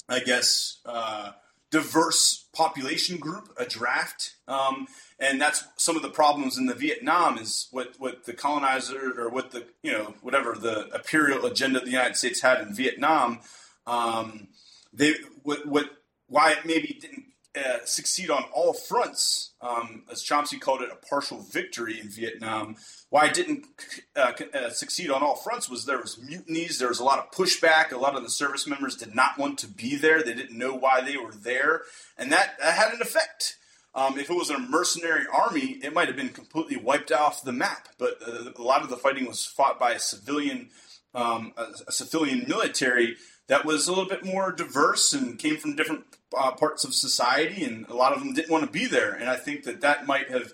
[0.09, 1.31] I guess uh,
[1.70, 4.89] diverse population group, a draft, um,
[5.20, 9.31] and that's some of the problems in the Vietnam is what what the colonizer or
[9.31, 13.39] what the you know whatever the imperial agenda the United States had in Vietnam.
[13.86, 14.48] Um,
[14.93, 15.90] they what what
[16.27, 21.06] why it maybe didn't uh, succeed on all fronts, um, as Chomsky called it, a
[21.06, 22.77] partial victory in Vietnam.
[23.09, 23.66] Why it didn't
[24.14, 27.31] uh, uh, succeed on all fronts was there was mutinies, there was a lot of
[27.32, 27.93] pushback.
[27.93, 30.22] A lot of the service members did not want to be there.
[30.22, 31.82] They didn't know why they were there,
[32.16, 33.56] and that, that had an effect.
[33.93, 37.52] Um, if it was a mercenary army, it might have been completely wiped off the
[37.52, 37.89] map.
[37.98, 40.70] But uh, a lot of the fighting was fought by a civilian,
[41.12, 43.16] um, a, a civilian military
[43.51, 46.05] that was a little bit more diverse and came from different
[46.39, 49.12] uh, parts of society, and a lot of them didn't want to be there.
[49.12, 50.52] And I think that that might have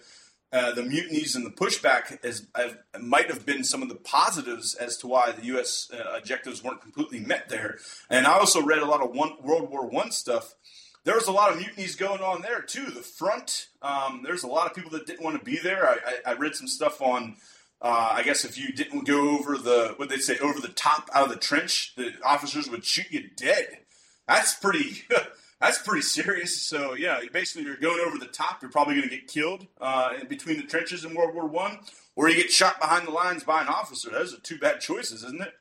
[0.51, 2.47] uh, the mutinies and the pushback as
[2.98, 5.90] might have been some of the positives as to why the U.S.
[5.93, 7.77] Uh, objectives weren't completely met there.
[8.09, 10.55] And I also read a lot of one, World War One stuff.
[11.05, 12.86] There was a lot of mutinies going on there too.
[12.86, 15.86] The front, um, there's a lot of people that didn't want to be there.
[15.86, 17.36] I, I, I read some stuff on
[17.82, 21.11] uh, I guess if you didn't go over the what they say over the top
[21.15, 23.78] out of the trench, the officers would shoot you dead.
[24.27, 25.03] That's pretty
[25.61, 26.61] That's pretty serious.
[26.61, 28.61] So yeah, basically you're going over the top.
[28.61, 31.78] You're probably going to get killed uh, between the trenches in World War One,
[32.15, 34.11] or you get shot behind the lines by an officer.
[34.11, 35.55] Those are two bad choices, isn't it?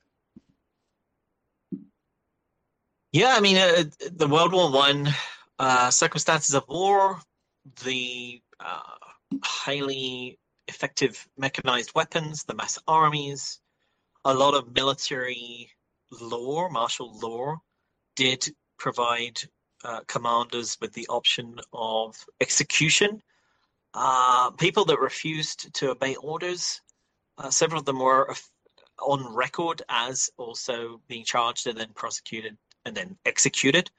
[3.14, 5.10] Yeah, I mean uh, the World War One
[5.60, 7.22] uh, circumstances of war,
[7.86, 8.82] the uh,
[9.44, 10.38] highly
[10.68, 13.60] effective mechanized weapons, the mass armies,
[14.24, 15.70] a lot of military
[16.22, 17.56] law, martial law,
[18.16, 18.48] did
[18.78, 19.40] provide
[19.84, 23.22] uh, commanders with the option of execution.
[23.94, 26.82] Uh, people that refused to obey orders,
[27.38, 28.34] uh, several of them were
[29.00, 33.90] on record as also being charged and then prosecuted and then executed.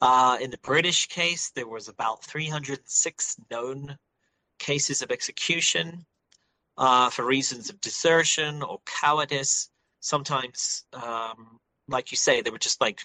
[0.00, 3.98] Uh, in the British case, there was about 306 known
[4.58, 6.04] cases of execution
[6.76, 9.70] uh, for reasons of desertion or cowardice.
[10.00, 11.58] Sometimes, um,
[11.88, 13.00] like you say, they were just like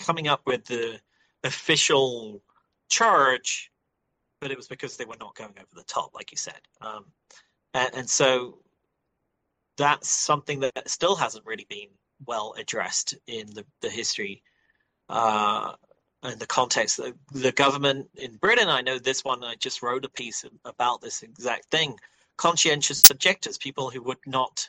[0.00, 0.98] coming up with the
[1.44, 2.42] official
[2.88, 3.70] charge,
[4.40, 6.60] but it was because they were not going over the top, like you said.
[6.80, 7.04] Um,
[7.74, 8.58] and, and so
[9.76, 11.88] that's something that still hasn't really been
[12.26, 14.42] well addressed in the, the history
[15.10, 15.72] uh,
[16.24, 18.68] in the context of the government in Britain.
[18.68, 21.98] I know this one, I just wrote a piece about this exact thing.
[22.36, 24.68] Conscientious objectors, people who would not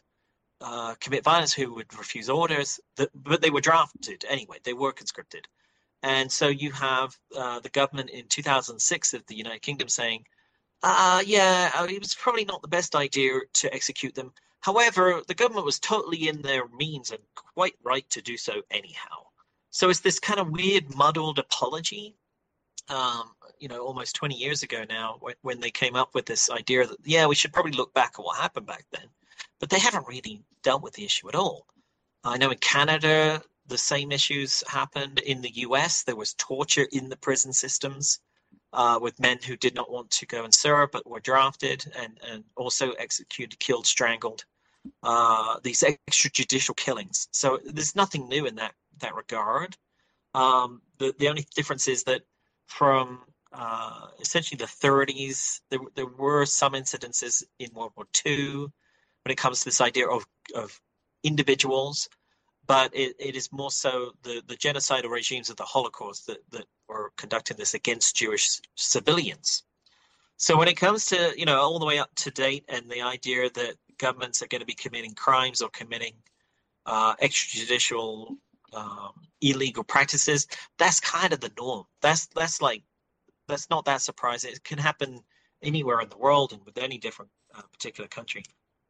[0.62, 5.48] uh, commit violence, who would refuse orders, but they were drafted anyway, they were conscripted.
[6.04, 10.26] And so you have uh, the government in 2006 of the United Kingdom saying,
[10.84, 14.32] uh, yeah, it was probably not the best idea to execute them.
[14.62, 19.26] However, the government was totally in their means and quite right to do so anyhow.
[19.72, 22.16] So it's this kind of weird, muddled apology.
[22.90, 26.50] Um, you know, almost 20 years ago now, when, when they came up with this
[26.50, 29.06] idea that, yeah, we should probably look back at what happened back then.
[29.60, 31.66] But they haven't really dealt with the issue at all.
[32.24, 35.20] I know in Canada, the same issues happened.
[35.20, 38.20] In the US, there was torture in the prison systems
[38.74, 42.20] uh, with men who did not want to go and serve but were drafted and,
[42.30, 44.44] and also executed, killed, strangled.
[45.04, 47.28] Uh, these extrajudicial killings.
[47.32, 49.78] So there's nothing new in that that regard.
[50.34, 52.22] Um, the the only difference is that
[52.68, 58.68] from uh, essentially the 30s, there there were some incidences in World War II
[59.24, 60.80] when it comes to this idea of of
[61.24, 62.10] individuals,
[62.66, 66.66] but it, it is more so the, the genocidal regimes of the Holocaust that, that
[66.88, 69.64] were conducting this against Jewish civilians.
[70.38, 73.02] So when it comes to you know all the way up to date and the
[73.02, 76.16] idea that governments are going to be committing crimes or committing
[76.86, 78.38] uh, extrajudicial
[78.74, 81.86] um, illegal practices, that's kind of the norm.
[82.02, 82.84] That's that's like
[83.48, 84.52] that's not that surprising.
[84.52, 85.22] It can happen
[85.62, 88.44] anywhere in the world and with any different uh, particular country.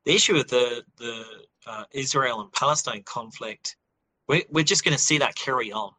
[0.06, 1.26] The issue of the the
[1.68, 3.76] uh, Israel and Palestine conflict,
[4.28, 5.92] we're, we're just going to see that carry on.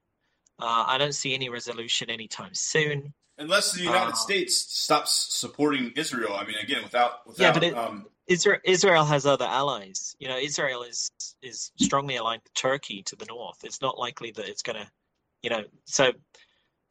[0.59, 3.15] Uh, I don't see any resolution anytime soon.
[3.39, 6.35] Unless the United uh, States stops supporting Israel.
[6.35, 10.17] I mean, again, without, without yeah, it, um, Israel, Israel has other allies.
[10.19, 11.11] You know, Israel is
[11.43, 13.65] is strongly aligned with Turkey to the north.
[13.65, 14.91] It's not likely that it's going to,
[15.43, 16.13] you know, so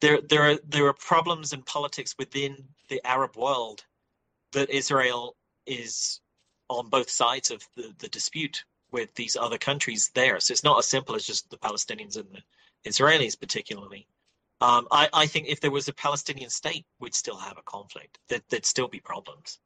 [0.00, 2.56] there there are there are problems in politics within
[2.88, 3.84] the Arab world
[4.52, 5.36] that Israel
[5.66, 6.20] is
[6.68, 10.38] on both sides of the, the dispute with these other countries there.
[10.38, 12.42] So it's not as simple as just the Palestinians and the
[12.90, 14.06] Israelis, particularly.
[14.60, 18.18] Um, I, I think if there was a Palestinian state, we'd still have a conflict.
[18.28, 19.58] There, would still be problems.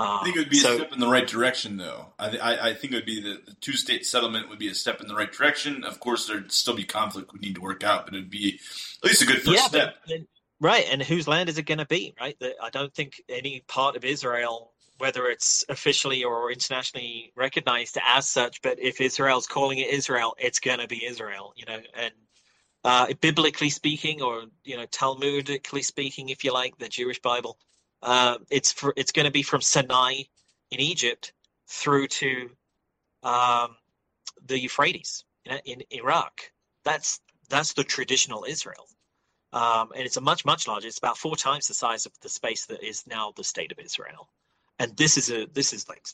[0.00, 2.12] I think it would be so, a step in the right direction, though.
[2.18, 4.74] I, I, I think it would be the, the two state settlement would be a
[4.74, 5.84] step in the right direction.
[5.84, 8.58] Of course, there'd still be conflict we need to work out, but it'd be
[9.02, 9.94] at least a good first yeah, step.
[10.06, 10.20] But,
[10.60, 12.14] right, and whose land is it going to be?
[12.20, 18.28] Right, I don't think any part of Israel, whether it's officially or internationally recognized as
[18.28, 21.52] such, but if Israel's calling it Israel, it's going to be Israel.
[21.56, 22.12] You know, and
[22.84, 27.58] uh, biblically speaking, or you know, Talmudically speaking, if you like, the Jewish Bible
[28.02, 30.22] uh, it's for, it's going to be from Sinai
[30.70, 31.32] in Egypt
[31.68, 32.50] through to
[33.22, 33.76] um,
[34.46, 36.50] the Euphrates in, in, Iraq.
[36.84, 38.86] That's that's the traditional Israel,
[39.52, 40.88] um, and it's a much much larger.
[40.88, 43.78] It's about four times the size of the space that is now the state of
[43.78, 44.28] Israel.
[44.78, 46.06] And this is a this is like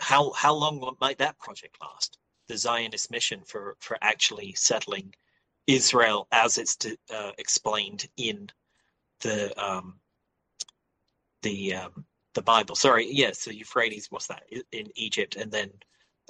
[0.00, 2.18] how how long might that project last?
[2.46, 5.14] The Zionist mission for for actually settling
[5.66, 8.48] Israel as it's to, uh, explained in
[9.20, 10.00] the um,
[11.42, 12.04] the um,
[12.34, 12.74] the Bible.
[12.74, 14.08] Sorry, yes, the Euphrates.
[14.10, 15.36] What's that in Egypt?
[15.36, 15.70] And then,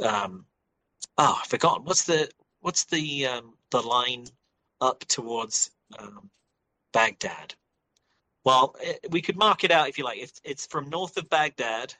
[0.02, 0.44] um,
[1.18, 1.84] oh, I forgot.
[1.84, 2.28] What's the
[2.60, 4.26] what's the um, the line
[4.80, 6.30] up towards um,
[6.92, 7.54] Baghdad?
[8.44, 10.18] Well, it, eh, we could mark it out if you like.
[10.18, 11.94] It's, it's from north of Baghdad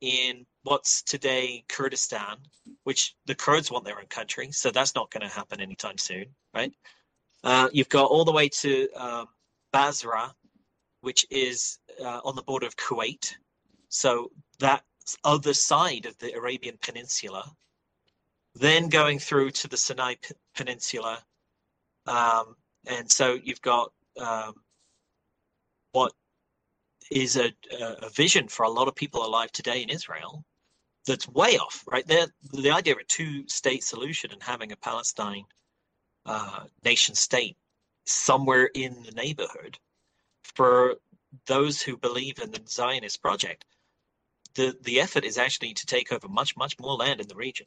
[0.00, 2.38] in what's today Kurdistan,
[2.84, 6.26] which the Kurds want their own country, so that's not going to happen anytime soon,
[6.54, 6.72] right?
[7.44, 9.26] Uh, you've got all the way to um,
[9.72, 10.34] Basra,
[11.06, 13.32] which is uh, on the border of Kuwait.
[13.90, 14.82] So that
[15.22, 17.48] other side of the Arabian Peninsula.
[18.56, 21.22] Then going through to the Sinai P- Peninsula.
[22.08, 22.56] Um,
[22.88, 24.54] and so you've got um,
[25.92, 26.12] what
[27.12, 27.52] is a,
[28.02, 30.44] a vision for a lot of people alive today in Israel
[31.06, 32.04] that's way off, right?
[32.04, 35.44] They're, the idea of a two-state solution and having a Palestine
[36.24, 37.56] uh, nation state
[38.06, 39.78] somewhere in the neighborhood
[40.54, 40.96] for
[41.46, 43.64] those who believe in the Zionist project,
[44.54, 47.66] the the effort is actually to take over much much more land in the region.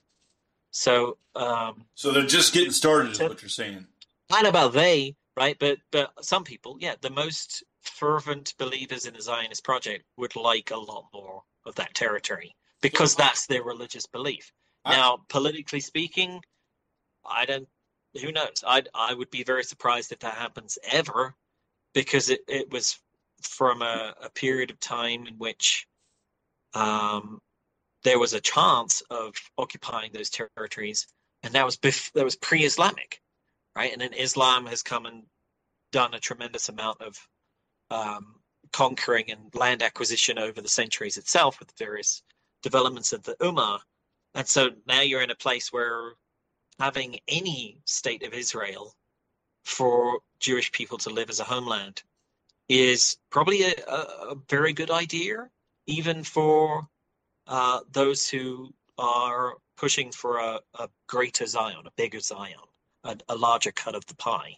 [0.72, 3.88] So, um, so they're just getting started, is what you're saying.
[4.32, 5.58] I know about they, right?
[5.60, 10.72] But but some people, yeah, the most fervent believers in the Zionist project would like
[10.72, 14.52] a lot more of that territory because that's their religious belief.
[14.86, 16.42] Now, politically speaking,
[17.26, 17.68] I don't.
[18.22, 18.64] Who knows?
[18.66, 21.36] I I would be very surprised if that happens ever,
[21.94, 23.00] because it, it was
[23.42, 25.88] from a, a period of time in which
[26.74, 27.40] um,
[28.04, 31.08] there was a chance of occupying those territories,
[31.44, 33.22] and that was bef- that was pre-Islamic,
[33.76, 33.92] right?
[33.92, 35.24] And then Islam has come and
[35.92, 37.18] done a tremendous amount of
[37.92, 38.36] um,
[38.72, 42.22] conquering and land acquisition over the centuries itself with various
[42.64, 43.80] developments of the Ummah.
[44.36, 46.14] And so now you're in a place where
[46.80, 48.94] having any state of Israel
[49.64, 52.04] for Jewish people to live as a homeland
[52.68, 55.50] is probably a, a very good idea,
[55.88, 56.88] even for
[57.48, 62.60] uh, those who are pushing for a, a, greater Zion, a bigger Zion,
[63.04, 64.58] a, a larger cut of the pie.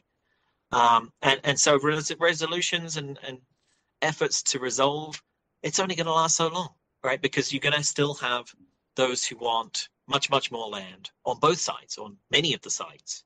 [0.72, 3.38] Um, and, and so res- resolutions and, and
[4.02, 5.23] efforts to resolve,
[5.64, 6.69] it's only going to last so long,
[7.03, 7.22] right?
[7.22, 8.53] Because you're going to still have
[8.95, 13.23] those who want much, much more land on both sides, on many of the sides.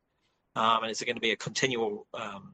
[0.56, 2.54] Um, and it's going to be a continual um,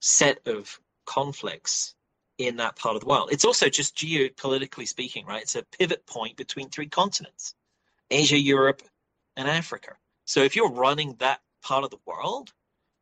[0.00, 1.94] set of conflicts
[2.38, 3.28] in that part of the world.
[3.30, 5.42] It's also just geopolitically speaking, right?
[5.42, 7.54] It's a pivot point between three continents
[8.10, 8.82] Asia, Europe,
[9.36, 9.92] and Africa.
[10.26, 12.52] So if you're running that part of the world,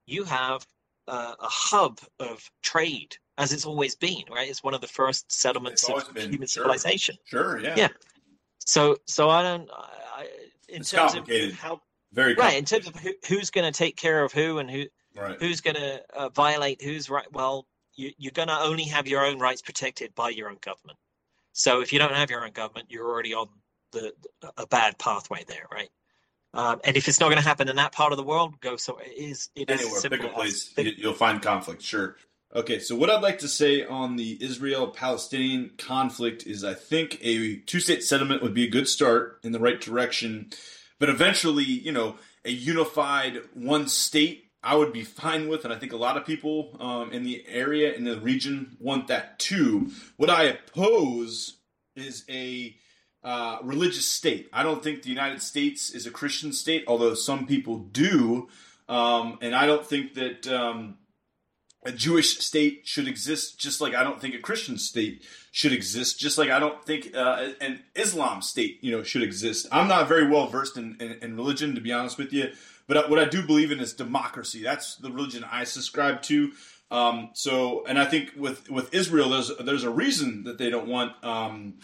[0.07, 0.67] you have
[1.09, 4.49] uh, a hub of trade, as it's always been, right?
[4.49, 6.65] It's one of the first settlements of been, human sure.
[6.65, 7.17] civilization.
[7.25, 7.75] Sure, yeah.
[7.77, 7.89] Yeah.
[8.61, 9.69] So, so I don't.
[9.71, 10.27] I,
[10.69, 11.51] in it's terms complicated.
[11.51, 11.81] of how
[12.13, 14.85] very right in terms of who, who's going to take care of who and who
[15.17, 15.37] right.
[15.41, 17.31] who's going to uh, violate who's right.
[17.33, 20.99] Well, you, you're going to only have your own rights protected by your own government.
[21.53, 23.49] So if you don't have your own government, you're already on
[23.93, 24.13] the
[24.57, 25.91] a bad pathway there, right?
[26.55, 28.77] Um, and if it's not going to happen in that part of the world, go
[28.77, 29.49] so it is.
[29.55, 31.83] It is Anywhere, simple pick a place, you'll find conflict.
[31.83, 32.17] Sure.
[32.55, 37.57] Okay, so what I'd like to say on the Israel-Palestinian conflict is, I think a
[37.61, 40.51] two-state settlement would be a good start in the right direction,
[41.03, 42.15] but eventually, you know,
[42.45, 46.25] a unified one state I would be fine with, and I think a lot of
[46.25, 49.91] people um, in the area in the region want that too.
[50.17, 51.57] What I oppose
[51.97, 52.77] is a
[53.25, 54.49] uh, religious state.
[54.53, 58.49] I don't think the United States is a Christian state, although some people do.
[58.89, 60.99] Um, and I don't think that um,
[61.85, 66.19] a Jewish state should exist, just like I don't think a Christian state should exist,
[66.19, 69.67] just like I don't think uh, an Islam state, you know, should exist.
[69.73, 72.53] I'm not very well versed in, in, in religion, to be honest with you,
[72.87, 74.63] but what I do believe in is democracy.
[74.63, 76.53] That's the religion I subscribe to.
[76.91, 80.89] Um, so, and I think with with Israel, there's there's a reason that they don't
[80.89, 81.75] want um,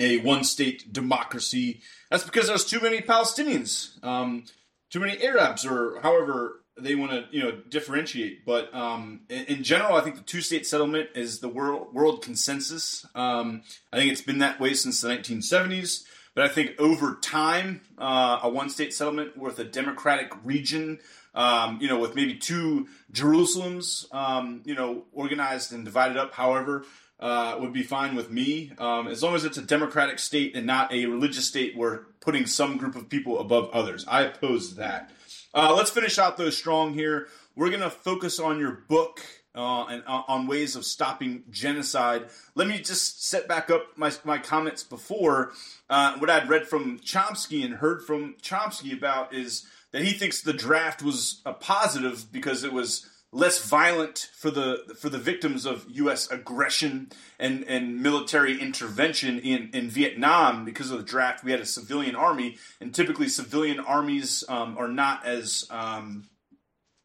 [0.00, 1.82] a one state democracy.
[2.10, 4.44] That's because there's too many Palestinians, um,
[4.90, 8.44] too many Arabs, or however they want to you know differentiate.
[8.44, 12.22] But um, in, in general, I think the two state settlement is the world world
[12.22, 13.06] consensus.
[13.14, 13.62] Um,
[13.92, 16.04] I think it's been that way since the 1970s.
[16.34, 20.98] But I think over time, uh, a one state settlement with a democratic region,
[21.34, 26.84] um, you know, with maybe two Jerusalems, um, you know, organized and divided up, however,
[27.18, 28.72] uh, would be fine with me.
[28.76, 32.44] Um, as long as it's a democratic state and not a religious state where putting
[32.44, 34.04] some group of people above others.
[34.06, 35.10] I oppose that.
[35.54, 37.28] Uh, let's finish out those strong here.
[37.54, 39.22] We're going to focus on your book
[39.54, 42.26] uh, and uh, on ways of stopping genocide.
[42.54, 45.52] Let me just set back up my, my comments before.
[45.88, 50.42] Uh, what I'd read from Chomsky and heard from Chomsky about is that he thinks
[50.42, 55.66] the draft was a positive because it was less violent for the for the victims
[55.66, 56.30] of U.S.
[56.30, 60.64] aggression and, and military intervention in, in Vietnam.
[60.64, 64.88] Because of the draft, we had a civilian army, and typically civilian armies um, are
[64.88, 66.24] not as um,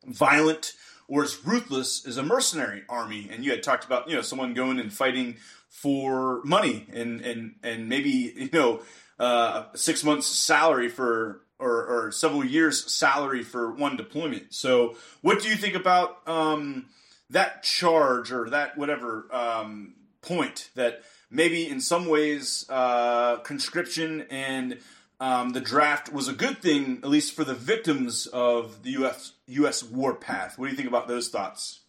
[0.05, 0.73] violent
[1.07, 3.27] or as ruthless as a mercenary army.
[3.29, 5.37] And you had talked about you know someone going and fighting
[5.69, 8.81] for money and and and maybe you know
[9.19, 14.53] uh, six months salary for or, or several years' salary for one deployment.
[14.53, 16.87] So, what do you think about um,
[17.29, 24.79] that charge or that whatever um, point that maybe in some ways uh, conscription and
[25.19, 29.33] um, the draft was a good thing, at least for the victims of the U.S.
[29.47, 29.83] U.S.
[29.83, 30.57] warpath.
[30.57, 31.81] What do you think about those thoughts?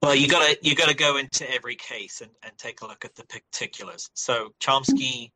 [0.00, 3.14] Well, you gotta you gotta go into every case and, and take a look at
[3.14, 4.10] the particulars.
[4.14, 5.30] So Chomsky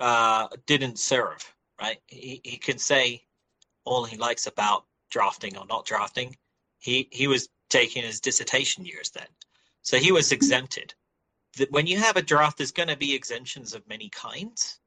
[0.00, 1.98] uh, didn't serve, right?
[2.08, 3.24] He he can say
[3.84, 6.36] all he likes about drafting or not drafting.
[6.80, 9.28] He he was taking his dissertation years then,
[9.82, 10.94] so he was exempted.
[11.58, 14.80] That When you have a draft, there's going to be exemptions of many kinds,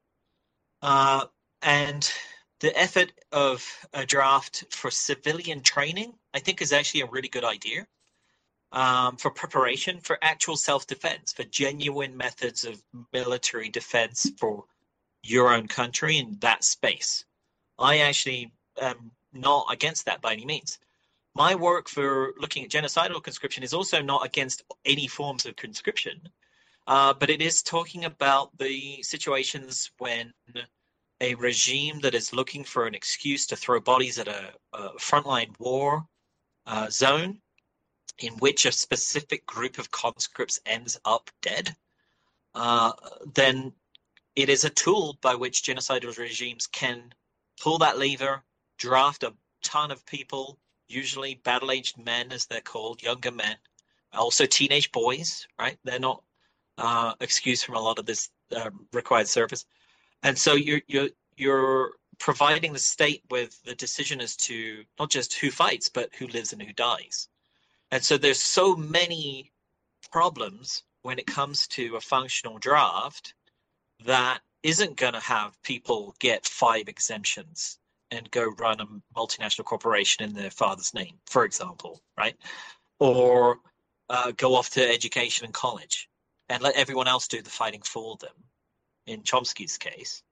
[0.81, 1.27] uh,
[1.61, 2.11] and
[2.61, 7.45] the effort of a draft for civilian training, I think, is actually a really good
[7.45, 7.87] idea
[8.73, 12.83] um, for preparation for actual self defense, for genuine methods of
[13.13, 14.65] military defense for
[15.23, 17.25] your own country in that space.
[17.79, 20.79] I actually am not against that by any means.
[21.35, 26.21] My work for looking at genocidal conscription is also not against any forms of conscription,
[26.85, 30.33] uh, but it is talking about the situations when
[31.21, 35.57] a regime that is looking for an excuse to throw bodies at a, a frontline
[35.59, 36.05] war
[36.67, 37.39] uh, zone
[38.19, 41.75] in which a specific group of conscripts ends up dead,
[42.53, 42.91] uh,
[43.33, 43.73] then
[44.35, 47.13] it is a tool by which genocidal regimes can
[47.61, 48.43] pull that lever,
[48.77, 49.33] draft a
[49.63, 50.57] ton of people,
[50.87, 53.55] usually battle aged men, as they're called, younger men,
[54.11, 55.77] also teenage boys, right?
[55.83, 56.23] They're not
[56.77, 59.65] uh, excused from a lot of this uh, required service.
[60.23, 65.33] And so you're, you're, you're providing the state with the decision as to not just
[65.33, 67.27] who fights, but who lives and who dies.
[67.91, 69.51] And so there's so many
[70.11, 73.33] problems when it comes to a functional draft
[74.05, 77.77] that isn't going to have people get five exemptions
[78.11, 78.85] and go run a
[79.17, 82.35] multinational corporation in their father's name, for example, right?
[82.99, 83.57] Or
[84.09, 86.07] uh, go off to education and college
[86.49, 88.35] and let everyone else do the fighting for them,
[89.07, 90.23] in Chomsky's case.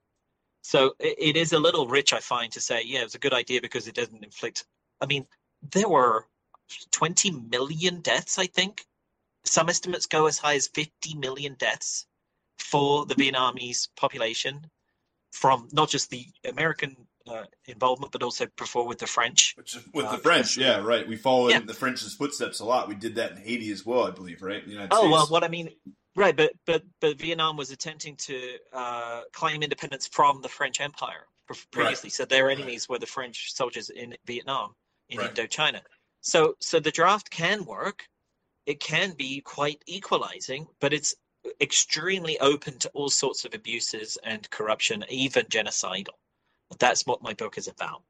[0.61, 3.19] So it, it is a little rich, I find, to say, yeah, it was a
[3.19, 4.65] good idea because it doesn't inflict.
[5.01, 5.25] I mean,
[5.71, 6.27] there were
[6.91, 8.85] 20 million deaths, I think.
[9.43, 12.05] Some estimates go as high as 50 million deaths
[12.61, 14.65] for the Vietnamese population
[15.31, 16.95] from not just the American
[17.27, 19.53] uh, involvement, but also before with the French.
[19.57, 21.07] Which, with uh, the French, yeah, right.
[21.07, 21.57] We follow yeah.
[21.57, 22.87] in the French's footsteps a lot.
[22.87, 24.63] We did that in Haiti as well, I believe, right?
[24.65, 24.91] oh States.
[24.91, 25.69] well, what I mean,
[26.15, 26.35] right?
[26.35, 31.27] But but but Vietnam was attempting to uh, claim independence from the French Empire
[31.71, 32.13] previously, right.
[32.13, 32.95] so their enemies right.
[32.95, 34.73] were the French soldiers in Vietnam
[35.09, 35.33] in right.
[35.33, 35.81] Indochina.
[36.21, 38.05] So so the draft can work.
[38.67, 41.15] It can be quite equalizing, but it's
[41.59, 46.15] extremely open to all sorts of abuses and corruption, even genocidal.
[46.79, 48.03] That's what my book is about.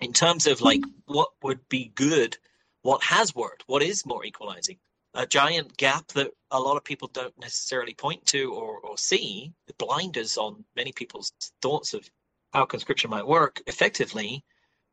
[0.00, 2.36] In terms of like what would be good,
[2.82, 4.78] what has worked, what is more equalizing,
[5.14, 9.52] a giant gap that a lot of people don't necessarily point to or, or see,
[9.66, 11.32] the blinders on many people's
[11.62, 12.08] thoughts of
[12.52, 14.44] how conscription might work effectively,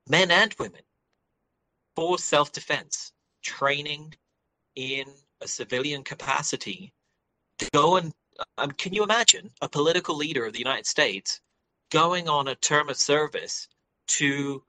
[0.07, 0.81] men and women
[1.95, 3.11] for self defense,
[3.43, 4.14] training
[4.76, 5.06] in
[5.41, 6.93] a civilian capacity,
[7.72, 8.14] go and
[8.57, 11.40] um, can you imagine a political leader of the United States
[11.91, 13.68] going on a term of service
[14.07, 14.61] to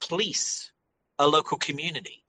[0.00, 0.72] police
[1.18, 2.24] a local community?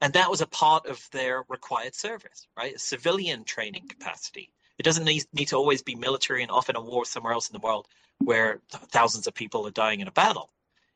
[0.00, 2.74] And that was a part of their required service, right?
[2.74, 4.52] A civilian training capacity.
[4.78, 7.52] It doesn't need, need to always be military and often a war somewhere else in
[7.52, 7.86] the world
[8.18, 10.50] where thousands of people are dying in a battle.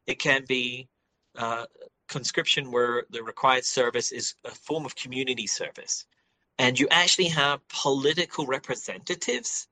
[0.06, 0.88] It can be
[1.36, 1.66] uh,
[2.08, 6.06] conscription where the required service is a form of community service
[6.58, 9.66] and you actually have political representatives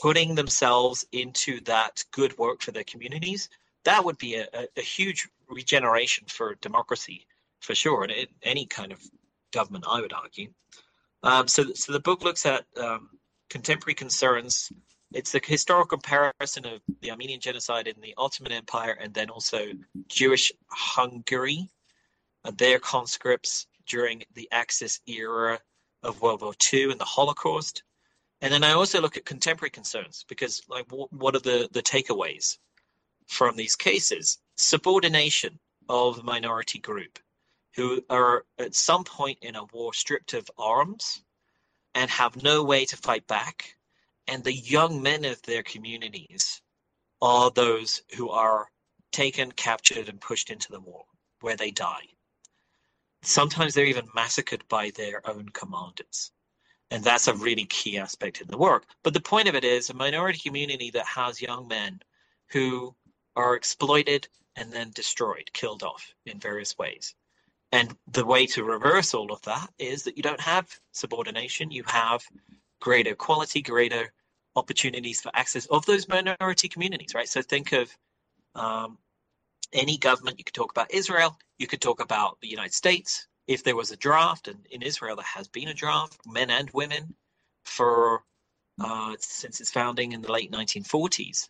[0.00, 3.48] putting themselves into that good work for their communities
[3.84, 7.26] that would be a, a, a huge regeneration for democracy
[7.60, 9.00] for sure and in any kind of
[9.52, 10.48] government i would argue.
[11.22, 13.10] Um, so, so the book looks at um,
[13.50, 14.70] contemporary concerns.
[15.12, 19.66] It's a historical comparison of the Armenian genocide in the Ottoman Empire and then also
[20.08, 21.68] Jewish Hungary,
[22.44, 25.58] and their conscripts during the Axis era
[26.02, 27.82] of World War II and the Holocaust.
[28.40, 32.58] And then I also look at contemporary concerns because, like, what are the, the takeaways
[33.26, 34.38] from these cases?
[34.56, 35.58] Subordination
[35.88, 37.18] of minority group
[37.74, 41.22] who are at some point in a war stripped of arms
[41.94, 43.76] and have no way to fight back
[44.28, 46.60] and the young men of their communities
[47.22, 48.68] are those who are
[49.12, 51.04] taken, captured, and pushed into the war,
[51.40, 52.02] where they die.
[53.26, 56.30] Sometimes they're even massacred by their own commanders.
[56.92, 58.84] And that's a really key aspect in the work.
[59.02, 62.00] But the point of it is a minority community that has young men
[62.50, 62.94] who
[63.34, 67.14] are exploited and then destroyed, killed off in various ways.
[67.72, 71.82] And the way to reverse all of that is that you don't have subordination, you
[71.88, 72.22] have
[72.80, 74.12] greater equality, greater
[74.54, 77.28] opportunities for access of those minority communities, right?
[77.28, 77.94] So think of
[78.54, 78.98] um,
[79.72, 80.38] any government.
[80.38, 81.38] You could talk about Israel.
[81.58, 83.28] You could talk about the United States.
[83.48, 86.70] If there was a draft, and in Israel there has been a draft, men and
[86.72, 87.14] women,
[87.64, 88.22] for
[88.80, 91.48] uh, since its founding in the late 1940s,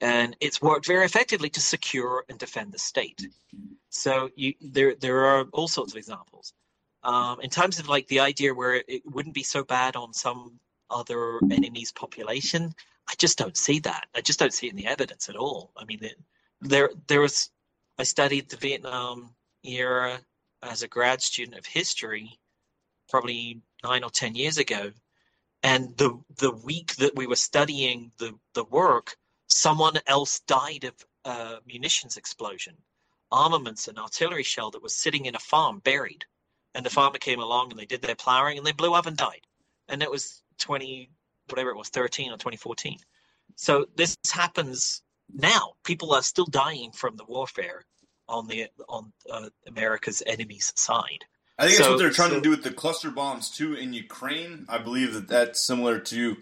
[0.00, 3.28] and it's worked very effectively to secure and defend the state.
[3.90, 6.52] So you, there there are all sorts of examples.
[7.04, 10.58] Um, in terms of like the idea where it wouldn't be so bad on some
[10.90, 12.74] other enemy's population,
[13.08, 14.06] I just don't see that.
[14.14, 15.72] I just don't see it in the evidence at all.
[15.76, 16.00] I mean,
[16.60, 17.50] there there was
[17.98, 20.20] I studied the Vietnam era
[20.62, 22.38] as a grad student of history,
[23.08, 24.92] probably nine or ten years ago,
[25.62, 29.16] and the the week that we were studying the the work,
[29.48, 32.76] someone else died of a munitions explosion,
[33.30, 36.24] armaments and artillery shell that was sitting in a farm buried,
[36.74, 39.16] and the farmer came along and they did their plowing and they blew up and
[39.16, 39.46] died,
[39.88, 41.10] and it was twenty
[41.48, 42.98] whatever it was thirteen or twenty fourteen.
[43.56, 45.02] So this happens
[45.34, 45.72] now.
[45.84, 47.84] People are still dying from the warfare
[48.28, 51.24] on the on uh, America's enemy's side.
[51.58, 53.74] I think so, that's what they're trying so, to do with the cluster bombs too
[53.74, 54.66] in Ukraine.
[54.68, 56.36] I believe that that's similar to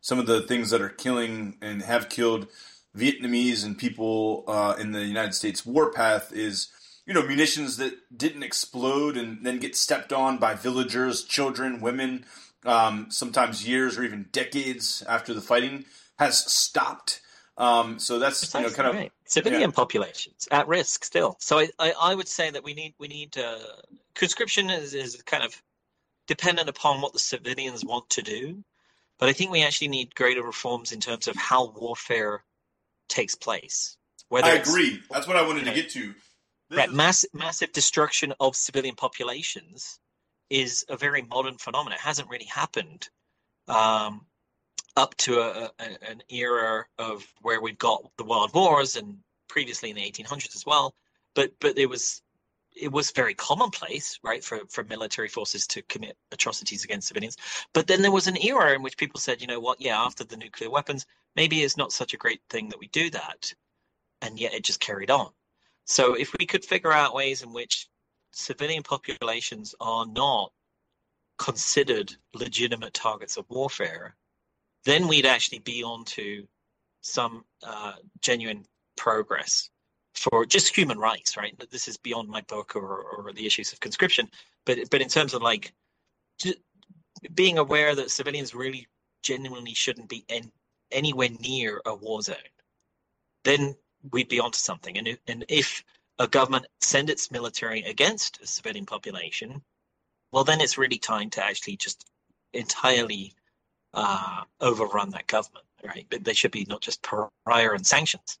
[0.00, 2.48] some of the things that are killing and have killed
[2.96, 6.68] Vietnamese and people uh, in the United States warpath is
[7.06, 12.24] you know munitions that didn't explode and then get stepped on by villagers, children, women,
[12.64, 15.84] um, sometimes years or even decades after the fighting
[16.18, 17.20] has stopped.
[17.56, 19.12] Um, so that's you know kind of right.
[19.26, 19.74] civilian yeah.
[19.74, 21.36] populations at risk still.
[21.38, 23.58] So I, I, I, would say that we need we need uh,
[24.14, 25.62] conscription is, is kind of
[26.26, 28.64] dependent upon what the civilians want to do,
[29.20, 32.42] but I think we actually need greater reforms in terms of how warfare
[33.08, 33.96] takes place.
[34.30, 35.00] Whether I agree.
[35.10, 36.14] That's what I wanted you know, to get to.
[36.70, 36.94] This right, is...
[36.94, 40.00] mass, massive destruction of civilian populations
[40.50, 41.94] is a very modern phenomenon.
[41.94, 43.08] It hasn't really happened
[43.68, 44.26] um,
[44.96, 49.18] up to a, a, an era of where we've got the world wars and
[49.48, 50.94] previously in the 1800s as well.
[51.34, 52.22] But but it was
[52.74, 57.36] it was very commonplace, right, for, for military forces to commit atrocities against civilians.
[57.72, 60.24] But then there was an era in which people said, you know what, yeah, after
[60.24, 61.06] the nuclear weapons,
[61.36, 63.54] maybe it's not such a great thing that we do that.
[64.22, 65.30] And yet it just carried on.
[65.84, 67.88] So if we could figure out ways in which
[68.32, 70.52] civilian populations are not
[71.38, 74.16] considered legitimate targets of warfare,
[74.84, 76.46] then we'd actually be on to
[77.00, 78.64] some uh, genuine
[78.96, 79.70] progress
[80.14, 81.54] for just human rights, right?
[81.70, 84.28] This is beyond my book or, or the issues of conscription,
[84.64, 85.72] but but in terms of like
[87.34, 88.86] being aware that civilians really
[89.22, 90.50] genuinely shouldn't be in,
[90.90, 92.36] anywhere near a war zone,
[93.44, 93.74] then
[94.12, 94.96] we'd be onto something.
[94.98, 95.82] And and if
[96.18, 99.62] a government send its military against a civilian population,
[100.32, 102.08] well, then it's really time to actually just
[102.52, 103.34] entirely
[103.94, 106.06] uh, overrun that government, right?
[106.10, 108.38] But they should be not just prior and sanctions.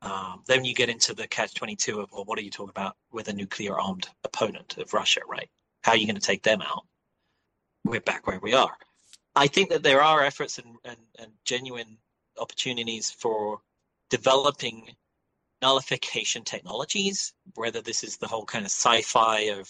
[0.00, 2.96] Um, then you get into the catch 22 of, well, what are you talking about
[3.12, 5.48] with a nuclear armed opponent of Russia, right?
[5.82, 6.84] How are you going to take them out?
[7.84, 8.76] We're back where we are.
[9.34, 11.98] I think that there are efforts and, and, and genuine
[12.38, 13.60] opportunities for
[14.10, 14.94] developing
[15.60, 19.68] nullification technologies, whether this is the whole kind of sci-fi of,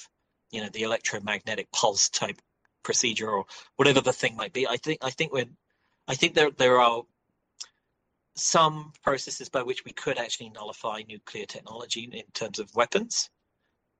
[0.51, 2.41] you know, the electromagnetic pulse type
[2.83, 3.45] procedure or
[3.77, 4.67] whatever the thing might be.
[4.67, 5.47] I think I think we're
[6.07, 7.03] I think there there are
[8.35, 13.31] some processes by which we could actually nullify nuclear technology in terms of weapons.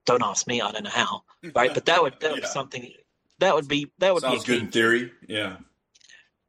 [0.07, 1.23] Don't ask me, I don't know how.
[1.45, 2.47] Mm, right, but that would that would yeah.
[2.47, 2.93] be something
[3.39, 5.13] that would be that would Sounds be good in theory.
[5.27, 5.57] Yeah.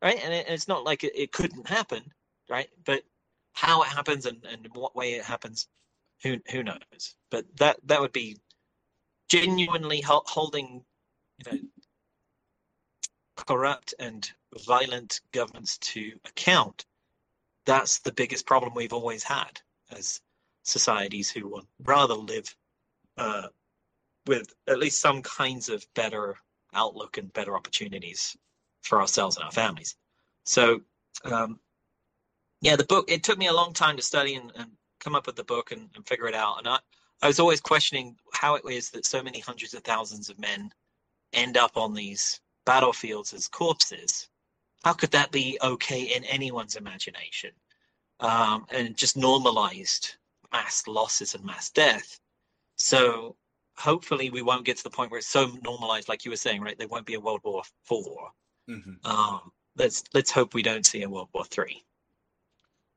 [0.02, 2.02] Right, and, it, and it's not like it, it couldn't happen,
[2.50, 2.70] right?
[2.86, 3.04] But
[3.52, 5.68] how it happens and, and what way it happens,
[6.24, 7.16] who who knows?
[7.30, 8.38] But that that would be
[9.30, 10.84] genuinely holding,
[11.38, 11.60] you know,
[13.46, 14.32] corrupt and
[14.66, 16.86] violent governments to account
[17.70, 19.62] that's the biggest problem we've always had
[19.92, 20.22] as
[20.64, 22.56] societies who would rather live
[23.18, 23.48] uh,
[24.26, 26.36] with at least some kinds of better
[26.74, 28.36] outlook and better opportunities
[28.82, 29.96] for ourselves and our families.
[30.46, 30.82] So,
[31.26, 31.60] um,
[32.62, 35.28] yeah, the book, it took me a long time to study and, and come up
[35.28, 36.58] with the book and, and, figure it out.
[36.58, 36.80] And I,
[37.22, 40.72] I was always questioning how it is that so many hundreds of thousands of men
[41.34, 42.42] end up on these
[42.72, 44.30] battlefields as corpses
[44.84, 47.52] how could that be okay in anyone's imagination?
[48.20, 50.16] Um, and just normalized
[50.52, 52.20] mass losses and mass death.
[52.76, 53.36] So
[53.78, 56.62] hopefully we won't get to the point where it's so normalized, like you were saying,
[56.62, 56.78] right?
[56.78, 58.32] There won't be a World War 4
[58.70, 59.10] mm-hmm.
[59.10, 61.84] um, let's let's hope we don't see a World War Three.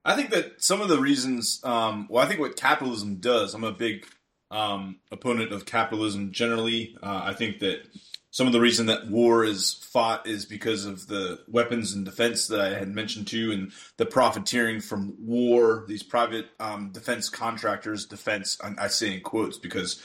[0.05, 3.63] I think that some of the reasons, um, well, I think what capitalism does, I'm
[3.63, 4.07] a big
[4.51, 6.97] um, opponent of capitalism generally.
[7.01, 7.87] Uh, I think that
[8.33, 12.47] some of the reason that war is fought is because of the weapons and defense
[12.47, 15.85] that I had mentioned too, and the profiteering from war.
[15.87, 20.03] These private um, defense contractors, defense I, say in quotes because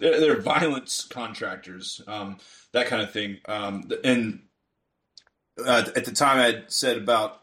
[0.00, 2.38] they're, they're violence contractors, um,
[2.72, 3.38] that kind of thing.
[3.46, 4.42] Um, and
[5.64, 7.42] uh, at the time, I said about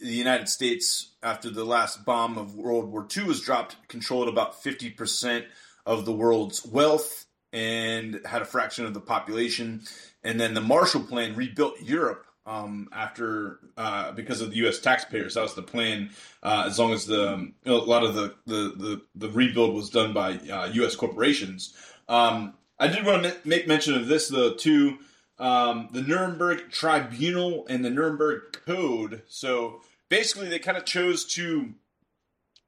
[0.00, 4.60] the United States after the last bomb of World War II was dropped, controlled about
[4.64, 5.44] fifty percent
[5.86, 9.82] of the world's wealth and had a fraction of the population.
[10.22, 14.78] And then the Marshall Plan rebuilt Europe um, after uh, because of the U.S.
[14.78, 15.34] taxpayers.
[15.34, 16.10] That was the plan.
[16.42, 20.12] Uh, as long as the a lot of the, the the, the rebuild was done
[20.12, 20.94] by uh, U.S.
[20.94, 21.74] corporations.
[22.08, 24.98] Um, I did want to make mention of this though too.
[25.38, 29.22] Um, the Nuremberg Tribunal and the Nuremberg Code.
[29.26, 31.74] So basically, they kind of chose to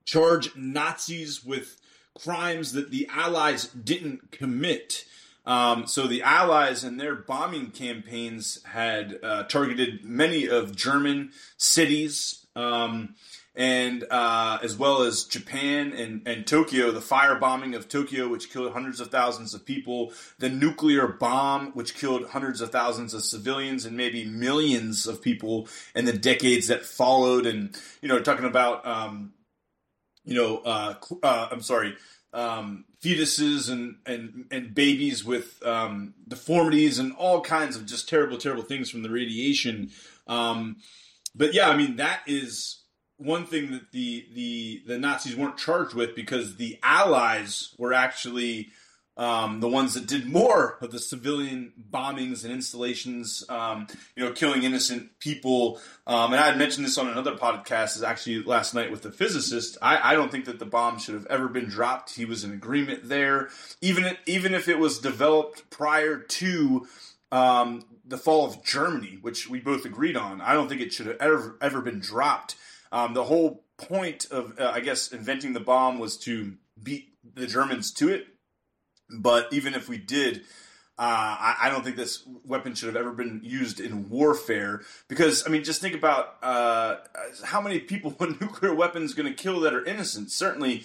[0.05, 1.78] charge Nazis with
[2.23, 5.05] crimes that the Allies didn't commit.
[5.47, 12.47] Um, so the Allies and their bombing campaigns had uh, targeted many of German cities,
[12.55, 13.15] um,
[13.55, 16.91] and uh, as well as Japan and, and Tokyo.
[16.91, 21.95] The firebombing of Tokyo, which killed hundreds of thousands of people, the nuclear bomb, which
[21.95, 26.85] killed hundreds of thousands of civilians and maybe millions of people in the decades that
[26.85, 27.47] followed.
[27.47, 29.33] And you know, talking about um,
[30.29, 31.97] you know, uh, uh, I'm sorry,
[32.35, 38.37] um, fetuses and, and, and babies with um, deformities and all kinds of just terrible,
[38.37, 39.91] terrible things from the radiation.
[40.27, 40.77] Um,
[41.35, 42.83] but yeah, I mean, that is
[43.17, 48.69] one thing that the, the, the Nazis weren't charged with because the Allies were actually
[49.19, 54.31] um, the ones that did more of the civilian bombings and installations, um, you know,
[54.31, 55.81] killing innocent people.
[56.07, 59.11] Um, and I had mentioned this on another podcast, is actually last night with the
[59.11, 59.77] physicist.
[59.83, 62.15] I, I, don't think that the bomb should have ever been dropped.
[62.15, 63.49] He was in agreement there,
[63.81, 66.87] even even if it was developed prior to
[67.33, 70.41] um, the fall of Germany, which we both agreed on.
[70.41, 72.55] I don't think it should have ever ever been dropped.
[72.93, 77.47] Um, the whole point of, uh, I guess, inventing the bomb was to beat the
[77.47, 78.29] Germans to it
[79.11, 80.43] but even if we did,
[80.99, 85.47] uh, I, I, don't think this weapon should have ever been used in warfare because
[85.47, 86.97] I mean, just think about uh,
[87.45, 90.33] how many people a nuclear weapon is going to kill that are innocent.
[90.33, 90.83] Certainly,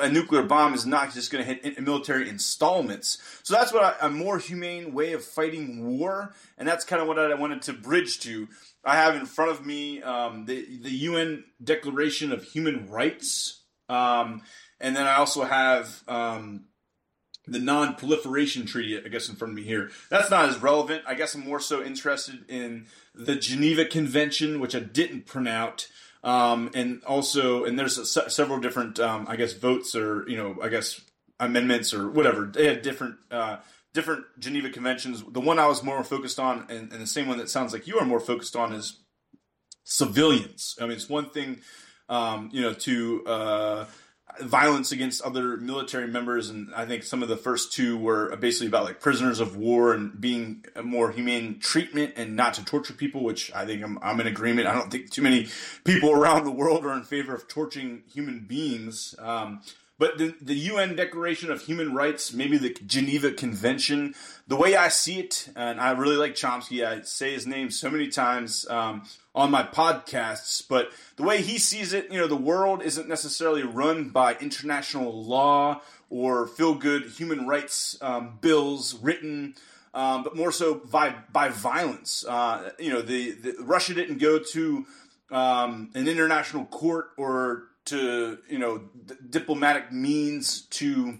[0.00, 3.18] a nuclear bomb is not just going to hit military installments.
[3.44, 7.06] So that's what I, a more humane way of fighting war, and that's kind of
[7.06, 8.48] what I wanted to bridge to.
[8.84, 14.42] I have in front of me um, the the UN Declaration of Human Rights, um,
[14.80, 16.02] and then I also have.
[16.08, 16.64] Um,
[17.46, 19.90] the non-proliferation treaty i guess in front of me here.
[20.10, 21.02] That's not as relevant.
[21.06, 25.88] I guess i'm more so interested in the geneva convention which i didn't print out.
[26.24, 30.56] Um, and also and there's a, several different um, i guess votes or you know
[30.62, 31.00] i guess
[31.42, 32.46] amendments or whatever.
[32.46, 33.58] They had different uh,
[33.92, 35.22] different geneva conventions.
[35.28, 37.86] The one i was more focused on and, and the same one that sounds like
[37.86, 39.00] you are more focused on is
[39.84, 40.76] civilians.
[40.80, 41.60] I mean it's one thing
[42.08, 43.84] um, you know to uh,
[44.40, 48.68] violence against other military members, and I think some of the first two were basically
[48.68, 52.94] about like prisoners of war and being a more humane treatment and not to torture
[52.94, 54.68] people, which I think I'm, I'm in agreement.
[54.68, 55.48] I don't think too many
[55.84, 59.14] people around the world are in favor of torturing human beings.
[59.18, 59.60] Um,
[59.98, 64.14] but the, the UN Declaration of Human Rights, maybe the Geneva Convention,
[64.48, 67.88] the way I see it, and I really like Chomsky, I say his name so
[67.88, 69.02] many times um,
[69.34, 73.62] on my podcasts, but the way he sees it, you know, the world isn't necessarily
[73.62, 75.80] run by international law
[76.10, 79.54] or feel good human rights um, bills written.
[79.94, 82.24] Um, but more so by by violence.
[82.26, 84.86] Uh, you know, the, the, Russia didn't go to
[85.30, 91.18] um, an international court or to you know d- diplomatic means to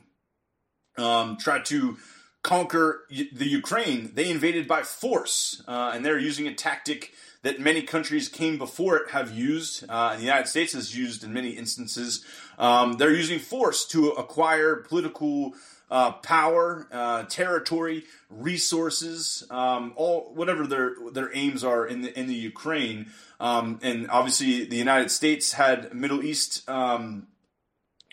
[0.97, 1.99] um, try to
[2.43, 4.13] conquer the Ukraine.
[4.15, 7.13] They invaded by force, uh, and they're using a tactic
[7.43, 9.85] that many countries came before it have used.
[9.89, 12.25] Uh, the United States has used in many instances.
[12.59, 15.55] Um, they're using force to acquire political.
[15.91, 22.29] Uh, power, uh, territory, resources, um, all whatever their their aims are in the in
[22.29, 23.11] the Ukraine,
[23.41, 27.27] um, and obviously, the United States had Middle East um,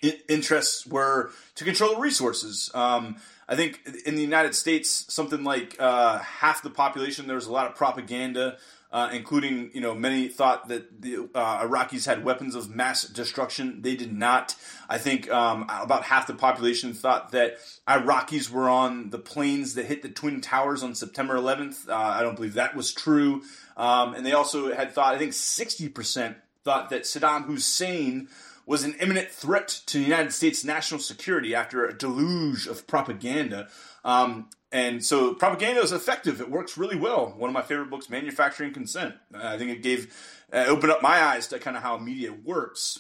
[0.01, 2.71] interests were to control resources.
[2.73, 7.47] Um, I think in the United States, something like uh, half the population, there was
[7.47, 8.57] a lot of propaganda,
[8.91, 13.81] uh, including, you know, many thought that the uh, Iraqis had weapons of mass destruction.
[13.81, 14.55] They did not.
[14.89, 17.57] I think um, about half the population thought that
[17.87, 21.87] Iraqis were on the planes that hit the Twin Towers on September 11th.
[21.87, 23.43] Uh, I don't believe that was true.
[23.77, 28.27] Um, and they also had thought, I think 60% thought that Saddam Hussein
[28.69, 33.67] was an imminent threat to the United States national security after a deluge of propaganda.
[34.03, 36.41] Um, and so propaganda is effective.
[36.41, 37.33] It works really well.
[37.37, 39.15] One of my favorite books, Manufacturing Consent.
[39.33, 40.15] I think it gave,
[40.53, 42.99] uh, opened up my eyes to kind of how media works.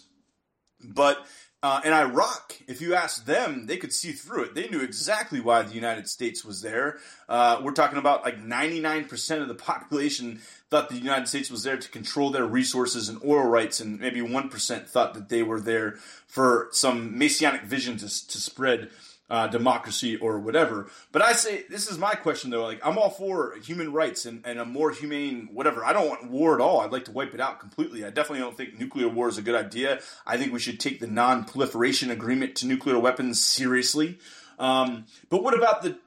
[0.83, 1.25] But
[1.61, 4.55] uh, in Iraq, if you asked them, they could see through it.
[4.55, 6.99] They knew exactly why the United States was there.
[7.27, 10.39] Uh, we're talking about like 99% of the population
[10.69, 14.21] thought the United States was there to control their resources and oil rights, and maybe
[14.21, 15.97] 1% thought that they were there
[16.27, 18.89] for some messianic vision to, to spread
[19.29, 20.89] uh, democracy or whatever.
[21.11, 22.63] But I say this is my question though.
[22.63, 25.85] Like I'm all for human rights and, and a more humane whatever.
[25.85, 26.81] I don't want war at all.
[26.81, 28.03] I'd like to wipe it out completely.
[28.05, 29.99] I definitely don't think nuclear war is a good idea.
[30.25, 34.19] I think we should take the non-proliferation agreement to nuclear weapons seriously.
[34.57, 35.97] Um, but what about the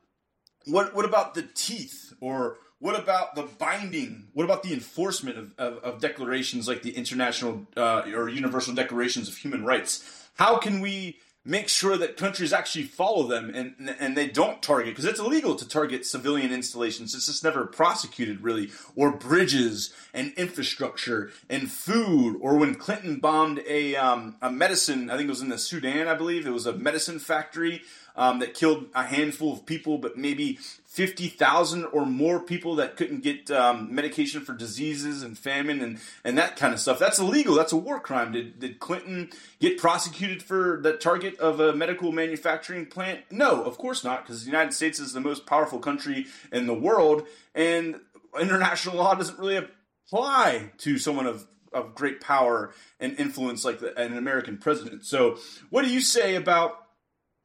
[0.67, 4.27] what what about the teeth or what about the binding?
[4.33, 9.29] What about the enforcement of, of, of declarations like the International uh, or Universal Declarations
[9.29, 10.27] of Human Rights?
[10.35, 14.93] How can we make sure that countries actually follow them and and they don't target
[14.93, 17.15] because it's illegal to target civilian installations.
[17.15, 23.61] It's just never prosecuted really, or bridges and infrastructure and food, or when Clinton bombed
[23.67, 26.67] a um, a medicine, I think it was in the Sudan, I believe it was
[26.67, 27.83] a medicine factory
[28.17, 33.23] um, that killed a handful of people, but maybe 50,000 or more people that couldn't
[33.23, 36.99] get um, medication for diseases and famine and, and that kind of stuff.
[36.99, 37.55] That's illegal.
[37.55, 38.33] That's a war crime.
[38.33, 43.21] Did, did Clinton get prosecuted for the target of a medical manufacturing plant?
[43.31, 46.75] No, of course not, because the United States is the most powerful country in the
[46.75, 47.99] world, and
[48.39, 52.71] international law doesn't really apply to someone of of great power
[53.01, 55.07] and influence like the, an American president.
[55.07, 55.39] So,
[55.71, 56.82] what do you say about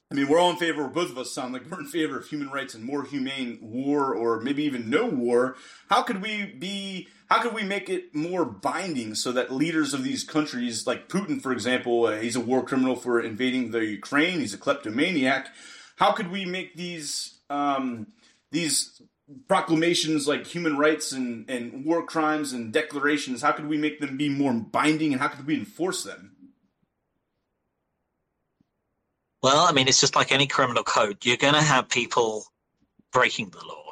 [0.09, 2.27] I mean, we're all in favor, both of us sound like we're in favor of
[2.27, 5.57] human rights and more humane war or maybe even no war.
[5.89, 10.05] How could we be, how could we make it more binding so that leaders of
[10.05, 14.39] these countries, like Putin, for example, uh, he's a war criminal for invading the Ukraine,
[14.39, 15.49] he's a kleptomaniac.
[15.97, 18.07] How could we make these, um,
[18.51, 19.01] these
[19.49, 24.15] proclamations like human rights and, and war crimes and declarations, how could we make them
[24.15, 26.36] be more binding and how could we enforce them?
[29.43, 31.23] Well, I mean, it's just like any criminal code.
[31.23, 32.45] You're going to have people
[33.13, 33.83] breaking the law.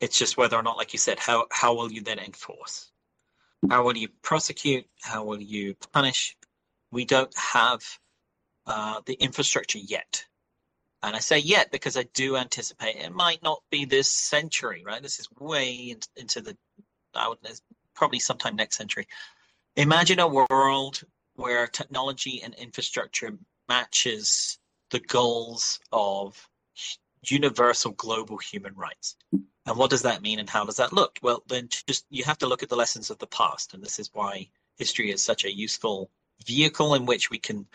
[0.00, 2.90] It's just whether or not, like you said, how, how will you then enforce?
[3.68, 4.86] How will you prosecute?
[5.02, 6.36] How will you punish?
[6.92, 7.80] We don't have
[8.66, 10.24] uh, the infrastructure yet.
[11.02, 15.02] And I say yet because I do anticipate it might not be this century, right?
[15.02, 16.56] This is way into the,
[17.14, 17.38] I would
[17.94, 19.06] probably sometime next century.
[19.76, 21.02] Imagine a world
[21.34, 23.36] where technology and infrastructure
[23.68, 24.58] matches
[24.90, 26.48] the goals of
[27.30, 29.16] universal global human rights.
[29.66, 31.18] And what does that mean and how does that look?
[31.22, 33.74] Well, then just you have to look at the lessons of the past.
[33.74, 36.10] And this is why history is such a useful
[36.46, 37.66] vehicle in which we can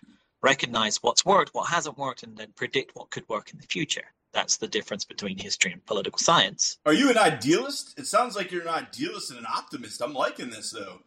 [0.42, 4.06] recognize what's worked, what hasn't worked, and then predict what could work in the future.
[4.32, 6.78] That's the difference between history and political science.
[6.86, 7.98] Are you an idealist?
[7.98, 10.02] It sounds like you're an idealist and an optimist.
[10.02, 11.00] I'm liking this though.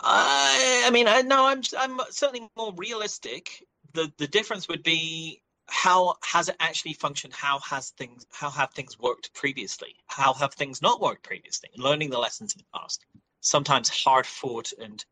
[0.00, 3.64] I, I mean, I, no, I'm I'm certainly more realistic
[3.96, 7.32] the the difference would be how has it actually functioned?
[7.34, 9.96] How has things how have things worked previously?
[10.06, 11.70] How have things not worked previously?
[11.76, 13.04] Learning the lessons of the past.
[13.40, 15.04] Sometimes hard fought and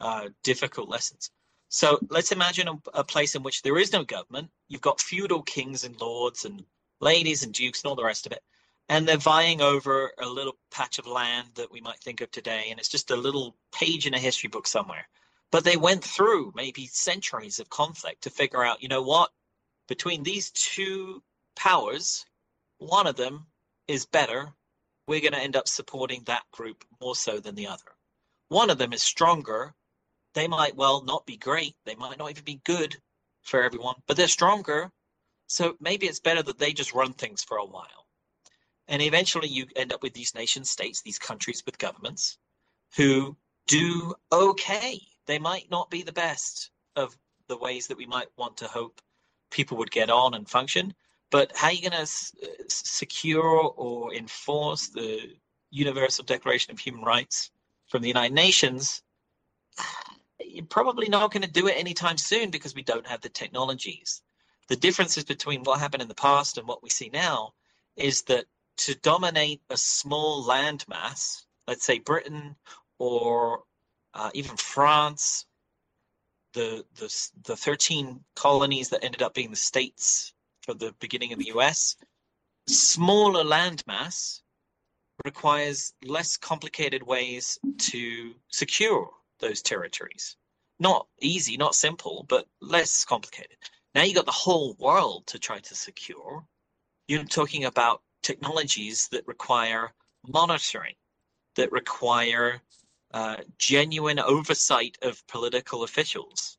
[0.00, 1.30] uh, difficult lessons.
[1.68, 4.50] So let's imagine a, a, place in which there is no government.
[4.68, 6.64] You've got feudal kings and lords and
[7.00, 8.42] ladies and dukes and all the rest of it.
[8.88, 12.66] And they're vying over a little patch of land that we might think of today.
[12.70, 15.08] And it's just a little page in a history book somewhere
[15.52, 19.30] but they went through maybe centuries of conflict to figure out, you know what,
[19.86, 21.22] between these two
[21.54, 22.24] powers,
[22.78, 23.46] one of them
[23.86, 24.54] is better.
[25.06, 27.84] We're going to end up supporting that group more so than the other.
[28.48, 29.74] One of them is stronger.
[30.34, 31.74] They might well not be great.
[31.84, 32.96] They might not even be good
[33.42, 34.90] for everyone, but they're stronger.
[35.48, 38.06] So maybe it's better that they just run things for a while.
[38.88, 42.38] And eventually you end up with these nation states, these countries with governments
[42.96, 47.16] who do okay they might not be the best of
[47.48, 49.00] the ways that we might want to hope
[49.50, 50.94] people would get on and function.
[51.30, 52.34] But how are you going to s-
[52.68, 53.42] secure
[53.76, 55.34] or enforce the
[55.70, 57.50] Universal Declaration of Human Rights
[57.88, 59.02] from the United Nations?
[60.40, 64.22] You're probably not going to do it anytime soon because we don't have the technologies.
[64.68, 67.52] The differences between what happened in the past and what we see now
[67.96, 68.46] is that
[68.78, 72.56] to dominate a small landmass, let's say Britain
[72.98, 73.62] or
[74.14, 75.46] uh, even France,
[76.54, 81.38] the, the the 13 colonies that ended up being the states for the beginning of
[81.38, 81.96] the US,
[82.68, 84.42] smaller landmass
[85.24, 89.10] requires less complicated ways to secure
[89.40, 90.36] those territories.
[90.78, 93.56] Not easy, not simple, but less complicated.
[93.94, 96.44] Now you got the whole world to try to secure.
[97.08, 99.92] You're talking about technologies that require
[100.26, 100.94] monitoring,
[101.56, 102.62] that require
[103.12, 106.58] uh, genuine oversight of political officials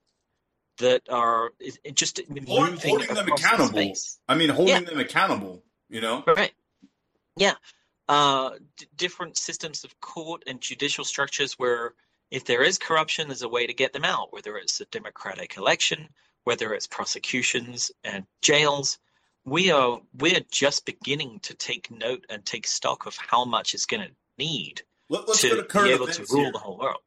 [0.77, 1.51] that are
[1.93, 3.67] just moving holding them accountable.
[3.67, 4.19] Space.
[4.27, 4.81] I mean, holding yeah.
[4.81, 5.63] them accountable.
[5.89, 6.53] You know, right?
[7.37, 7.53] Yeah,
[8.07, 11.93] uh, d- different systems of court and judicial structures where
[12.31, 14.33] if there is corruption, there's a way to get them out.
[14.33, 16.09] Whether it's a democratic election,
[16.43, 18.97] whether it's prosecutions and jails,
[19.45, 23.85] we are we're just beginning to take note and take stock of how much it's
[23.85, 26.51] going to need Let, us go to current be able events to rule here.
[26.51, 26.97] the whole world.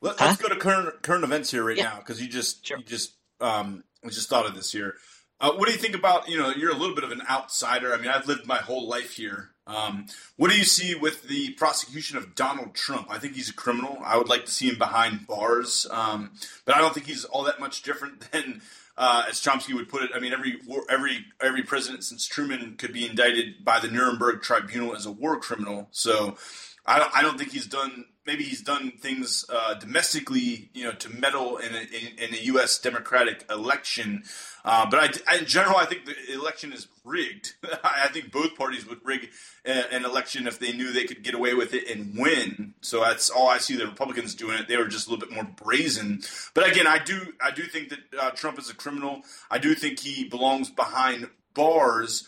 [0.00, 0.24] Let, Huh?
[0.26, 1.84] us go to current current events here right Yeah.
[1.84, 2.78] now because you just Sure.
[2.78, 4.96] you just um just thought of this here.
[5.40, 7.92] Uh, what do you think about you know you're a little bit of an outsider.
[7.94, 9.50] I mean I've lived my whole life here.
[9.64, 10.06] Um,
[10.36, 13.06] what do you see with the prosecution of Donald Trump?
[13.08, 14.00] I think he's a criminal.
[14.04, 16.32] I would like to see him behind bars, um,
[16.64, 18.60] but I don't think he's all that much different than
[18.98, 20.10] uh, as Chomsky would put it.
[20.14, 24.42] I mean every war- every every president since Truman could be indicted by the Nuremberg
[24.42, 25.88] Tribunal as a war criminal.
[25.92, 26.36] So.
[26.84, 28.06] I don't, I don't think he's done.
[28.26, 32.38] Maybe he's done things uh, domestically, you know, to meddle in a, in, in a
[32.44, 32.78] U.S.
[32.78, 34.22] democratic election.
[34.64, 37.54] Uh, but I, in general, I think the election is rigged.
[37.84, 39.30] I think both parties would rig
[39.64, 42.74] an election if they knew they could get away with it and win.
[42.80, 44.68] So that's all I see the Republicans doing it.
[44.68, 46.22] They were just a little bit more brazen.
[46.54, 49.22] But again, I do I do think that uh, Trump is a criminal.
[49.50, 52.26] I do think he belongs behind bars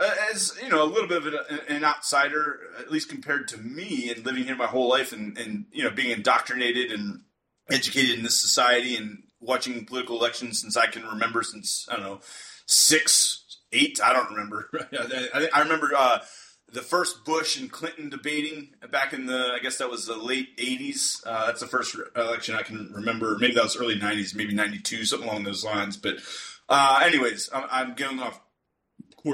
[0.00, 4.10] as you know, a little bit of an, an outsider, at least compared to me,
[4.10, 7.22] and living here my whole life, and, and you know, being indoctrinated and
[7.70, 12.04] educated in this society, and watching political elections since I can remember, since I don't
[12.04, 12.20] know,
[12.66, 14.70] six, eight, I don't remember.
[14.92, 16.20] I, I remember uh,
[16.70, 20.56] the first Bush and Clinton debating back in the, I guess that was the late
[20.58, 21.26] '80s.
[21.26, 23.36] Uh, that's the first election I can remember.
[23.38, 25.96] Maybe that was early '90s, maybe '92, something along those lines.
[25.96, 26.18] But,
[26.68, 28.40] uh, anyways, I'm, I'm going off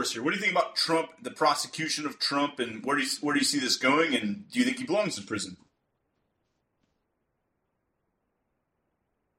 [0.03, 0.23] here.
[0.23, 3.35] What do you think about Trump, the prosecution of Trump, and where do you where
[3.35, 4.15] do you see this going?
[4.15, 5.57] And do you think he belongs in prison?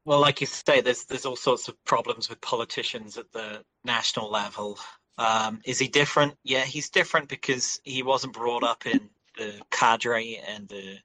[0.06, 4.30] Well, like you say, there's there's all sorts of problems with politicians at the national
[4.32, 4.80] level.
[5.18, 6.36] Um, is he different?
[6.44, 10.98] Yeah, he's different because he wasn't brought up in the cadre and the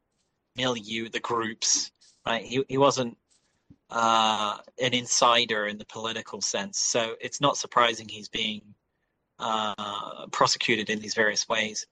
[0.56, 1.90] milieu, the groups.
[2.26, 2.44] Right?
[2.44, 3.16] He he wasn't
[3.88, 8.62] uh, an insider in the political sense, so it's not surprising he's being
[9.40, 11.86] uh, prosecuted in these various ways.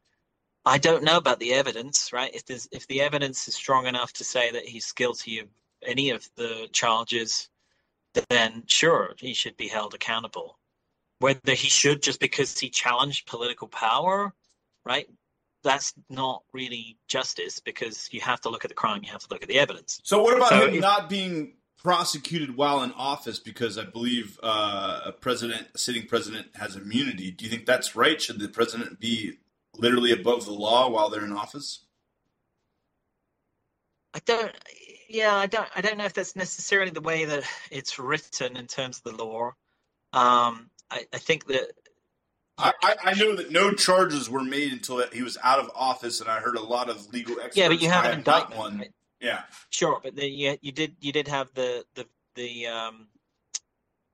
[0.65, 2.35] I don't know about the evidence, right?
[2.35, 5.49] If there's if the evidence is strong enough to say that he's guilty of
[5.83, 7.49] any of the charges,
[8.29, 10.59] then sure, he should be held accountable.
[11.21, 14.33] Whether he should just because he challenged political power,
[14.85, 15.09] right?
[15.65, 19.29] That's not really justice because you have to look at the crime, you have to
[19.31, 20.01] look at the evidence.
[20.05, 24.39] So what about So him if- not being prosecuted while in office because I believe
[24.43, 27.31] uh, a president, a sitting president, has immunity?
[27.31, 28.21] Do you think that's right?
[28.21, 29.39] Should the president be
[29.77, 31.85] literally above the law while they're in office?
[34.15, 34.53] I don't.
[35.09, 35.69] Yeah, I don't.
[35.75, 39.25] I don't know if that's necessarily the way that it's written in terms of the
[39.25, 39.53] law.
[40.13, 41.71] Um, I, I think that
[42.59, 42.73] I,
[43.05, 46.41] I, know that no charges were made until he was out of office, and I
[46.41, 47.57] heard a lot of legal experts.
[47.57, 48.59] yeah, but you have an indictment.
[48.59, 48.79] one.
[48.79, 48.91] right?
[49.21, 53.09] Yeah, Sure, but the, you, you did you did have the the the um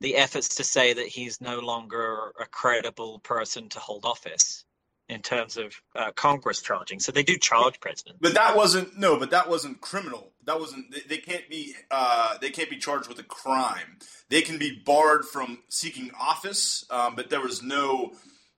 [0.01, 4.65] the efforts to say that he's no longer a credible person to hold office
[5.09, 6.99] in terms of uh, Congress charging.
[6.99, 8.19] So they do charge presidents.
[8.21, 10.33] but that wasn't no, but that wasn't criminal.
[10.45, 10.91] That wasn't.
[10.91, 11.75] They, they can't be.
[11.91, 13.99] Uh, they can't be charged with a crime.
[14.31, 18.13] They can be barred from seeking office, um, but there was no.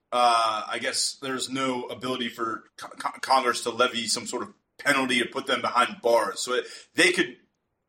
[0.09, 2.87] Uh, I guess there's no ability for co-
[3.21, 6.39] Congress to levy some sort of penalty to put them behind bars.
[6.39, 7.37] So it, they could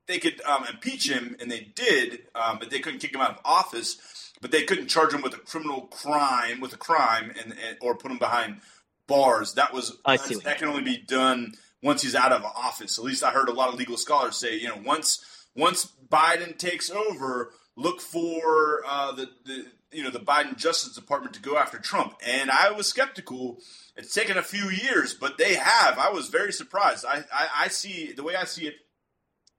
[0.07, 3.31] they could um, impeach him, and they did, um, but they couldn't kick him out
[3.33, 3.99] of office.
[4.41, 7.97] But they couldn't charge him with a criminal crime with a crime and, and or
[7.97, 8.61] put him behind
[9.07, 9.55] bars.
[9.55, 12.99] That was I see that can only be done once he's out of office.
[12.99, 15.25] At least I heard a lot of legal scholars say, you know, once
[15.57, 21.35] once Biden takes over, look for uh, the the you know the Biden Justice Department
[21.35, 22.15] to go after Trump.
[22.27, 23.59] And I was skeptical.
[23.97, 25.99] It's taken a few years, but they have.
[25.99, 27.05] I was very surprised.
[27.05, 28.75] I, I, I see the way I see it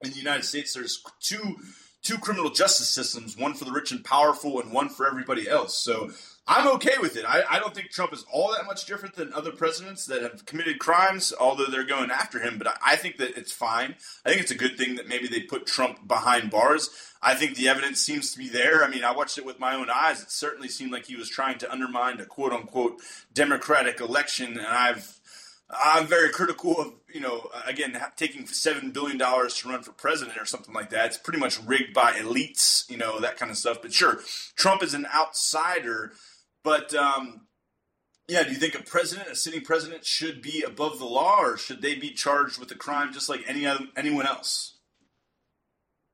[0.02, 0.72] in the United States.
[0.72, 1.56] There's two
[2.02, 5.78] two criminal justice systems, one for the rich and powerful, and one for everybody else.
[5.78, 6.10] So
[6.46, 7.24] I'm okay with it.
[7.24, 10.46] I, I don't think Trump is all that much different than other presidents that have
[10.46, 12.58] committed crimes, although they're going after him.
[12.58, 13.94] But I, I think that it's fine.
[14.24, 16.90] I think it's a good thing that maybe they put Trump behind bars.
[17.22, 18.82] I think the evidence seems to be there.
[18.82, 20.22] I mean, I watched it with my own eyes.
[20.22, 23.00] It certainly seemed like he was trying to undermine a quote unquote
[23.32, 25.20] democratic election, and I've
[25.70, 30.38] I'm very critical of you know, again, taking seven billion dollars to run for president
[30.38, 31.06] or something like that.
[31.06, 33.82] It's pretty much rigged by elites, you know, that kind of stuff.
[33.82, 34.20] But sure,
[34.56, 36.12] Trump is an outsider,
[36.62, 37.46] but um,
[38.28, 41.56] yeah, do you think a president, a sitting president, should be above the law, or
[41.56, 44.78] should they be charged with a crime just like any other anyone else?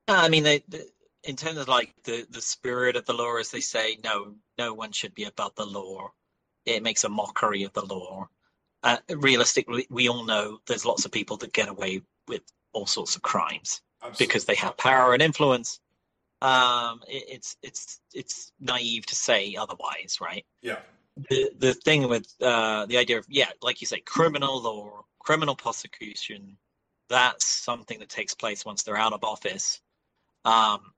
[0.08, 0.84] I mean, they, they,
[1.24, 4.72] in terms of like the the spirit of the law, as they say, no, no
[4.72, 6.12] one should be above the law.
[6.64, 8.28] It makes a mockery of the law.
[8.82, 12.42] Uh, realistically, we all know there's lots of people that get away with
[12.72, 14.26] all sorts of crimes Absolutely.
[14.26, 15.80] because they have power and influence.
[16.42, 20.44] Um, it, it's it's it's naive to say otherwise, right?
[20.62, 20.80] Yeah.
[21.30, 25.56] The the thing with uh, the idea of yeah, like you say, criminal law, criminal
[25.56, 26.58] prosecution,
[27.08, 29.80] that's something that takes place once they're out of office.
[30.44, 30.92] Um,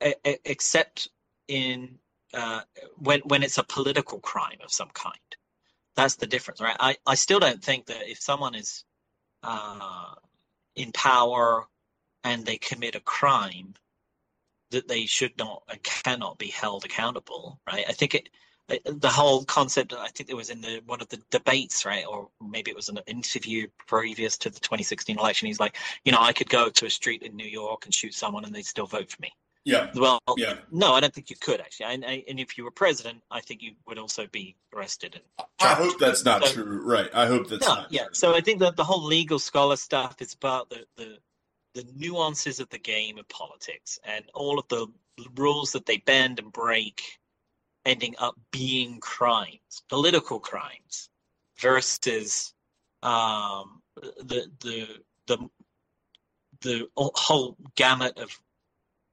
[0.00, 1.08] except
[1.48, 1.98] in
[2.32, 2.62] uh,
[2.98, 5.18] when when it's a political crime of some kind.
[5.96, 6.76] That's the difference, right?
[6.80, 8.84] I, I still don't think that if someone is
[9.44, 10.14] uh,
[10.74, 11.68] in power
[12.24, 13.74] and they commit a crime,
[14.74, 17.84] that they should not and cannot be held accountable, right?
[17.88, 18.28] I think it
[18.86, 22.28] the whole concept i think it was in the one of the debates right or
[22.40, 26.32] maybe it was an interview previous to the 2016 election he's like you know i
[26.32, 29.10] could go to a street in new york and shoot someone and they'd still vote
[29.10, 29.30] for me
[29.64, 29.90] yeah.
[29.94, 30.56] Well, yeah.
[30.70, 31.86] no, I don't think you could actually.
[31.86, 35.14] And, and if you were president, I think you would also be arrested.
[35.38, 36.82] And I hope that's not so, true.
[36.82, 37.08] Right.
[37.14, 37.86] I hope that's no, not.
[37.90, 38.04] Yeah.
[38.04, 38.14] True.
[38.14, 41.18] So I think that the whole legal scholar stuff is about the, the
[41.74, 44.86] the nuances of the game of politics and all of the
[45.36, 47.18] rules that they bend and break,
[47.84, 51.08] ending up being crimes, political crimes,
[51.58, 52.54] versus
[53.02, 54.88] um, the the
[55.26, 55.50] the
[56.62, 58.30] the whole gamut of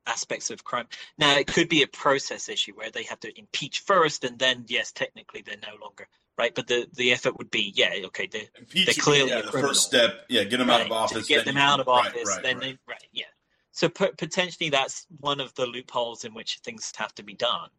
[0.08, 0.88] aspects of crime.
[1.18, 4.66] Now, it could be a process issue where they have to impeach first, and then
[4.68, 6.08] yes, technically they're no longer
[6.38, 6.54] right.
[6.54, 8.42] But the the effort would be, yeah, okay, they're,
[8.74, 11.58] they're clearly yeah, the first step, yeah, get them right, out of office, get them
[11.58, 13.26] out of office, right, right, then they right, yeah.
[13.72, 17.70] So p- potentially that's one of the loopholes in which things have to be done.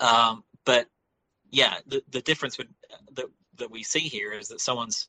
[0.00, 0.88] Um, but
[1.50, 2.68] yeah, the the difference would
[3.12, 3.26] that
[3.56, 5.08] that we see here is that someone's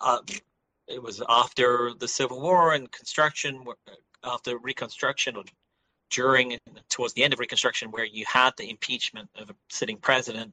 [0.00, 0.20] uh,
[0.86, 3.64] it was after the Civil War and construction
[4.24, 5.44] after Reconstruction or
[6.10, 10.52] during towards the end of Reconstruction, where you had the impeachment of a sitting president.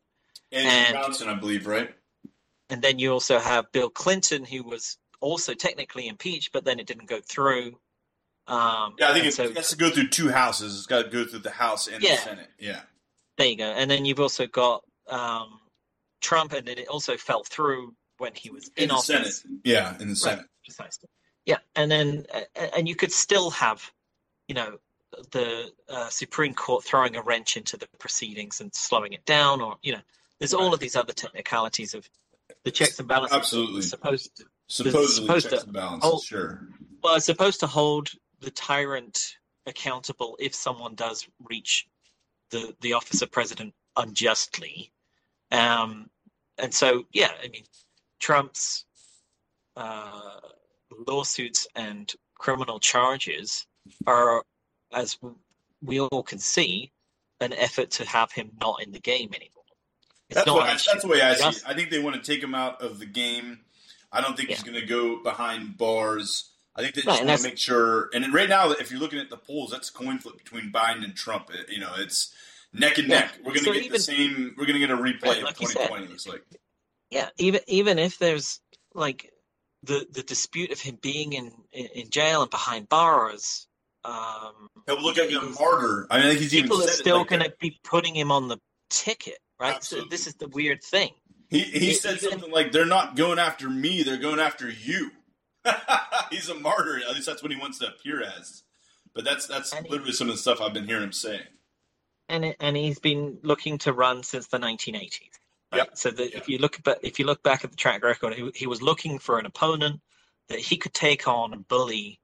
[0.52, 1.94] Andrew and, Johnson, I believe, right?
[2.70, 6.88] And then you also have Bill Clinton, who was also technically impeached, but then it
[6.88, 7.78] didn't go through.
[8.48, 10.78] Um, yeah, I think it, so, it has to go through two houses.
[10.78, 12.50] It's got to go through the House and yeah, the Senate.
[12.60, 12.82] Yeah.
[13.38, 13.66] There you go.
[13.66, 15.60] And then you've also got um,
[16.22, 19.42] Trump, and then it also fell through when he was in, in office.
[19.42, 19.60] Senate.
[19.64, 20.38] Yeah, in the Senate.
[20.38, 21.10] Right, precisely.
[21.48, 22.26] Yeah, and then
[22.76, 23.90] and you could still have,
[24.50, 24.80] you know,
[25.32, 29.78] the uh, Supreme Court throwing a wrench into the proceedings and slowing it down, or
[29.82, 30.02] you know,
[30.40, 32.08] there's all of these other technicalities of
[32.66, 33.38] the checks and balances.
[33.38, 36.10] Absolutely, supposed to, supposedly supposed checks to and balances.
[36.10, 36.68] Hold, sure.
[37.02, 38.12] Well, supposed to hold
[38.42, 41.88] the tyrant accountable if someone does reach
[42.52, 44.92] the the office of president unjustly,
[45.52, 46.10] um,
[46.58, 47.64] and so yeah, I mean,
[48.20, 48.84] Trump's.
[49.78, 50.40] Uh,
[51.08, 53.66] lawsuits and criminal charges
[54.06, 54.44] are,
[54.94, 55.18] as
[55.82, 56.92] we all can see,
[57.40, 59.64] an effort to have him not in the game anymore.
[60.30, 61.64] It's that's, what, that's the way I see it.
[61.66, 63.60] I think they want to take him out of the game.
[64.12, 64.56] I don't think yeah.
[64.56, 66.52] he's going to go behind bars.
[66.76, 68.10] I think they just right, want to make sure.
[68.14, 71.04] And right now, if you're looking at the polls, that's a coin flip between Biden
[71.04, 71.50] and Trump.
[71.54, 72.34] It, you know, it's
[72.74, 73.20] neck and yeah.
[73.22, 73.38] neck.
[73.40, 74.56] We're going to so get even, the same.
[74.58, 76.04] We're going to get a replay right, like of 2020.
[76.04, 76.44] Said, looks like.
[77.10, 78.60] Yeah, even even if there's
[78.94, 79.32] like
[79.88, 83.68] the the dispute of him being in in jail and behind bars.
[84.06, 86.08] Um, He'll look like a martyr.
[86.10, 88.48] I mean, I think he's people are still like going to be putting him on
[88.48, 88.58] the
[88.90, 89.76] ticket, right?
[89.76, 90.10] Absolutely.
[90.10, 91.12] So this is the weird thing.
[91.50, 95.12] He he it, said something like, "They're not going after me; they're going after you."
[96.32, 97.00] he's a martyr.
[97.08, 98.64] At least that's what he wants to appear as.
[99.14, 101.42] But that's that's literally some of the stuff I've been hearing him say.
[102.30, 105.37] And it, and he's been looking to run since the 1980s.
[105.72, 105.80] Right?
[105.80, 105.98] Yep.
[105.98, 106.42] So that yep.
[106.42, 108.82] if you look back, if you look back at the track record, he, he was
[108.82, 110.02] looking for an opponent
[110.50, 112.20] that he could take on and bully,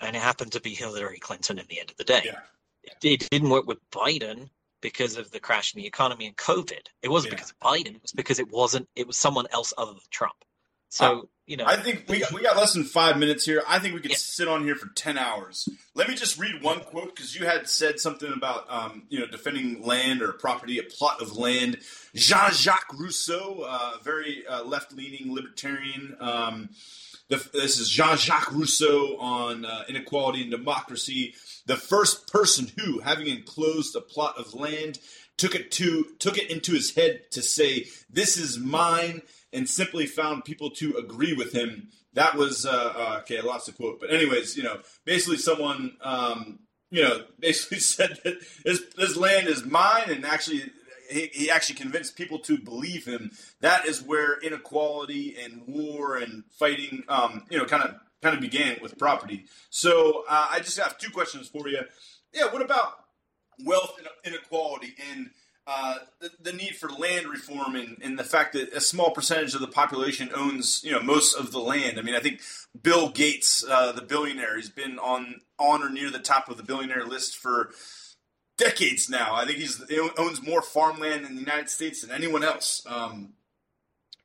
[0.00, 2.22] and it happened to be Hillary Clinton in the end of the day.
[2.24, 2.40] Yeah.
[2.82, 4.48] It, it didn't work with Biden
[4.80, 6.86] because of the crash in the economy and COVID.
[7.02, 7.36] It wasn't yeah.
[7.36, 7.94] because of Biden.
[7.94, 8.88] It was because it wasn't.
[8.96, 10.36] It was someone else other than Trump.
[10.88, 13.60] So you know, I think we got, we got less than five minutes here.
[13.66, 14.16] I think we could yeah.
[14.16, 15.68] sit on here for ten hours.
[15.96, 19.26] Let me just read one quote because you had said something about um, you know
[19.26, 21.78] defending land or property, a plot of land.
[22.14, 26.16] Jean-Jacques Rousseau, uh, very uh, left-leaning libertarian.
[26.20, 26.68] Um,
[27.28, 31.34] the, this is Jean-Jacques Rousseau on uh, inequality and democracy.
[31.70, 34.98] The first person who, having enclosed a plot of land,
[35.38, 39.22] took it to took it into his head to say this is mine,
[39.52, 41.90] and simply found people to agree with him.
[42.14, 43.38] That was uh, uh, okay.
[43.38, 46.58] I lost the quote, but anyways, you know, basically someone um,
[46.90, 50.64] you know basically said that this this land is mine, and actually
[51.08, 53.30] he, he actually convinced people to believe him.
[53.60, 58.40] That is where inequality and war and fighting, um, you know, kind of kind of
[58.40, 59.46] began with property.
[59.70, 61.80] So uh, I just have two questions for you.
[62.32, 62.94] Yeah, what about
[63.64, 65.30] wealth inequality and
[65.66, 69.54] uh, the, the, need for land reform and, and, the fact that a small percentage
[69.54, 71.98] of the population owns, you know, most of the land.
[71.98, 72.40] I mean, I think
[72.82, 76.62] Bill Gates, uh, the billionaire, he's been on on or near the top of the
[76.62, 77.70] billionaire list for
[78.56, 79.34] decades now.
[79.34, 82.82] I think he owns more farmland in the United States than anyone else.
[82.86, 83.34] Um,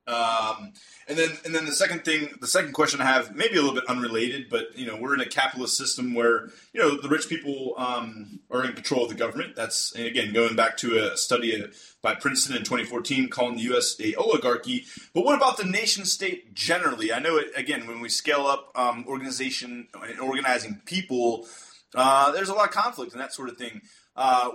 [0.07, 0.73] um,
[1.07, 3.73] and then, and then the second thing, the second question I have, maybe a little
[3.73, 7.27] bit unrelated, but you know, we're in a capitalist system where you know the rich
[7.27, 9.55] people um, are in control of the government.
[9.55, 11.65] That's again going back to a study
[12.01, 13.95] by Princeton in 2014, calling the U.S.
[13.99, 14.85] a oligarchy.
[15.13, 17.11] But what about the nation state generally?
[17.11, 21.47] I know it again when we scale up um, organization and organizing people,
[21.95, 23.81] uh, there's a lot of conflict and that sort of thing.
[24.15, 24.49] Uh,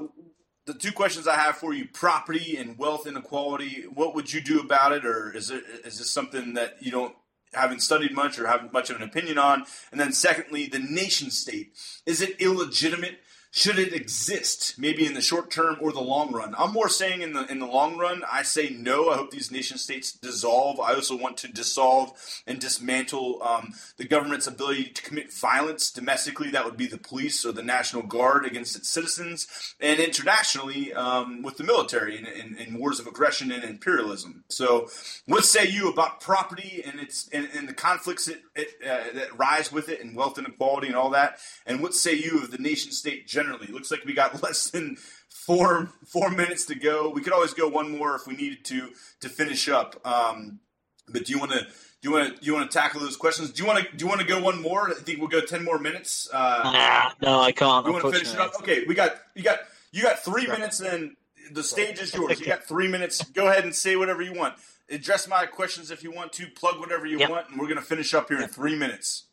[0.73, 3.85] the two questions I have for you: property and wealth inequality.
[3.93, 7.15] What would you do about it, or is it is this something that you don't
[7.53, 9.65] haven't studied much or have much of an opinion on?
[9.91, 11.73] And then, secondly, the nation state.
[12.07, 13.19] Is it illegitimate?
[13.53, 16.55] Should it exist, maybe in the short term or the long run?
[16.57, 19.11] I'm more saying in the in the long run, I say no.
[19.11, 20.79] I hope these nation states dissolve.
[20.79, 22.13] I also want to dissolve
[22.47, 26.51] and dismantle um, the government's ability to commit violence domestically.
[26.51, 31.43] That would be the police or the National Guard against its citizens, and internationally um,
[31.43, 34.45] with the military in, in, in, wars of aggression and imperialism.
[34.49, 34.89] So,
[35.27, 39.37] what say you about property and its and, and the conflicts it, it, uh, that
[39.37, 41.39] rise with it, and wealth inequality and all that?
[41.67, 43.27] And what say you of the nation state?
[43.41, 43.67] Generally.
[43.67, 44.97] It looks like we got less than
[45.29, 47.11] four four minutes to go.
[47.11, 48.91] We could always go one more if we needed to
[49.21, 50.01] to finish up.
[50.05, 50.61] Um,
[51.09, 51.61] but do you want to?
[52.03, 52.41] Do you want to?
[52.41, 53.51] Do you want to tackle those questions?
[53.51, 53.97] Do you want to?
[53.97, 54.91] Do you want to go one more?
[54.91, 56.29] I think we'll go ten more minutes.
[56.33, 57.87] Uh, nah, no, I can't.
[57.87, 58.55] You want to finish it up?
[58.61, 59.61] Okay, we got you got
[59.93, 60.81] you got three minutes.
[60.81, 61.17] And
[61.53, 62.41] the stage is yours.
[62.41, 63.23] You got three minutes.
[63.31, 64.55] Go ahead and say whatever you want.
[64.89, 66.47] Address my questions if you want to.
[66.49, 67.31] Plug whatever you yep.
[67.31, 68.49] want, and we're going to finish up here yep.
[68.49, 69.25] in three minutes.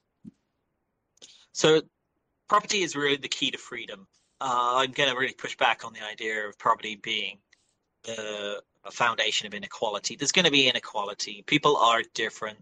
[1.52, 1.82] So
[2.48, 4.08] property is really the key to freedom.
[4.40, 7.40] Uh, I'm going to really push back on the idea of property being
[8.04, 10.16] the a foundation of inequality.
[10.16, 11.44] There's going to be inequality.
[11.46, 12.58] People are different.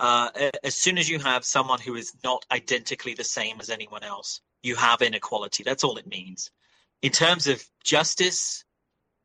[0.00, 0.28] Uh,
[0.64, 4.40] as soon as you have someone who is not identically the same as anyone else,
[4.62, 5.62] you have inequality.
[5.62, 6.50] That's all it means.
[7.02, 8.64] In terms of justice,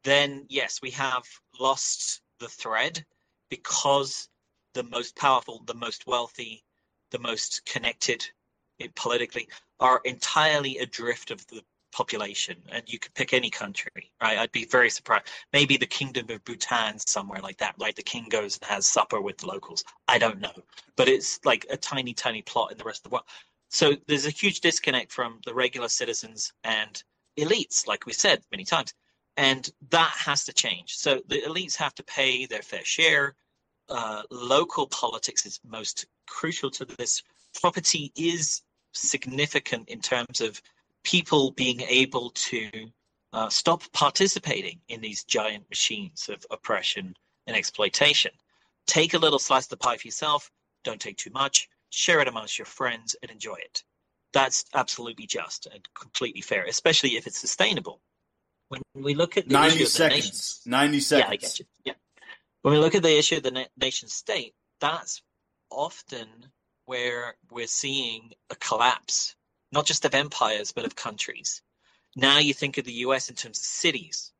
[0.03, 1.23] then yes, we have
[1.59, 3.03] lost the thread
[3.49, 4.29] because
[4.73, 6.63] the most powerful, the most wealthy,
[7.09, 8.23] the most connected
[8.95, 9.47] politically
[9.79, 14.37] are entirely adrift of the population and you could pick any country right?
[14.37, 15.25] I'd be very surprised.
[15.53, 17.95] Maybe the kingdom of bhutan somewhere like that right?
[17.95, 19.83] The king goes and has supper with the locals.
[20.07, 20.53] I don't know.
[20.95, 23.25] But it's like a tiny tiny plot in the rest of the world.
[23.69, 27.01] So there's a huge disconnect from the regular citizens and
[27.37, 28.93] elites like we said many times.
[29.35, 30.95] And that has to change.
[30.95, 33.35] So the elites have to pay their fair share.
[33.89, 37.23] Uh, local politics is most crucial to this.
[37.59, 38.61] Property is
[38.97, 40.61] significant in terms of
[41.03, 42.69] people being able to
[43.33, 47.15] uh, stop participating in these giant machines of oppression
[47.45, 48.31] and exploitation.
[48.85, 50.49] Take a little slice of the pie for yourself,
[50.83, 53.83] don't take too much, share it amongst your friends and enjoy it.
[54.33, 58.01] That's absolutely just and completely fair, especially if it's sustainable.
[58.69, 61.25] When we look at the 90 seconds, nations, 90 seconds.
[61.25, 61.65] Yeah, I get you.
[61.85, 61.93] Yeah.
[62.61, 65.21] When we look at the issue of the na- nation state, that's
[65.69, 66.27] often
[66.88, 69.35] where we're seeing a collapse,
[69.72, 71.61] not just of empires, but of countries.
[72.15, 74.31] Now you think of the US in terms of cities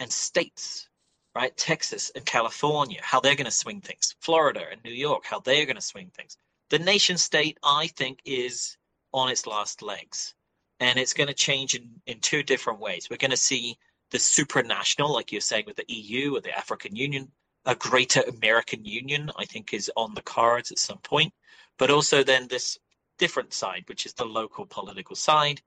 [0.00, 0.88] and states,
[1.36, 1.56] right?
[1.56, 4.16] Texas and California, how they're going to swing things.
[4.20, 6.36] Florida and New York, how they're going to swing things.
[6.70, 8.76] The nation state, I think, is
[9.12, 10.34] on its last legs.
[10.80, 13.08] And it's going to change in, in two different ways.
[13.08, 13.78] We're going to see
[14.10, 17.30] the supranational, like you're saying with the EU or the African Union,
[17.66, 21.32] a greater American Union, I think, is on the cards at some point
[21.78, 22.78] but also then this
[23.18, 25.60] different side, which is the local political side,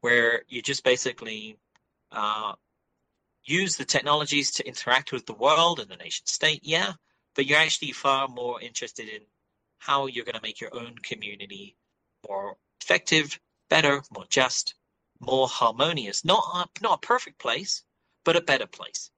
[0.00, 1.58] where you just basically
[2.12, 2.52] uh,
[3.44, 6.92] use the technologies to interact with the world and the nation state, yeah,
[7.34, 9.20] but you're actually far more interested in
[9.78, 11.76] how you're going to make your own community
[12.28, 14.74] more effective, better, more just,
[15.20, 16.24] more harmonious.
[16.24, 17.82] Not a, not a perfect place,
[18.24, 19.10] but a better place.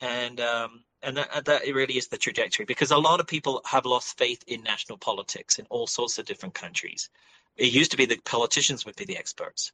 [0.00, 3.86] And um, and that, that really is the trajectory because a lot of people have
[3.86, 7.08] lost faith in national politics in all sorts of different countries.
[7.56, 9.72] It used to be that politicians would be the experts.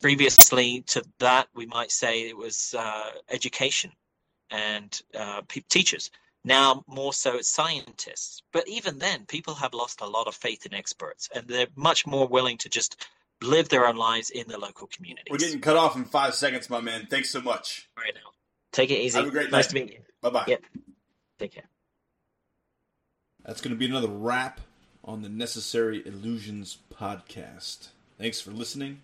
[0.00, 3.92] previously to that, we might say it was uh, education
[4.50, 6.10] and uh, pe- teachers.
[6.44, 8.42] Now, more so, it's scientists.
[8.52, 12.06] But even then, people have lost a lot of faith in experts, and they're much
[12.06, 13.06] more willing to just
[13.40, 15.30] live their own lives in their local communities.
[15.30, 17.06] We're getting cut off in five seconds, my man.
[17.08, 17.88] Thanks so much.
[17.96, 18.32] right now.
[18.72, 19.18] Take it easy.
[19.18, 19.80] Have a great nice night.
[19.80, 20.00] to meet you.
[20.20, 20.44] Bye bye.
[20.48, 20.62] Yep.
[21.38, 21.68] Take care.
[23.44, 24.60] That's going to be another wrap
[25.04, 27.88] on the Necessary Illusions podcast.
[28.18, 29.02] Thanks for listening.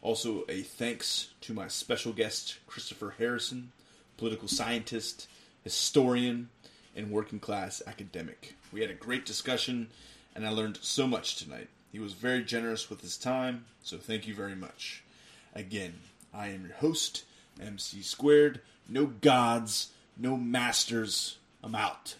[0.00, 3.72] Also, a thanks to my special guest, Christopher Harrison,
[4.16, 5.26] political scientist,
[5.64, 6.50] historian,
[6.94, 8.54] and working class academic.
[8.72, 9.88] We had a great discussion,
[10.34, 11.68] and I learned so much tonight.
[11.90, 15.02] He was very generous with his time, so thank you very much.
[15.54, 15.94] Again,
[16.32, 17.24] I am your host,
[17.60, 21.38] MC Squared no gods, no masters.
[21.62, 22.16] I'm out.